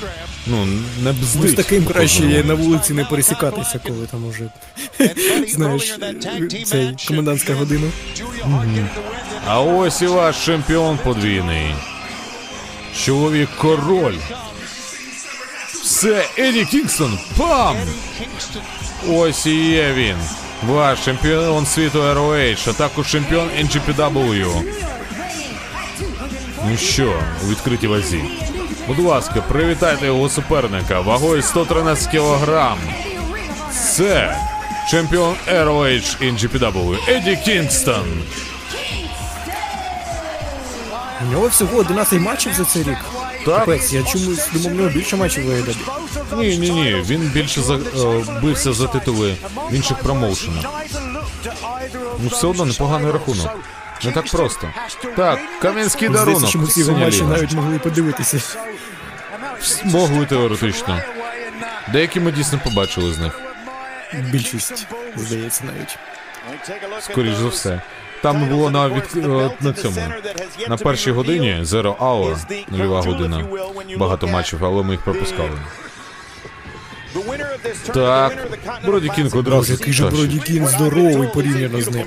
ну 0.47 0.67
не 1.03 1.13
бздить. 1.13 1.43
Ну, 1.45 1.49
з 1.49 1.55
таким 1.55 1.85
краще 1.85 2.23
кожного. 2.23 2.45
на 2.45 2.55
вулиці 2.55 2.93
не 2.93 3.05
пересікатися, 3.05 3.81
коли 3.87 4.07
там 4.07 4.25
уже 4.25 4.45
знаєш 5.49 5.99
цей 6.67 6.97
комендантська 7.09 7.55
година. 7.55 7.87
А 9.47 9.61
ось 9.61 10.03
і 10.03 10.07
ваш 10.07 10.45
чемпіон 10.45 10.99
подвійний. 11.05 11.75
Чоловік 13.05 13.49
король. 13.59 14.17
Все, 15.83 16.25
Еді 16.39 16.65
Кінгстон, 16.65 17.19
пам! 17.37 17.77
Ось 19.09 19.47
і 19.47 19.55
є 19.71 19.93
він. 19.93 20.17
Ваш 20.67 21.05
чемпіон 21.05 21.67
світу 21.67 21.99
ROH, 21.99 22.71
а 22.71 22.73
також 22.73 23.11
чемпіон 23.11 23.49
NGPW. 23.49 24.63
Ну 26.71 26.77
що, 26.77 27.13
у 27.45 27.49
відкритій 27.51 27.87
вазі. 27.87 28.25
Будь 28.87 28.99
ласка, 28.99 29.41
привітайте 29.49 30.07
його 30.07 30.29
суперника 30.29 31.01
вагою 31.01 31.43
113 31.43 32.11
кг. 32.13 32.75
Це 33.73 34.37
чемпіон 34.91 35.35
ROH 35.53 36.33
NGPW 36.35 36.99
Еді 37.09 37.39
Кінгстон. 37.45 38.23
У 41.29 41.33
нього 41.33 41.47
всього 41.49 41.79
11 41.79 42.21
матчів 42.21 42.53
за 42.55 42.65
цей 42.65 42.83
рік. 42.83 42.99
Так. 43.45 43.59
Капець, 43.59 43.93
я 43.93 44.03
чомусь 44.03 44.49
думав, 44.53 44.75
нього 44.75 44.89
більше 44.89 45.17
матчів 45.17 45.45
в 45.47 45.51
AEW. 45.51 45.77
Ні, 46.37 46.59
ні, 46.59 46.71
ні, 46.71 47.03
він 47.07 47.21
більше 47.21 47.61
за, 47.61 47.75
е, 47.75 47.81
бився 48.43 48.73
за 48.73 48.87
титули 48.87 49.37
в 49.71 49.75
інших 49.75 49.99
промоушенах. 49.99 50.65
Ну 52.19 52.29
все 52.29 52.47
одно 52.47 52.65
непоганий 52.65 53.11
рахунок. 53.11 53.59
Не 54.05 54.13
так 54.13 54.31
просто. 54.31 54.69
Так, 55.17 55.39
кам'янський 55.63 56.09
дарунок. 56.09 56.51
ці 56.51 56.59
його 56.59 56.71
Синя 56.93 57.05
матчі 57.05 57.19
ліга. 57.19 57.29
навіть 57.29 57.53
могли 57.53 57.79
подивитися. 57.79 58.41
Могли 59.85 60.27
теоретично. 60.27 61.01
Деякі 61.93 62.21
ми 62.21 62.33
дійсно 62.33 62.61
побачили 62.65 63.13
з 63.13 63.19
них. 63.19 63.41
Більшість, 64.15 64.87
здається, 65.17 65.65
навіть. 65.65 65.99
Скоріш 67.01 67.35
за 67.35 67.49
все. 67.49 67.81
Там 68.23 68.49
було 68.49 68.71
на 68.71 68.89
від... 68.89 69.05
е, 69.17 69.51
на 69.61 69.73
цьому. 69.73 69.97
На 70.69 70.77
першій 70.77 71.11
годині 71.11 71.59
Zero 71.63 71.97
Hour, 71.97 72.37
нульова 72.69 73.01
година. 73.01 73.45
Багато 73.97 74.27
матчів, 74.27 74.65
але 74.65 74.83
ми 74.83 74.93
їх 74.93 75.01
пропускали. 75.01 75.59
Так, 77.95 78.49
Броді 78.85 79.09
Кінг 79.09 79.37
одразу. 79.37 79.73
Який 79.73 79.93
же. 79.93 80.05
Броді 80.11 80.39
Кінг 80.39 80.67
здоровий 80.67 81.29
порівняно 81.35 81.81
з 81.81 81.91
ним. 81.91 82.07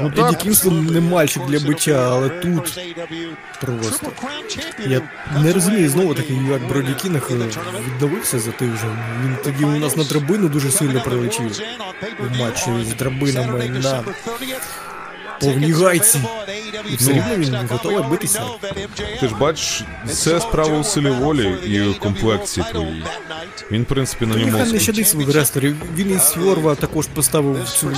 Ну 0.00 0.06
Еді 0.06 0.16
так, 0.16 0.38
Кінгстон 0.38 0.86
не 0.86 1.00
мальчик 1.00 1.46
для 1.46 1.60
биття, 1.60 2.08
але 2.12 2.28
тут 2.28 2.80
просто. 3.60 4.06
Я 4.86 5.00
не 5.42 5.52
розумію 5.52 5.88
знову 5.88 6.14
таки, 6.14 6.34
як 6.50 6.68
Броді 6.68 6.92
Кінг 7.02 7.30
віддавився 7.86 8.38
за 8.38 8.50
тиждень. 8.50 8.98
Він 9.24 9.36
тоді 9.44 9.64
у 9.64 9.78
нас 9.78 9.96
на 9.96 10.04
драбину 10.04 10.48
дуже 10.48 10.70
сильно 10.70 11.00
прилетів. 11.00 11.60
В 12.18 12.38
матчі 12.38 12.70
з 12.84 12.94
драбинами 12.94 13.68
на 13.68 14.04
повній 15.40 15.72
гайці. 15.72 16.20
І 16.92 16.96
все 16.96 17.12
рівно 17.12 17.36
він 17.36 17.68
готовий 17.70 18.04
битися. 18.10 18.42
ти 19.20 19.28
ж 19.28 19.34
бачиш, 19.34 19.82
це 20.08 20.40
справа 20.40 20.78
у 20.78 20.84
силі 20.84 21.10
волі 21.10 21.54
і 21.66 21.80
у 21.82 21.94
комплекції 21.94 22.66
твоїй. 22.70 23.04
Він, 23.70 23.82
в 23.82 23.86
принципі, 23.86 24.26
на 24.26 24.36
ньому. 24.36 24.52
Нехай 24.52 24.72
не 24.72 24.80
щадить 24.80 25.08
своїх 25.08 25.34
ресторів. 25.34 25.76
Він 25.96 26.10
із 26.10 26.22
Сьорва 26.22 26.74
також 26.74 27.06
поставив 27.06 27.62
в 27.64 27.68
цю, 27.68 27.88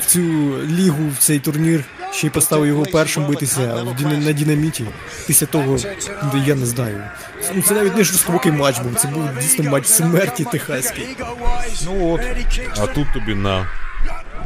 в 0.00 0.06
цю 0.06 0.20
лігу, 0.66 1.10
в 1.14 1.18
цей 1.18 1.38
турнір 1.38 1.84
ще 2.12 2.26
й 2.26 2.30
поставив 2.30 2.66
його 2.66 2.86
першим 2.92 3.26
битися 3.26 3.74
в 3.98 4.18
на 4.24 4.32
динаміті. 4.32 4.84
Після 5.26 5.46
того, 5.46 5.76
де 6.32 6.38
я 6.46 6.54
не 6.54 6.66
знаю. 6.66 7.04
Ну, 7.54 7.62
Це 7.62 7.74
навіть 7.74 7.96
не 7.96 8.04
жорстокий 8.04 8.52
матч 8.52 8.78
був, 8.78 8.94
це 8.94 9.08
був 9.08 9.22
дійсно 9.40 9.70
матч 9.70 9.86
смерті 9.86 10.46
техаський. 10.52 11.16
Ну 11.84 12.12
от. 12.12 12.20
А 12.78 12.86
тут 12.86 13.12
тобі 13.12 13.34
на. 13.34 13.66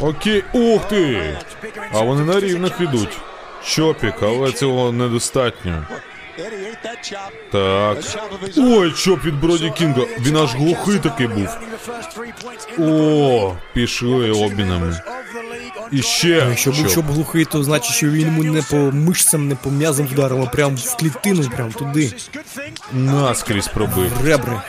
Окей. 0.00 0.44
Ух 0.52 0.88
ти! 0.88 1.36
А 1.92 2.00
вони 2.00 2.24
на 2.24 2.40
рівних 2.40 2.80
ідуть. 2.80 3.18
Чопік, 3.64 4.14
але 4.22 4.52
цього 4.52 4.92
недостатньо. 4.92 5.86
Так. 7.52 7.98
Ой, 8.56 8.92
чоп 8.92 9.24
від 9.24 9.40
Броді 9.40 9.72
Кінга. 9.78 10.02
Він 10.20 10.36
аж 10.36 10.54
глухий 10.54 10.98
такий 10.98 11.26
був. 11.26 11.48
О, 12.78 13.56
пішли 13.74 14.30
обмінами. 14.30 15.00
І 15.92 16.02
ще. 16.02 16.28
Якщо 16.28 16.70
був 16.70 16.94
чоп. 16.94 17.04
глухий, 17.06 17.44
то 17.44 17.62
значить, 17.62 17.94
що 17.94 18.08
він 18.08 18.20
йому 18.26 18.44
не 18.44 18.62
по 18.62 18.76
мишцям, 18.76 19.48
не 19.48 19.54
по 19.54 19.70
м'язам 19.70 20.06
вдарив, 20.06 20.42
а 20.42 20.46
прям 20.46 20.76
в 20.76 20.96
клітину, 20.96 21.50
прям 21.56 21.72
туди. 21.72 22.12
Наскрізь 22.92 23.68
пробив. 23.68 24.12
В 24.20 24.26
ребра. 24.26 24.62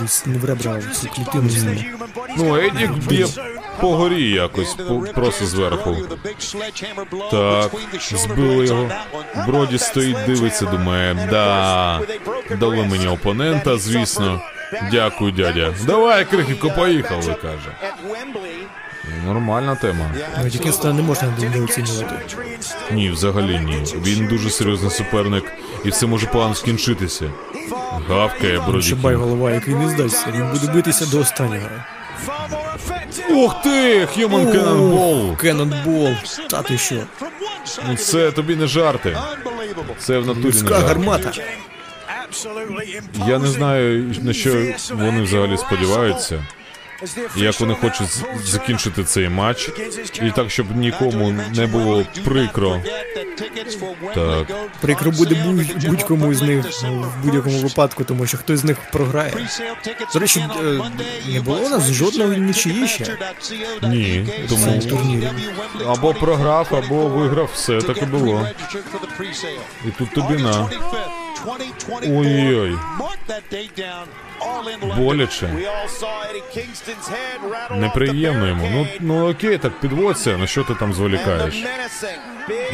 Десь 0.00 0.26
не 0.26 0.38
в 0.38 0.44
ребра, 0.44 0.72
а 0.72 0.92
в 0.92 0.96
цю 0.96 1.08
клітину 1.08 1.50
знову. 1.50 1.76
Ну, 2.38 2.56
Едік 2.56 2.90
б'є 2.92 3.26
по 3.80 3.96
горі 3.96 4.30
якось, 4.30 4.74
по- 4.74 5.00
просто 5.14 5.46
зверху. 5.46 5.96
Так, 7.30 7.70
збили 8.14 8.66
його. 8.66 8.90
Броді 9.46 9.78
стоїть, 9.78 10.16
дивиться, 10.26 10.64
думає, 10.64 10.95
да, 11.30 12.00
дали 12.60 12.76
мені 12.76 13.06
опонента, 13.08 13.78
звісно. 13.78 14.40
Дякую, 14.90 15.32
дядя. 15.32 15.74
Давай, 15.86 16.24
крихітко, 16.24 16.70
поїхали, 16.70 17.34
каже. 17.42 17.70
Нормальна 19.26 19.74
тема. 19.74 20.10
Ну, 20.42 20.48
Дікінстона 20.48 20.94
не 20.94 21.02
можна 21.02 21.28
недооцінювати. 21.40 22.14
Ні, 22.90 23.10
взагалі 23.10 23.58
ні. 23.58 23.84
Він 24.04 24.26
дуже 24.26 24.50
серйозний 24.50 24.90
суперник, 24.90 25.52
і 25.84 25.90
все 25.90 26.06
може 26.06 26.26
погано 26.26 26.54
скінчитися. 26.54 27.30
Гавкає 28.08 28.60
Броді 28.68 28.88
Шибай 28.88 29.14
голова, 29.14 29.50
який 29.50 29.74
не 29.74 29.88
здасться. 29.88 30.26
Він 30.34 30.50
буде 30.50 30.72
битися 30.72 31.06
до 31.06 31.20
останнього. 31.20 31.68
Ух 33.30 33.62
ти! 33.62 34.04
Human 34.04 34.52
Cannonball! 34.52 35.36
Кеннонбол. 35.36 36.14
Та 36.50 36.62
ти 36.62 36.78
що? 36.78 36.96
Ну 37.88 37.96
це 37.96 38.30
тобі 38.32 38.56
не 38.56 38.66
жарти. 38.66 39.16
Це 39.98 40.18
в 40.18 40.26
натурі 40.26 40.44
не 40.46 40.52
жарти. 40.52 40.74
гармата. 40.74 41.32
Я 43.28 43.38
не 43.38 43.46
знаю, 43.46 44.14
на 44.22 44.32
що 44.32 44.66
вони 44.90 45.22
взагалі 45.22 45.56
сподіваються. 45.56 46.44
Як 47.36 47.60
вони 47.60 47.74
хочуть 47.74 48.24
закінчити 48.44 49.04
цей 49.04 49.28
матч, 49.28 49.70
і 50.22 50.30
так, 50.30 50.50
щоб 50.50 50.76
нікому 50.76 51.34
не 51.56 51.66
було 51.66 52.04
прикро. 52.24 52.80
Так. 54.14 54.46
Прикро 54.80 55.10
буде 55.10 55.34
будь- 55.46 55.88
будь-кому 55.88 56.34
з 56.34 56.42
них 56.42 56.66
ну, 56.84 57.02
в 57.02 57.24
будь-якому 57.24 57.58
випадку, 57.58 58.04
тому 58.04 58.26
що 58.26 58.38
хтось 58.38 58.60
з 58.60 58.64
них 58.64 58.76
програє. 58.92 59.48
До 60.14 60.18
речі, 60.18 60.40
е, 60.64 60.80
не 61.32 61.40
було 61.40 61.58
у 61.60 61.68
нас 61.68 61.92
жодної 61.92 62.40
нічиї 62.40 62.88
ще. 62.88 63.16
Ні, 63.82 64.28
тому 64.48 64.80
або 65.88 66.14
програв, 66.14 66.68
або 66.84 67.08
виграв, 67.08 67.50
все 67.54 67.78
так 67.80 68.02
і 68.02 68.04
було. 68.06 68.48
І 69.86 69.90
тут 69.98 70.10
тобі 70.14 70.42
на. 70.42 70.68
Ой-ой-ой. 72.08 72.78
Боляче. 74.96 75.48
Неприємно 77.70 78.46
йому. 78.46 78.68
Ну, 78.72 78.86
ну 79.00 79.30
окей, 79.30 79.58
так 79.58 79.80
підводься, 79.80 80.36
на 80.38 80.46
що 80.46 80.64
ти 80.64 80.74
там 80.74 80.94
зволікаєш? 80.94 81.64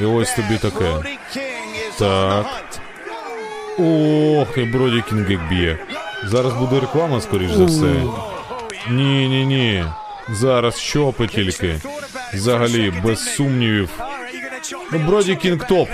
І 0.01 0.05
ось 0.05 0.35
тобі 0.35 0.59
таке. 0.59 0.94
Так. 1.99 2.47
Ох, 3.78 4.55
ти 4.55 4.65
Броді 4.65 5.03
Кінг 5.09 5.31
як 5.31 5.49
б'є. 5.49 5.78
Зараз 6.24 6.53
буде 6.53 6.81
реклама, 6.81 7.20
скоріш 7.20 7.51
за 7.51 7.65
все. 7.65 7.94
Ні, 8.90 9.28
ні, 9.28 9.47
ні. 9.47 9.85
Зараз 10.28 10.82
чопи 10.82 11.27
тільки. 11.27 11.81
Взагалі, 12.35 12.90
без 13.05 13.35
сумнівів. 13.35 13.90
Ну, 14.93 14.99
Броді 14.99 15.36
Кінг 15.36 15.66
топ. 15.66 15.89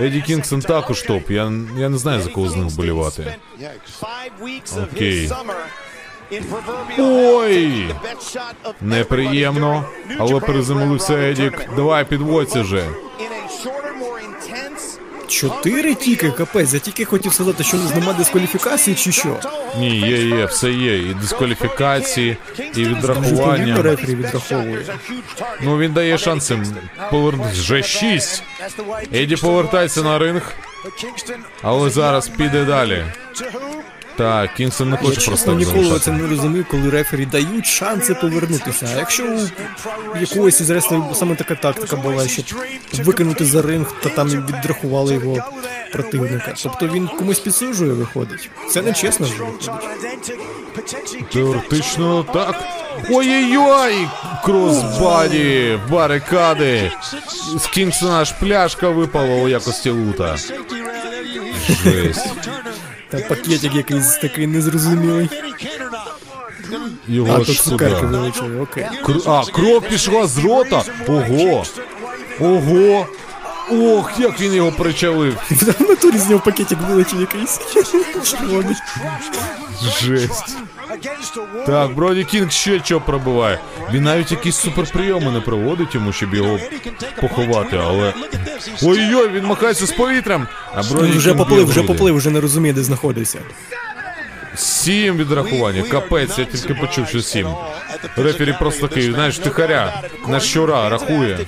Еді 0.00 0.20
Кінгсон 0.22 0.60
також 0.60 1.02
топ. 1.02 1.30
Я, 1.30 1.52
я 1.78 1.88
не 1.88 1.98
знаю, 1.98 2.22
за 2.22 2.30
кого 2.30 2.48
з 2.48 2.56
них 2.56 2.66
вболівати. 2.66 3.34
Окей. 4.92 5.30
Ой! 6.98 7.94
Неприємно, 8.80 9.84
але 10.18 10.40
приземлився 10.40 11.14
Едік. 11.14 11.68
Давай, 11.76 12.04
підводься 12.04 12.60
вже. 12.62 12.84
Чотири 15.28 15.94
тільки, 15.94 16.30
капець. 16.30 16.72
Я 16.74 16.78
тільки 16.80 17.04
хотів 17.04 17.34
сказати, 17.34 17.64
що 17.64 17.76
нема 17.76 18.12
дискваліфікації 18.12 18.96
чи 18.96 19.12
що. 19.12 19.36
Ні, 19.78 19.98
є, 20.00 20.26
є, 20.26 20.44
все 20.44 20.70
є. 20.72 20.98
І 20.98 21.14
дискваліфікації, 21.14 22.36
і 22.74 22.84
відрахування. 22.84 23.82
рефері 23.82 24.14
відраховує. 24.14 24.86
Ну 25.60 25.78
він 25.78 25.92
дає 25.92 26.18
шанси 26.18 26.58
повернутися. 27.10 27.60
Вже 27.60 27.82
шість. 27.82 28.42
Еді 29.14 29.36
повертається 29.36 30.02
на 30.02 30.18
ринг, 30.18 30.52
але 31.62 31.90
зараз 31.90 32.28
піде 32.28 32.64
далі. 32.64 33.04
Так, 34.16 34.54
Кінгсон 34.54 34.90
не 34.90 34.96
хоче 34.96 35.14
чесно 35.16 35.26
просто 35.30 35.46
так 35.50 35.58
ніколи 35.58 36.00
це 36.00 36.12
не 36.12 36.28
розумів, 36.28 36.66
коли 36.70 36.90
рефері 36.90 37.26
дають 37.26 37.66
шанси 37.66 38.14
повернутися. 38.14 38.88
А 38.94 38.98
якщо 38.98 39.24
у 40.14 40.18
якогось 40.20 40.60
із 40.60 40.70
рестлерів 40.70 41.04
саме 41.14 41.34
така 41.34 41.54
тактика 41.54 41.96
була, 41.96 42.28
щоб 42.28 42.44
викинути 42.92 43.44
за 43.44 43.62
ринг, 43.62 43.94
та 44.02 44.08
там 44.08 44.28
відрахували 44.28 45.14
його 45.14 45.38
противника. 45.92 46.54
Тобто 46.62 46.88
він 46.88 47.06
комусь 47.06 47.40
підсуджує, 47.40 47.92
виходить. 47.92 48.50
Це 48.70 48.82
не 48.82 48.92
чесно 48.92 49.26
ж 49.26 49.32
виходить. 49.38 49.70
Теоретично 51.32 52.26
так. 52.32 52.64
Ой-ой-ой! 53.10 54.08
Кросбаді, 54.44 55.78
барикади. 55.90 56.92
З 57.58 57.66
Кінгсона 57.66 58.20
аж 58.20 58.32
пляшка 58.32 58.88
випала 58.88 59.34
у 59.34 59.48
якості 59.48 59.90
лута. 59.90 60.36
Жесть. 61.84 62.28
Та 63.14 63.28
пакетик 63.28 63.74
якийсь 63.74 64.16
такий 64.16 64.46
незрозумілий. 64.46 65.28
Його 67.08 67.44
цукерки 67.44 68.06
вилучили, 68.06 68.60
окей. 68.60 68.86
Кр- 69.04 69.22
А, 69.30 69.44
кров 69.52 69.82
пішла 69.82 70.26
з 70.26 70.38
рота. 70.38 70.82
Ого. 71.08 71.64
Ого. 72.40 73.06
Ох, 73.70 74.12
як 74.18 74.40
він 74.40 74.54
його 74.54 74.72
причалив. 74.72 75.36
В 75.50 75.88
натурі 75.88 76.18
з 76.18 76.28
нього 76.30 76.42
пакетик 76.44 76.78
вилучив 76.88 77.20
якийсь. 77.20 77.60
Червоний. 78.30 78.76
Жесть. 80.02 80.56
Так, 81.66 81.94
Броді 81.94 82.24
Кінг 82.24 82.50
ще 82.52 82.80
що 82.84 83.00
пробиває. 83.00 83.58
Він 83.92 84.02
навіть 84.04 84.30
якісь 84.30 84.56
суперприйоми 84.56 85.30
не 85.30 85.40
проводить 85.40 85.94
йому, 85.94 86.12
щоб 86.12 86.34
його 86.34 86.58
поховати, 87.20 87.80
але. 87.84 88.14
Ой-ой, 88.82 89.28
він 89.28 89.44
махається 89.44 89.86
з 89.86 89.92
повітрям. 89.92 90.48
А 90.74 90.80
вже 90.80 91.34
поплив, 91.34 91.66
вже 91.68 91.82
поплив, 91.82 92.16
вже 92.16 92.30
не 92.30 92.40
розуміє, 92.40 92.74
де 92.74 92.82
знаходиться. 92.82 93.38
Сім 94.56 95.16
відрахування. 95.16 95.82
Капець, 95.82 96.38
я 96.38 96.44
тільки 96.44 96.74
почув, 96.74 97.08
що 97.08 97.22
сім. 97.22 97.48
Рефері 98.16 98.54
просто 98.58 98.88
такий, 98.88 99.12
знаєш, 99.12 99.38
тихаря, 99.38 100.02
на 100.28 100.40
щура 100.40 100.88
рахує. 100.88 101.38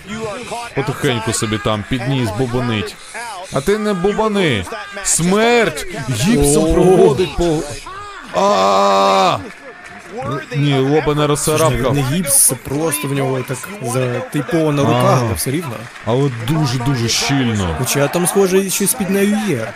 Потихеньку 0.75 1.33
собі 1.33 1.59
там 1.65 1.85
підніс, 1.89 2.29
бубонить. 2.39 2.97
А 3.53 3.61
ти 3.61 3.79
не 3.79 3.93
бубани. 3.95 4.65
Смерть! 5.05 5.87
Гіпсом 6.11 6.75
проводить 6.75 7.37
по. 7.37 7.63
А! 8.35 9.39
Ні, 10.57 10.79
лоба 10.79 11.15
не 11.15 11.27
розцарапкав. 11.27 11.95
не 11.95 12.03
гіпс, 12.03 12.53
просто 12.65 13.09
в 13.09 13.13
нього 13.13 13.41
так 13.49 13.59
затейпована 13.83 14.83
рука, 14.83 15.19
але 15.23 15.35
все 15.35 15.51
рівно. 15.51 15.75
Але 16.05 16.31
дуже-дуже 16.49 17.09
щільно. 17.09 17.77
Хоча 17.79 18.09
там, 18.09 18.27
схоже, 18.27 18.71
щось 18.71 18.95
під 18.95 19.11
нею 19.11 19.39
є. 19.49 19.73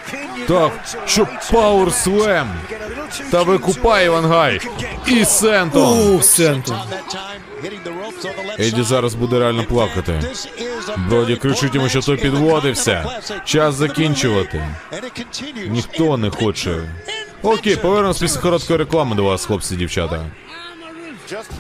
Так, 0.49 0.73
що 1.07 1.27
Power 1.53 2.05
Slam. 2.05 2.47
Та 3.31 3.43
викупає 3.43 4.07
Івангай. 4.07 4.61
І 5.07 5.25
Сентон. 5.25 6.15
Ух, 6.15 6.25
Сентон. 6.25 6.77
Еді 8.59 8.83
зараз 8.83 9.15
буде 9.15 9.39
реально 9.39 9.65
плакати. 9.65 10.21
Броді 11.09 11.37
кричить 11.37 11.75
йому, 11.75 11.89
що 11.89 12.01
той 12.01 12.17
підводився. 12.17 13.05
Час 13.45 13.75
закінчувати. 13.75 14.67
Ніхто 15.69 16.17
не 16.17 16.31
хоче. 16.31 16.75
Окей, 17.43 17.77
повернемось 17.77 18.19
після 18.19 18.41
короткої 18.41 18.79
реклами 18.79 19.17
до 19.17 19.25
вас, 19.25 19.47
хлопці, 19.47 19.77
дівчата. 19.77 20.21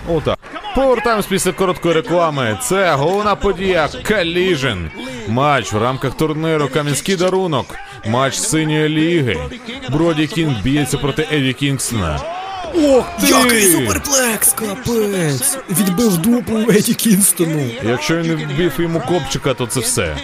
Отак. 0.08 0.38
Повертаємось 0.74 1.26
після 1.26 1.52
короткої 1.52 1.94
реклами. 1.94 2.58
Це 2.62 2.94
головна 2.94 3.34
подія 3.34 3.86
Collision. 3.86 4.90
Матч 5.28 5.72
в 5.72 5.78
рамках 5.78 6.14
турніру 6.14 6.68
Кам'янський 6.68 7.16
дарунок. 7.16 7.66
Матч 8.06 8.34
синьої 8.34 8.88
ліги. 8.88 9.38
Броді 9.90 10.26
Кінг 10.26 10.62
б'ється 10.62 10.98
проти 10.98 11.28
Еді 11.32 11.52
Кінгсона. 11.52 12.39
Ох 12.74 13.10
ти! 13.20 13.26
Який 13.26 13.72
суперплекс, 13.72 14.52
капець! 14.52 15.58
Відбив 15.70 16.18
дупу 16.18 16.58
Еді 16.70 16.94
Кінстону. 16.94 17.70
Якщо 17.82 18.16
він 18.16 18.36
не 18.36 18.44
вбив 18.54 18.72
йому 18.78 19.00
копчика, 19.00 19.54
то 19.54 19.66
це 19.66 19.80
все. 19.80 20.16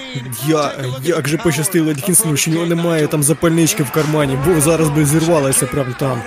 Я, 0.46 0.72
як 1.02 1.28
же 1.28 1.36
пощастило 1.38 1.90
Еді 1.90 2.02
Кінстону, 2.02 2.36
що 2.36 2.50
нього 2.50 2.66
немає 2.66 3.06
там 3.06 3.22
запальнички 3.22 3.82
в 3.82 3.90
кармані, 3.90 4.38
бо 4.46 4.60
зараз 4.60 4.88
би 4.88 5.04
зірвалася 5.04 5.66
прямо 5.66 5.94
там. 5.98 6.22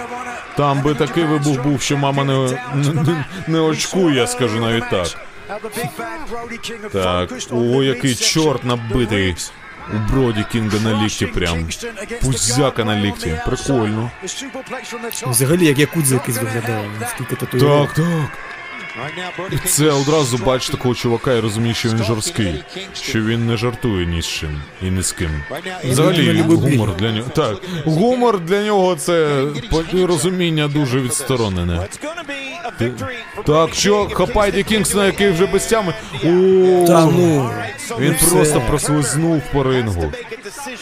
Там 0.58 0.82
би 0.82 0.96
такий 0.96 1.24
вибух 1.24 1.64
був, 1.64 1.82
що 1.82 1.98
мама 1.98 2.24
не, 2.24 2.34
не, 2.76 3.26
не 3.48 3.60
очкує, 3.60 4.16
я 4.16 4.28
скажу 4.28 4.60
навіть 4.60 4.90
так. 4.90 5.08
Так, 6.94 7.30
о, 7.52 7.84
який 7.84 8.16
чорт 8.16 8.64
набитий. 8.64 9.36
У 9.94 10.11
Броді 10.11 10.45
Кінга 10.52 10.80
на 10.80 11.03
лікті 11.03 11.26
прям. 11.26 11.68
Пузяка 12.22 12.84
на 12.84 12.95
лікті. 12.95 13.40
Прикольно. 13.45 14.11
Взагалі, 15.28 15.66
як 15.66 15.80
якудза 15.80 16.16
якийсь 16.16 16.38
виглядає, 16.38 16.90
наскільки 16.99 17.36
татуїровок. 17.36 17.94
Так, 17.94 18.06
так. 18.06 18.48
І 19.52 19.57
це 19.68 19.90
одразу 19.90 20.38
бачиш 20.38 20.70
такого 20.70 20.95
чувака 20.95 21.34
і 21.34 21.40
розумієш, 21.40 21.78
що 21.78 21.90
він 21.90 22.03
жорсткий. 22.03 22.64
Що 22.94 23.22
він 23.22 23.48
не 23.48 23.57
жартує 23.57 24.06
ні 24.06 24.22
з 24.22 24.28
чим 24.28 24.61
і 24.82 24.86
ні 24.86 25.02
з 25.02 25.11
ким. 25.11 25.44
Взагалі, 25.84 26.41
гумор 26.41 26.95
для 26.95 27.11
нього. 27.11 27.30
Так, 27.36 27.57
гумор 27.86 28.40
для 28.40 28.64
нього 28.64 28.95
це 28.95 29.44
розуміння 29.94 30.68
дуже 30.68 30.99
відсторонене. 30.99 31.88
For 32.80 33.44
Так, 33.45 33.74
що 33.74 34.10
хапайте 34.14 34.64
Кінгсона, 34.64 35.06
який 35.06 35.32
вже 35.32 35.45
без 35.45 35.66
тями. 35.66 35.94
О, 36.14 36.88
Та 36.88 37.06
ну, 37.06 37.52
він 37.99 38.14
все. 38.14 38.36
просто 38.36 38.61
прослизнув 38.68 39.41
по 39.53 39.64
рингу. 39.64 40.14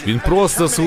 Він 0.07 0.21
просто 0.25 0.67
сл... 0.67 0.81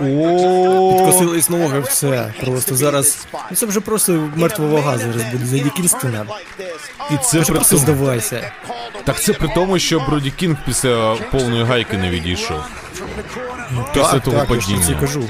О, 0.00 1.12
ноги, 1.50 1.80
все. 1.80 2.32
Просто 2.44 2.76
зараз. 2.76 3.26
Ну 3.50 3.56
це 3.56 3.66
вже 3.66 3.80
просто 3.80 4.28
мертва 4.36 4.66
вага 4.66 4.98
зараз 4.98 5.22
буде 5.32 5.46
за 5.46 5.58
Дікінстона. 5.58 6.26
І 7.10 7.16
це 7.24 7.40
при 7.40 7.54
просто 7.54 7.76
здавайся. 7.76 8.52
Так 9.04 9.20
це 9.22 9.32
при 9.32 9.48
тому, 9.48 9.78
що 9.78 10.00
Броді 10.00 10.30
Кінг 10.30 10.56
після 10.66 11.16
повної 11.16 11.64
гайки 11.64 11.96
не 11.98 12.10
відійшов. 12.10 12.60
Після 13.94 14.10
Так, 14.12 14.22
того 14.22 14.36
так, 14.38 14.50
я 14.50 14.60
ж 14.60 14.66
падіння. 14.66 15.00
кажу. 15.00 15.28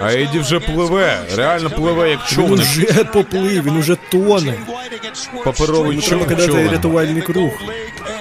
А 0.00 0.12
Еді 0.12 0.38
вже 0.38 0.60
пливе, 0.60 1.18
реально 1.36 1.70
пливе 1.70 2.10
як 2.10 2.20
Він 2.20 2.36
човник. 2.36 2.60
уже 2.60 3.04
поплив, 3.04 3.64
він 3.64 3.76
уже 3.76 3.96
тоне. 4.10 4.54
Паперовий 5.44 5.96
Йому 5.96 6.02
треба 6.08 6.24
кидати 6.24 6.68
рятувальний 6.68 7.22
круг. 7.22 7.50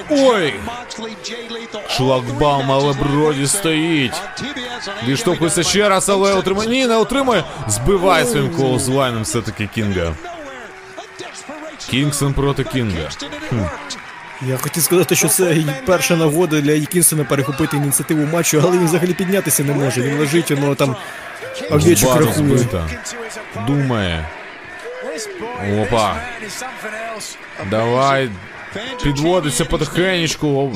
Ой! 0.10 0.54
Шлагбаум, 1.90 2.72
але 2.72 2.94
Броді 2.94 3.48
стоїть. 3.48 4.14
Відштовхується 5.08 5.64
ще 5.64 5.90
раз, 5.90 6.10
але 6.10 6.34
отримає. 6.34 6.70
Ні, 6.70 6.88
не 6.88 6.96
отримає. 6.96 7.44
Збиває 7.68 8.26
своїм 8.26 8.50
колозвайном 8.50 9.24
все-таки 9.24 9.70
Кінга. 9.76 10.16
Кінгсон 11.90 12.34
проти 12.34 12.64
Кінга. 12.64 13.10
Я 14.42 14.58
хотів 14.58 14.84
сказати, 14.84 15.16
що 15.16 15.28
це 15.28 15.58
перша 15.86 16.16
нагода 16.16 16.62
для 16.62 16.72
Еді 16.72 17.04
перехопити 17.30 17.78
ініціативу 17.78 18.26
матчу, 18.34 18.62
але 18.64 18.78
він 18.78 18.86
взагалі 18.86 19.14
піднятися 19.14 19.64
не 19.64 19.74
може. 19.74 20.02
Він 20.02 20.20
лежить, 20.20 20.52
воно 20.52 20.76
там 20.76 20.96
овечок 21.72 22.16
рахує. 22.16 22.58
збита. 22.58 22.88
Думає. 23.68 24.30
Опа. 25.82 26.16
Давай. 27.70 28.30
Підводиться 29.04 29.66
потихенечку. 29.66 30.72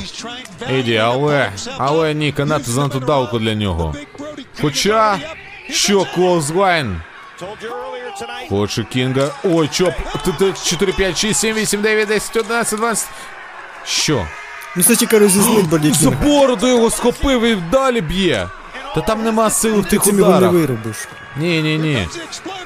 Еді, 0.72 0.98
але. 0.98 1.52
Але 1.78 2.14
ні, 2.14 2.32
канати 2.32 2.72
занадто 2.72 2.99
далеко 2.99 3.40
для 3.40 3.56
нього. 3.56 3.95
Хоча. 4.61 5.19
Що, 5.69 6.06
Клоузлайн? 6.15 7.02
Tonight. 7.41 8.49
Хоче 8.49 8.84
Кінга. 8.84 9.30
Ой, 9.44 9.68
чоп. 9.68 9.94
Т- 10.40 10.53
4, 10.65 10.94
5, 10.94 11.18
6, 11.18 11.40
7, 11.40 11.56
8, 11.56 11.82
9, 11.82 12.07
10, 12.07 12.36
11, 12.38 12.80
12. 12.80 13.10
Що? 13.86 14.28
Ну 14.76 14.84
це 14.84 14.95
тільки 14.95 15.18
розізлить 15.18 15.69
Броді 15.69 15.91
За 15.91 16.10
бороду 16.11 16.68
його 16.68 16.90
схопив 16.90 17.44
і 17.44 17.56
далі 17.56 18.02
б'є. 18.02 18.48
Та 18.98 19.03
там 19.03 19.24
нема 19.24 19.49
сили 19.49 19.80
в 19.82 19.84
Ти 19.84 19.90
тих 19.90 20.02
цим 20.02 20.19
його 20.19 20.32
не 20.32 20.38
ударах. 20.38 20.53
виробиш. 20.53 21.07
Ні, 21.40 21.61
ні, 21.61 21.78
ні. 21.78 22.07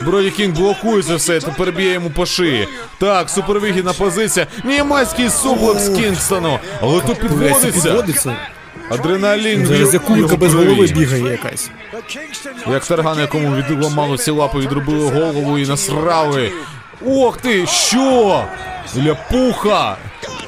Броді 0.02 0.32
Кінг 0.32 0.56
блокує 0.56 1.04
це 1.04 1.16
все, 1.16 1.40
тепер 1.40 1.72
б'є 1.72 1.94
йому 1.94 2.10
по 2.10 2.26
шиї. 2.26 2.68
Так, 2.98 3.30
супервигідна 3.30 3.94
позиція. 3.94 4.48
Німецький 4.64 5.30
суплекс 5.30 5.90
Кінгстону. 5.90 6.60
Але 6.82 7.02
тут 7.02 7.20
підводиться. 7.20 7.72
підводиться. 7.72 8.36
Адреналін 8.90 9.66
Зараз 9.66 9.90
в 9.90 9.94
як 9.94 10.04
кулька 10.04 10.20
його 10.22 10.38
без 10.38 10.54
голови 10.54 10.86
бігає 10.88 11.24
якась. 11.24 11.70
Як 12.72 12.86
тарган, 12.86 13.20
якому 13.20 13.56
відламало 13.56 14.16
всі 14.16 14.32
лапи, 14.32 14.60
відробили 14.60 15.10
голову 15.10 15.58
і 15.58 15.68
насрали. 15.68 16.52
Ох 17.08 17.38
ти, 17.38 17.68
що? 17.68 18.44
Ляпуха. 19.06 19.98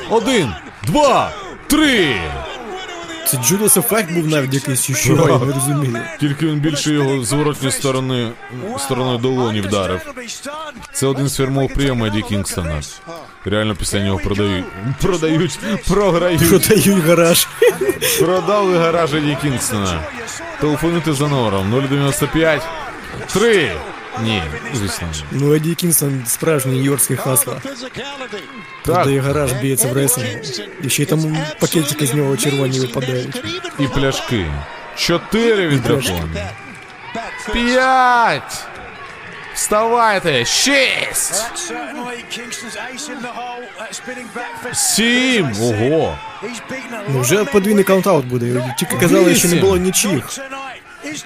Один, 0.10 0.54
два, 0.84 1.32
три. 1.68 2.16
Це 3.26 3.38
Джудас 3.38 3.78
ефект 3.78 4.12
був 4.12 4.28
навіть 4.28 4.54
якийсь, 4.54 4.82
чи 4.86 4.94
що, 4.94 5.14
я 5.14 5.46
не 5.46 5.54
розумію. 5.54 6.00
Тільки 6.20 6.46
він 6.48 6.60
більше 6.60 6.92
його 6.94 7.24
зворотньої 7.24 7.72
сторони 7.72 8.32
стороною 8.80 9.18
долоні 9.18 9.62
вдарив. 9.62 10.02
Це 10.94 11.08
один 11.08 11.28
з 11.30 11.38
фірмових 11.38 11.74
прийомів 11.74 12.06
Еді 12.06 12.22
Кінгстона. 12.22 12.82
Реально 13.46 13.76
після 13.76 14.00
нього 14.00 14.20
продають. 14.24 14.66
Продають, 15.02 15.60
програють. 15.88 16.50
Продають 16.50 17.04
гараж. 17.06 17.48
Продали 18.20 18.78
гараж 18.78 19.14
Еді 19.14 19.38
Кінгстона. 19.42 20.02
Телефонуйте 20.62 21.14
за 21.14 21.28
номером 21.28 21.88
095 21.90 22.62
3. 23.34 23.72
Ні, 24.22 24.44
звісно. 24.74 25.08
Ну, 25.32 25.54
Еді 25.54 25.76
Кінсон 25.76 26.24
справжній 26.28 26.82
нью-йоркський 26.82 27.16
хасла. 27.16 27.62
Так, 28.86 29.08
гараж, 29.10 29.52
б'ється 29.54 29.88
в 29.88 29.94
ресингу. 29.94 30.30
І 30.84 30.90
ще 30.90 31.04
й 31.04 31.06
там 31.06 31.38
пакетики 31.60 32.06
з 32.06 32.14
нього 32.14 32.38
червоні 32.38 32.80
випадають. 32.80 33.44
і 33.80 33.88
пляшки. 33.88 34.46
Чотири 34.96 35.68
від 35.68 35.82
дракона. 35.84 36.52
П'ять. 37.54 38.66
Вставайте. 39.54 40.46
Шість. 40.46 41.44
Сім. 44.74 45.52
Ого. 45.62 46.18
Ну 47.10 47.20
вже 47.20 47.46
подвійний 47.46 47.84
count-out 47.84 48.24
буде. 48.26 48.76
Тільки 48.78 48.96
казали, 48.98 49.36
що 49.36 49.48
не 49.48 49.56
було 49.56 49.78
нічих. 49.78 50.40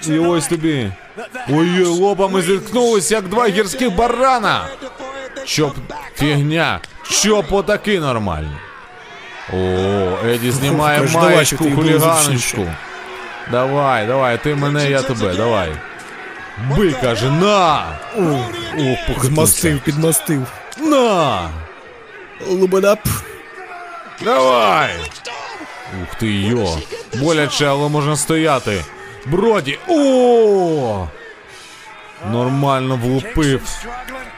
І 0.08 0.18
ось 0.18 0.46
тобі. 0.46 0.92
Ой, 1.48 1.84
лобами 1.84 2.42
зіткнулись, 2.42 3.10
як 3.10 3.28
два 3.28 3.48
гірських 3.48 3.94
барана. 3.94 4.66
Щоб 5.44 5.74
фігня. 6.16 6.80
Щоб 7.10 7.46
отаки 7.50 8.00
нормально. 8.00 8.58
О, 9.52 9.56
Еді 10.26 10.50
знімає 10.50 11.02
маєчку, 11.14 11.70
хуліганочку. 11.74 12.66
Давай, 13.50 14.06
давай, 14.06 14.38
ти 14.42 14.54
мене, 14.54 14.90
я 14.90 15.02
тебе, 15.02 15.34
давай. 15.34 15.68
Бий, 16.76 16.92
каже, 16.92 17.30
на! 17.30 17.86
О, 18.16 18.20
О, 18.78 19.20
змастив, 19.22 19.80
підмастив. 19.80 20.46
На! 20.78 21.48
Лубадап. 22.46 22.98
Давай! 24.24 24.90
Ух 26.02 26.14
ти 26.14 26.26
йо! 26.26 26.78
Боляче, 27.14 27.66
але 27.66 27.88
можна 27.88 28.16
стояти. 28.16 28.84
Броді! 29.30 29.78
О! 29.88 31.06
Нормально 32.32 33.00
влупив. 33.02 33.62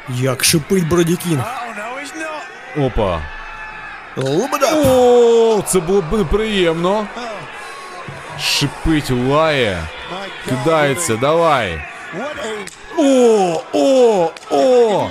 Як 0.08 0.44
шипить 0.44 0.88
Броді 0.88 1.16
Кінг. 1.16 1.44
Опа. 2.78 3.20
О, 4.16 5.62
це 5.66 5.80
було 5.80 6.02
б 6.02 6.12
неприємно. 6.12 7.06
Шипить, 8.40 9.10
лає. 9.10 9.82
Кидається, 10.48 11.16
давай. 11.16 11.82
О, 12.98 13.62
о, 13.72 14.30
о! 14.50 15.08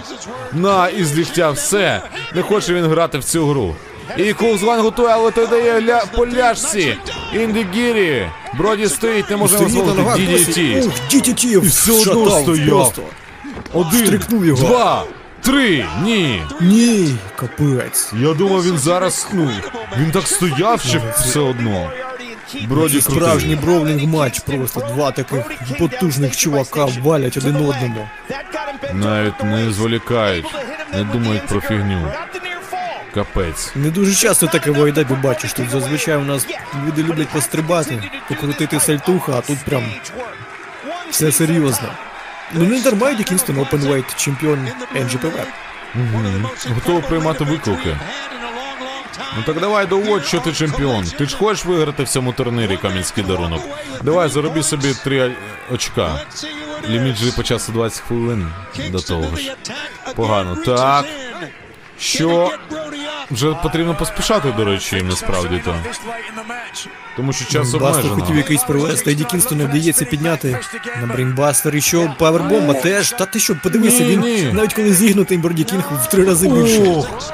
На, 0.54 0.88
із 0.88 1.18
ліхтя 1.18 1.52
все. 1.52 2.02
Не 2.36 2.42
хоче 2.42 2.74
він 2.74 2.86
грати 2.86 3.18
в 3.18 3.24
цю 3.24 3.48
гру. 3.48 3.76
І 4.18 4.34
Коузлан 4.34 4.82
готує, 4.82 5.10
але 5.10 5.32
той 5.32 5.48
дає 5.48 5.82
ля... 5.82 6.04
по 6.16 6.28
ляшці. 6.28 6.98
Індігірі. 7.34 8.28
Броді 8.58 8.88
стоїть, 8.88 9.30
не 9.30 9.38
може 9.38 9.60
досі. 9.60 9.78
DDT. 9.80 10.86
Ух, 10.86 10.94
DDT. 11.12 11.46
І 11.46 11.58
все 11.58 11.92
одно 12.12 12.42
стояв. 12.42 12.68
просто. 12.70 13.02
Один, 13.74 14.06
Стрикнув 14.06 14.46
його. 14.46 14.68
два, 14.68 15.04
три. 15.42 15.86
Ні. 16.04 16.42
Ні, 16.62 17.16
капець. 17.36 18.14
Я 18.22 18.34
думав, 18.34 18.66
він 18.66 18.78
зараз, 18.78 19.28
ну, 19.34 19.52
він 20.00 20.12
так 20.12 20.28
стояв 20.28 20.82
ще 20.82 21.02
все 21.20 21.40
одно. 21.40 21.92
Броді 22.68 23.02
Це 23.02 23.12
справжній 23.12 23.56
бровлінг 23.56 24.04
матч 24.04 24.40
просто. 24.40 24.80
Два 24.96 25.12
таких 25.12 25.52
потужних 25.80 26.38
чувака 26.38 26.88
валять 27.04 27.38
один 27.38 27.56
одному. 27.56 28.10
Навіть 28.94 29.44
не 29.44 29.72
зволікають, 29.72 30.46
не 30.94 31.04
думають 31.04 31.48
про 31.48 31.62
фігню. 31.62 32.12
Капець. 33.14 33.72
Не 33.76 33.90
дуже 33.90 34.16
часто 34.16 34.48
таке 34.48 34.72
в 34.72 34.84
Айдабі 34.84 35.14
бачиш. 35.14 35.54
Тут 35.54 35.70
зазвичай 35.70 36.18
у 36.18 36.24
нас 36.24 36.48
люди 36.86 37.04
люблять 37.04 37.30
пострибати, 37.30 38.04
покрутити 38.30 38.80
сальтуха, 38.80 39.32
а 39.38 39.42
тут 39.42 39.58
прям 39.66 39.84
все 41.10 41.32
серйозно. 41.32 41.90
Ну 42.54 42.66
не 42.66 42.82
дарма 42.82 43.12
Еді 43.12 43.24
Кінстон 43.24 43.56
Openweight 43.58 44.16
чемпіон 44.16 44.68
NGPW. 44.96 45.46
Готовий 46.76 47.02
приймати 47.02 47.44
виклики. 47.44 47.98
Ну 49.38 49.44
так 49.46 49.60
давай 49.60 49.86
доводь, 49.88 50.26
що 50.26 50.40
ти 50.40 50.54
чемпіон. 50.54 51.06
Ти 51.18 51.26
ж 51.26 51.38
хочеш 51.38 51.66
виграти 51.66 52.04
в 52.04 52.10
цьому 52.10 52.34
турнірі 52.34 52.78
кам'янський 52.78 53.24
дарунок. 53.24 53.62
Давай, 54.04 54.30
зароби 54.30 54.64
собі 54.64 54.94
три 55.04 55.36
очка. 55.72 56.22
Ліміт 56.90 57.16
же 57.16 57.32
по 57.32 57.44
часу 57.44 57.72
20 57.72 58.00
хвилин 58.00 58.52
до 58.90 59.00
того 59.00 59.36
ж. 59.38 59.56
Погано. 60.16 60.56
Так. 60.56 61.06
Що 62.00 62.52
вже 63.32 63.54
потрібно 63.64 63.96
поспішати, 63.96 64.52
до 64.58 64.66
речі, 64.66 64.96
їм 64.96 65.08
насправді 65.08 65.62
то. 65.66 65.76
Тому 67.16 67.34
що 67.34 67.46
час 67.46 67.74
buster 67.74 68.10
хотів 68.10 68.38
якийсь 68.38 68.64
привезти, 68.64 69.12
Еді 69.12 69.24
Кінгстон 69.24 69.58
не 69.58 69.66
вдається 69.66 70.06
підняти 70.06 70.60
на 71.02 71.08
brainbuster. 71.14 71.76
І 71.76 71.82
що 71.82 72.14
powerbomb 72.20 72.68
а 72.68 72.74
теж. 72.74 73.10
Та 73.12 73.26
ти 73.26 73.40
що, 73.40 73.56
подивися, 73.64 74.04
Ні, 74.04 74.10
він 74.10 74.20
ні. 74.20 74.50
навіть 74.54 74.74
коли 74.74 74.94
зігнутий 74.94 75.38
Броді 75.38 75.64
Кінг 75.64 75.84
в 76.04 76.10
три 76.10 76.26
рази 76.26 76.48
більше. 76.48 76.84
Ох! 76.88 77.34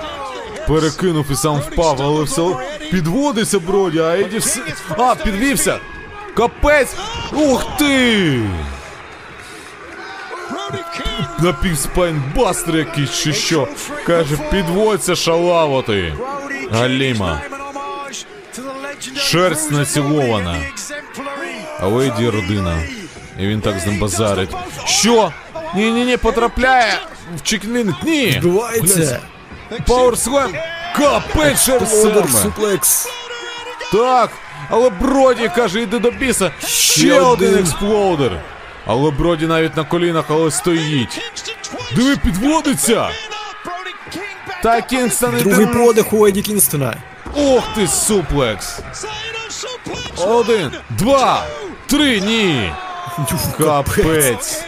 Перекинув 0.68 1.26
і 1.32 1.36
сам 1.36 1.60
впав, 1.60 2.02
але 2.02 2.24
все 2.24 2.42
підводиться 2.92 3.60
Броді, 3.60 4.00
а 4.00 4.18
Еді 4.18 4.38
все. 4.38 4.60
А, 4.98 5.16
підвівся! 5.16 5.78
Капець! 6.36 6.96
Ух 7.34 7.78
ти! 7.78 8.40
Напівспайнбастер 11.40 12.76
якийсь 12.78 13.12
чи 13.24 13.34
що. 13.34 13.68
Каже, 14.06 14.38
підводься 14.52 15.16
шалавоти. 15.16 16.14
Галіма. 16.72 17.42
Шерсть 19.18 19.72
націлована. 19.72 20.58
А 21.82 21.88
Еді 21.88 22.30
родина. 22.30 22.78
І 23.40 23.48
він 23.48 23.62
так 23.62 23.80
з 23.80 23.86
ним 23.86 24.00
базарить. 24.00 24.50
Що? 24.86 25.32
Ні-ні-ні, 25.76 26.18
потрапляє! 26.18 26.94
В 27.38 27.42
чеклінит. 27.44 27.96
Ні! 28.04 28.26
Відбувається. 28.28 29.20
Пауерслем! 29.88 30.54
Капець 30.98 31.66
шерсть 31.66 32.02
суплекс. 32.44 33.08
Так, 33.92 34.30
але 34.70 34.90
Броді 34.90 35.52
каже, 35.56 35.82
йди 35.82 36.00
до 36.00 36.12
біса. 36.12 36.52
Ще, 36.60 36.70
Ще 37.02 37.20
один. 37.20 37.56
експлоудер. 37.58 38.42
Але 38.88 39.12
Броді 39.12 39.48
навіть 39.48 39.78
на 39.78 39.84
колінах, 39.84 40.26
але 40.30 40.52
стоїть. 40.52 41.22
Диви, 41.96 42.18
підводиться! 42.18 43.10
Та 44.64 44.82
Кінгстон 44.82 45.38
Другий 45.38 45.66
подих 45.66 46.14
у 46.14 46.28
Еді 46.28 46.42
Кінстона. 46.42 46.96
Ох 47.36 47.64
ти, 47.76 47.88
суплекс! 47.88 48.80
Один, 50.18 50.72
два, 50.90 51.44
три, 51.88 52.22
ні! 52.22 52.72
Капець! 53.58 54.64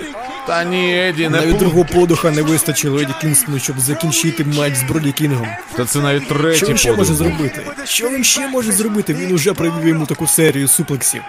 Та 0.48 0.64
ні, 0.64 1.07
Еді, 1.07 1.30
не 1.30 1.40
Навіть 1.40 1.57
другого 1.57 1.86
подиха 1.86 2.32
не 2.32 2.41
вистачило 2.41 2.99
Еді 2.99 3.14
Кінстону, 3.22 3.60
щоб 3.60 3.80
закінчити 3.80 4.45
матч 4.45 4.76
з 4.76 4.84
Броді 4.84 5.11
Кінгом. 5.11 5.48
Та 5.76 5.86
це 5.86 5.99
навіть 5.99 6.26
Що 6.26 6.36
третій 6.36 6.65
він 6.65 6.78
ще 6.78 6.94
може 6.94 7.14
зробити? 7.14 7.61
Що 7.86 8.10
він 8.10 8.24
ще 8.24 8.48
може 8.48 8.72
зробити? 8.72 9.14
Він 9.14 9.36
уже 9.36 9.53
провів 9.53 9.88
йому 9.88 10.06
таку 10.06 10.28
серію 10.28 10.68
суплексів. 10.68 11.22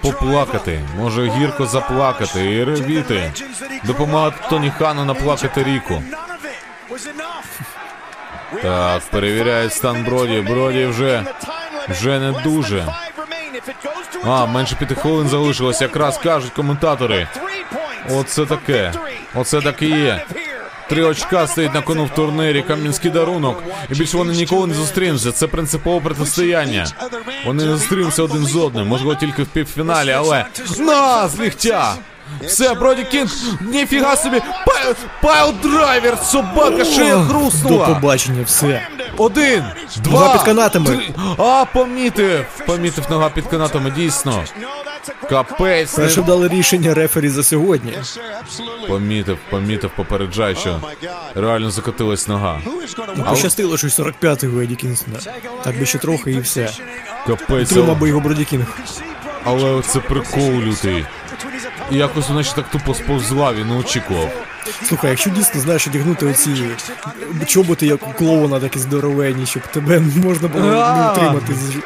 Поплакати, 0.00 0.80
може 0.98 1.30
гірко 1.30 1.66
заплакати 1.66 2.52
і 2.52 2.64
ревіти. 2.64 3.32
Допомагати 3.84 4.36
Тоні 4.50 4.72
Хану 4.78 5.04
наплакати 5.04 5.62
ріку. 5.62 6.02
Так, 8.62 9.02
перевіряють 9.10 9.72
стан 9.72 10.04
Броді. 10.04 10.40
Броді 10.40 10.86
вже 10.86 11.24
вже 11.88 12.18
не 12.20 12.32
дуже. 12.44 12.86
А, 14.24 14.46
менше 14.46 14.76
п'яти 14.76 14.94
хвилин 14.94 15.28
залишилось, 15.28 15.80
якраз 15.80 16.18
кажуть 16.18 16.52
коментатори. 16.52 17.28
Оце 18.10 18.46
таке. 18.46 18.92
Оце 19.34 19.60
так 19.60 19.82
і 19.82 19.86
є. 19.88 20.24
Три 20.88 21.02
очка 21.04 21.46
стоїть 21.46 21.74
на 21.74 21.80
кону 21.82 22.04
в 22.04 22.10
турнірі, 22.10 22.62
кам'янський 22.62 23.10
дарунок. 23.10 23.62
І 23.90 23.94
більше 23.94 24.16
вони 24.16 24.32
ніколи 24.34 24.66
не 24.66 24.74
зустрінуться. 24.74 25.32
Це 25.32 25.46
принципове 25.46 26.00
протистояння. 26.00 26.86
Вони 27.46 27.64
не 27.64 27.76
зустрінуться 27.76 28.22
один 28.22 28.46
з 28.46 28.56
одним, 28.56 28.86
можливо, 28.86 29.14
тільки 29.14 29.42
в 29.42 29.46
півфіналі, 29.46 30.10
але. 30.12 30.44
На, 30.78 31.28
з 31.28 31.40
ліктя! 31.40 31.94
Все, 32.46 32.74
Броді 32.74 33.04
Кінг, 33.04 33.30
ніфіга 33.60 34.16
собі! 34.16 34.40
Piledriver, 35.22 36.18
собака 36.24 36.70
До 36.84 37.24
хрустнула! 37.28 37.86
побачення, 37.86 38.42
все. 38.42 38.88
Один, 39.16 39.64
два, 39.96 40.20
Нога 40.20 40.32
під 40.32 40.42
канатами. 40.42 40.86
три. 40.86 41.14
А, 41.38 41.64
помітив! 41.72 42.44
Помітив 42.66 43.04
нога 43.10 43.28
під 43.28 43.46
канатами, 43.46 43.90
дійсно. 43.90 44.44
Капець, 45.28 45.94
Перше 45.94 46.16
не... 46.16 46.22
вдале 46.22 46.48
рішення 46.48 46.94
рефері 46.94 47.28
за 47.28 47.42
сьогодні. 47.42 47.92
помітив, 48.88 49.38
помітив, 49.50 49.90
попереджай, 49.96 50.54
що 50.56 50.80
реально 51.34 51.70
закотилась 51.70 52.28
нога. 52.28 52.60
Ну, 53.16 53.24
пощастило, 53.24 53.76
що 53.76 53.86
45-й 53.86 54.46
у 54.56 54.60
Еді 54.60 54.74
Кінстона. 54.74 55.18
Так 55.64 55.78
би 55.78 55.86
ще 55.86 55.98
трохи 55.98 56.32
і 56.32 56.40
все. 56.40 56.70
Капець, 57.26 57.68
Тримав 57.68 57.98
би 57.98 58.08
його 58.08 58.20
Броді 58.20 58.44
Кінг. 58.44 58.66
але 59.44 59.82
це 59.82 60.00
прикол 60.00 60.50
лютий. 60.52 61.04
І 61.90 61.96
якось 61.96 62.28
вона 62.28 62.42
ще 62.42 62.54
так 62.54 62.70
тупо 62.70 62.94
сповзла, 62.94 63.52
він 63.52 63.68
не 63.68 63.74
очікував. 63.76 64.30
Слухай, 64.88 65.10
якщо 65.10 65.30
дійсно 65.30 65.60
знаєш 65.60 65.86
одягнути 65.86 66.26
оці 66.26 66.50
чоботи, 67.46 67.86
як 67.86 68.08
у 68.08 68.12
клоуна, 68.12 68.60
такі 68.60 68.78
здоровенні, 68.78 69.46
щоб 69.46 69.62
тебе 69.66 70.00
можна 70.24 70.48
було 70.48 70.64
не 70.64 71.10
утримати. 71.12 71.54
з- 71.54 71.76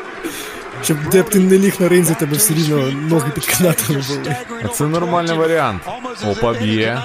Щоб 0.82 1.09
де 1.11 1.23
б 1.23 1.31
ти 1.31 1.39
не 1.39 1.59
ліг 1.59 1.74
на 1.78 1.89
ринзі, 1.89 2.15
тебе 2.15 2.36
все 2.36 2.55
рівно 2.55 2.77
ноги 2.86 3.31
під 3.35 3.47
канатами 3.47 4.02
були. 4.09 4.36
А 4.65 4.69
це 4.69 4.85
нормальний 4.85 5.36
варіант. 5.36 5.82
Опа 6.27 6.52
б'є. 6.52 7.02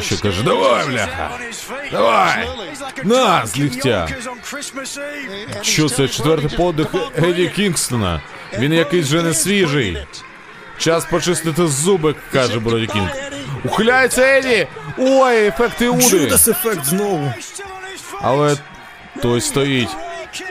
Що 0.00 0.18
каже, 0.18 0.42
давай, 0.42 0.86
бляха. 0.86 1.30
Давай. 1.92 2.48
На, 3.04 3.46
з 3.46 3.58
ліхтя. 3.58 4.08
Що 5.62 5.88
це 5.88 6.08
четвертий 6.08 6.56
подих 6.56 6.86
Еді 7.22 7.48
Кінгстона? 7.48 8.20
Він 8.58 8.72
якийсь 8.72 9.06
вже 9.06 9.22
не 9.22 9.34
свіжий. 9.34 10.06
Час 10.78 11.04
почистити 11.04 11.66
зуби, 11.66 12.14
каже 12.32 12.58
Броді 12.58 12.86
Кінг. 12.86 13.10
Ухиляється 13.64 14.38
Еді! 14.38 14.66
Ой, 14.98 15.46
ефекти 15.46 15.88
Уди! 15.88 16.02
Чудас 16.10 16.48
ефект 16.48 16.84
знову. 16.84 17.32
Але 18.22 18.56
той 19.22 19.40
стоїть. 19.40 19.88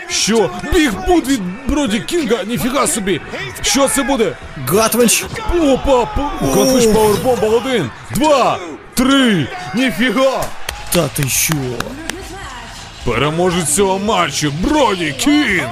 Що? 0.10 0.50
Біг 0.74 0.92
буд 1.08 1.28
від 1.28 1.42
Броді 1.68 2.00
Кінга? 2.00 2.44
Ніфіга 2.44 2.88
собі! 2.88 3.22
Що 3.62 3.88
це 3.88 4.04
буде? 4.04 4.38
Гатвенч! 4.68 5.26
Опа! 5.62 6.06
Конфиш 6.54 6.86
пауербомба 6.86 7.48
один, 7.48 7.90
два, 8.16 8.60
три! 8.94 9.48
Ніфіга! 9.76 10.46
Та 10.94 11.08
ти 11.08 11.30
що? 11.30 11.54
Переможець 13.06 13.76
цього 13.76 14.00
матчу 14.00 14.52
Броді 14.62 15.16
Кінг! 15.20 15.70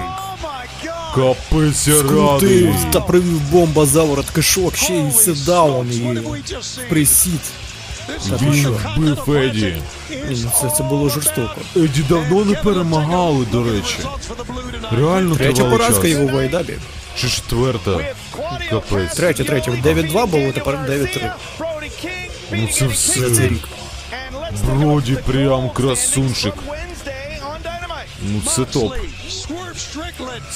Капець 1.16 1.88
радий! 1.88 2.76
та 2.92 3.00
привів 3.02 3.42
бомба 3.52 3.86
заворот 3.86 4.30
кишок, 4.30 4.76
ще 4.76 4.94
й 4.94 5.12
седаун 5.12 5.92
і 5.92 6.18
присід. 6.90 7.42
Він 8.42 8.70
вбив 8.98 9.38
Еді. 9.38 9.76
Це, 10.62 10.70
це 10.78 10.84
було 10.84 11.10
жорстоко. 11.10 11.56
Еді 11.76 12.04
давно 12.10 12.46
не 12.46 12.56
перемагали, 12.56 13.46
до 13.52 13.64
речі. 13.64 13.98
Реально 14.92 15.36
Третя 15.36 15.64
поразка 15.64 16.02
час. 16.02 16.12
його 16.12 16.26
в 16.28 16.38
Айдабі. 16.38 16.74
Чи 17.18 17.30
четверта? 17.30 18.00
Капець. 18.70 19.14
Третя, 19.16 19.44
третя. 19.44 19.72
9-2 19.72 20.28
було, 20.28 20.52
тепер 20.52 20.76
9-3. 20.76 21.32
Ну 22.52 22.68
це 22.68 22.88
все. 22.88 23.20
За 23.30 23.36
цей 23.36 23.48
рік. 23.50 23.68
Броді 24.64 25.16
прям 25.26 25.70
красунчик. 25.70 26.54
Ну 28.22 28.42
це 28.56 28.66
топ. 28.66 28.94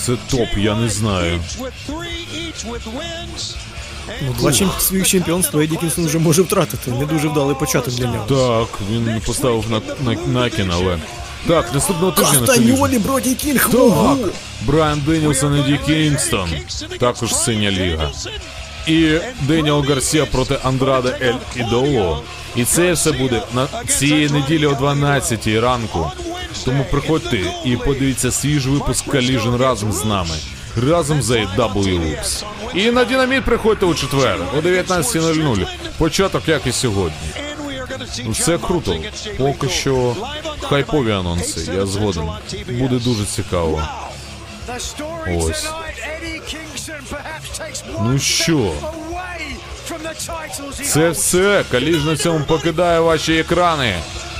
Це 0.05 0.15
топ, 0.31 0.47
я 0.57 0.75
не 0.75 0.89
знаю. 0.89 1.39
Ну, 4.21 4.33
два 4.39 4.49
чемп- 4.51 4.79
своїх 4.79 5.07
чемпіонства 5.07 5.63
Еді 5.63 5.75
Кінгстон 5.75 6.05
вже 6.05 6.19
може 6.19 6.41
втратити. 6.41 6.91
Не 6.91 7.05
дуже 7.05 7.27
вдалий 7.27 7.55
початок 7.55 7.93
для 7.93 8.05
нього. 8.05 8.25
Так, 8.29 8.79
він 8.91 9.21
поставив 9.25 9.65
на, 9.71 9.81
на, 10.11 10.19
накін, 10.27 10.71
але. 10.73 10.97
Так, 11.47 11.73
наступного 11.73 12.11
тижня 12.11 12.39
на. 12.41 12.47
Кастаньолі, 12.47 12.99
Броді 12.99 13.35
Кінг, 13.35 13.69
Так, 13.69 13.79
ого! 13.81 14.17
Брайан 14.61 15.01
Деніелсон 15.07 15.59
і 15.59 15.63
Еді 15.63 15.79
Кінгстон. 15.85 16.49
Також 16.99 17.35
синя 17.35 17.71
ліга. 17.71 18.11
І 18.87 19.17
Деніел 19.41 19.85
Гарсія 19.89 20.25
проти 20.25 20.59
Андраде 20.63 21.17
Ель 21.21 21.61
Ідоло. 21.61 22.23
І 22.55 22.63
це 22.65 22.93
все 22.93 23.11
буде 23.11 23.41
на 23.55 23.67
цієї 23.87 24.29
неділі 24.29 24.65
о 24.65 24.73
12 24.73 25.47
ранку. 25.47 26.11
Тому 26.65 26.85
приходьте 26.91 27.39
і 27.65 27.75
подивіться 27.77 28.31
свіжий 28.31 28.71
випуск 28.73 29.07
Collision 29.07 29.57
разом 29.57 29.91
з 29.91 30.05
нами 30.05 30.35
разом 30.77 31.21
з 31.21 31.31
AW 31.31 32.17
І 32.73 32.91
на 32.91 33.05
Динаміт 33.05 33.45
приходьте 33.45 33.85
у 33.85 33.95
четвер 33.95 34.39
о 34.57 34.61
19.00. 34.61 35.67
Початок, 35.97 36.47
як 36.47 36.67
і 36.67 36.71
сьогодні. 36.71 37.17
Все 38.29 38.57
круто. 38.57 38.95
Поки 39.37 39.69
що 39.69 40.15
хайпові 40.61 41.11
анонси. 41.11 41.71
Я 41.75 41.85
згоден. 41.85 42.29
Буде 42.79 42.99
дуже 42.99 43.25
цікаво. 43.25 43.81
Ось. 45.37 45.69
Ну 48.01 48.19
що? 48.19 48.71
Це 50.83 51.09
все. 51.09 51.65
Каліж 51.71 52.05
на 52.05 52.17
цьому 52.17 52.45
покидає 52.45 52.99
ваші 52.99 53.37
екрани. 53.37 53.95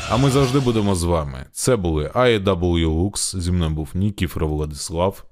А 0.09 0.17
ми 0.17 0.31
завжди 0.31 0.59
будемо 0.59 0.95
з 0.95 1.03
вами. 1.03 1.45
Це 1.53 1.75
були 1.75 2.07
AEW 2.07 2.87
Lux, 2.87 3.39
Зі 3.39 3.51
мною 3.51 3.71
був 3.71 3.89
Нікіфор 3.93 4.45
Владислав. 4.45 5.23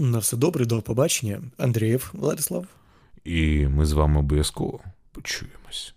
На 0.00 0.18
все 0.18 0.36
добре, 0.36 0.64
до 0.64 0.82
побачення, 0.82 1.42
Андрієв 1.58 2.10
Владислав. 2.12 2.66
І 3.24 3.66
ми 3.66 3.86
з 3.86 3.92
вами 3.92 4.18
обов'язково 4.18 4.80
почуємось. 5.12 5.94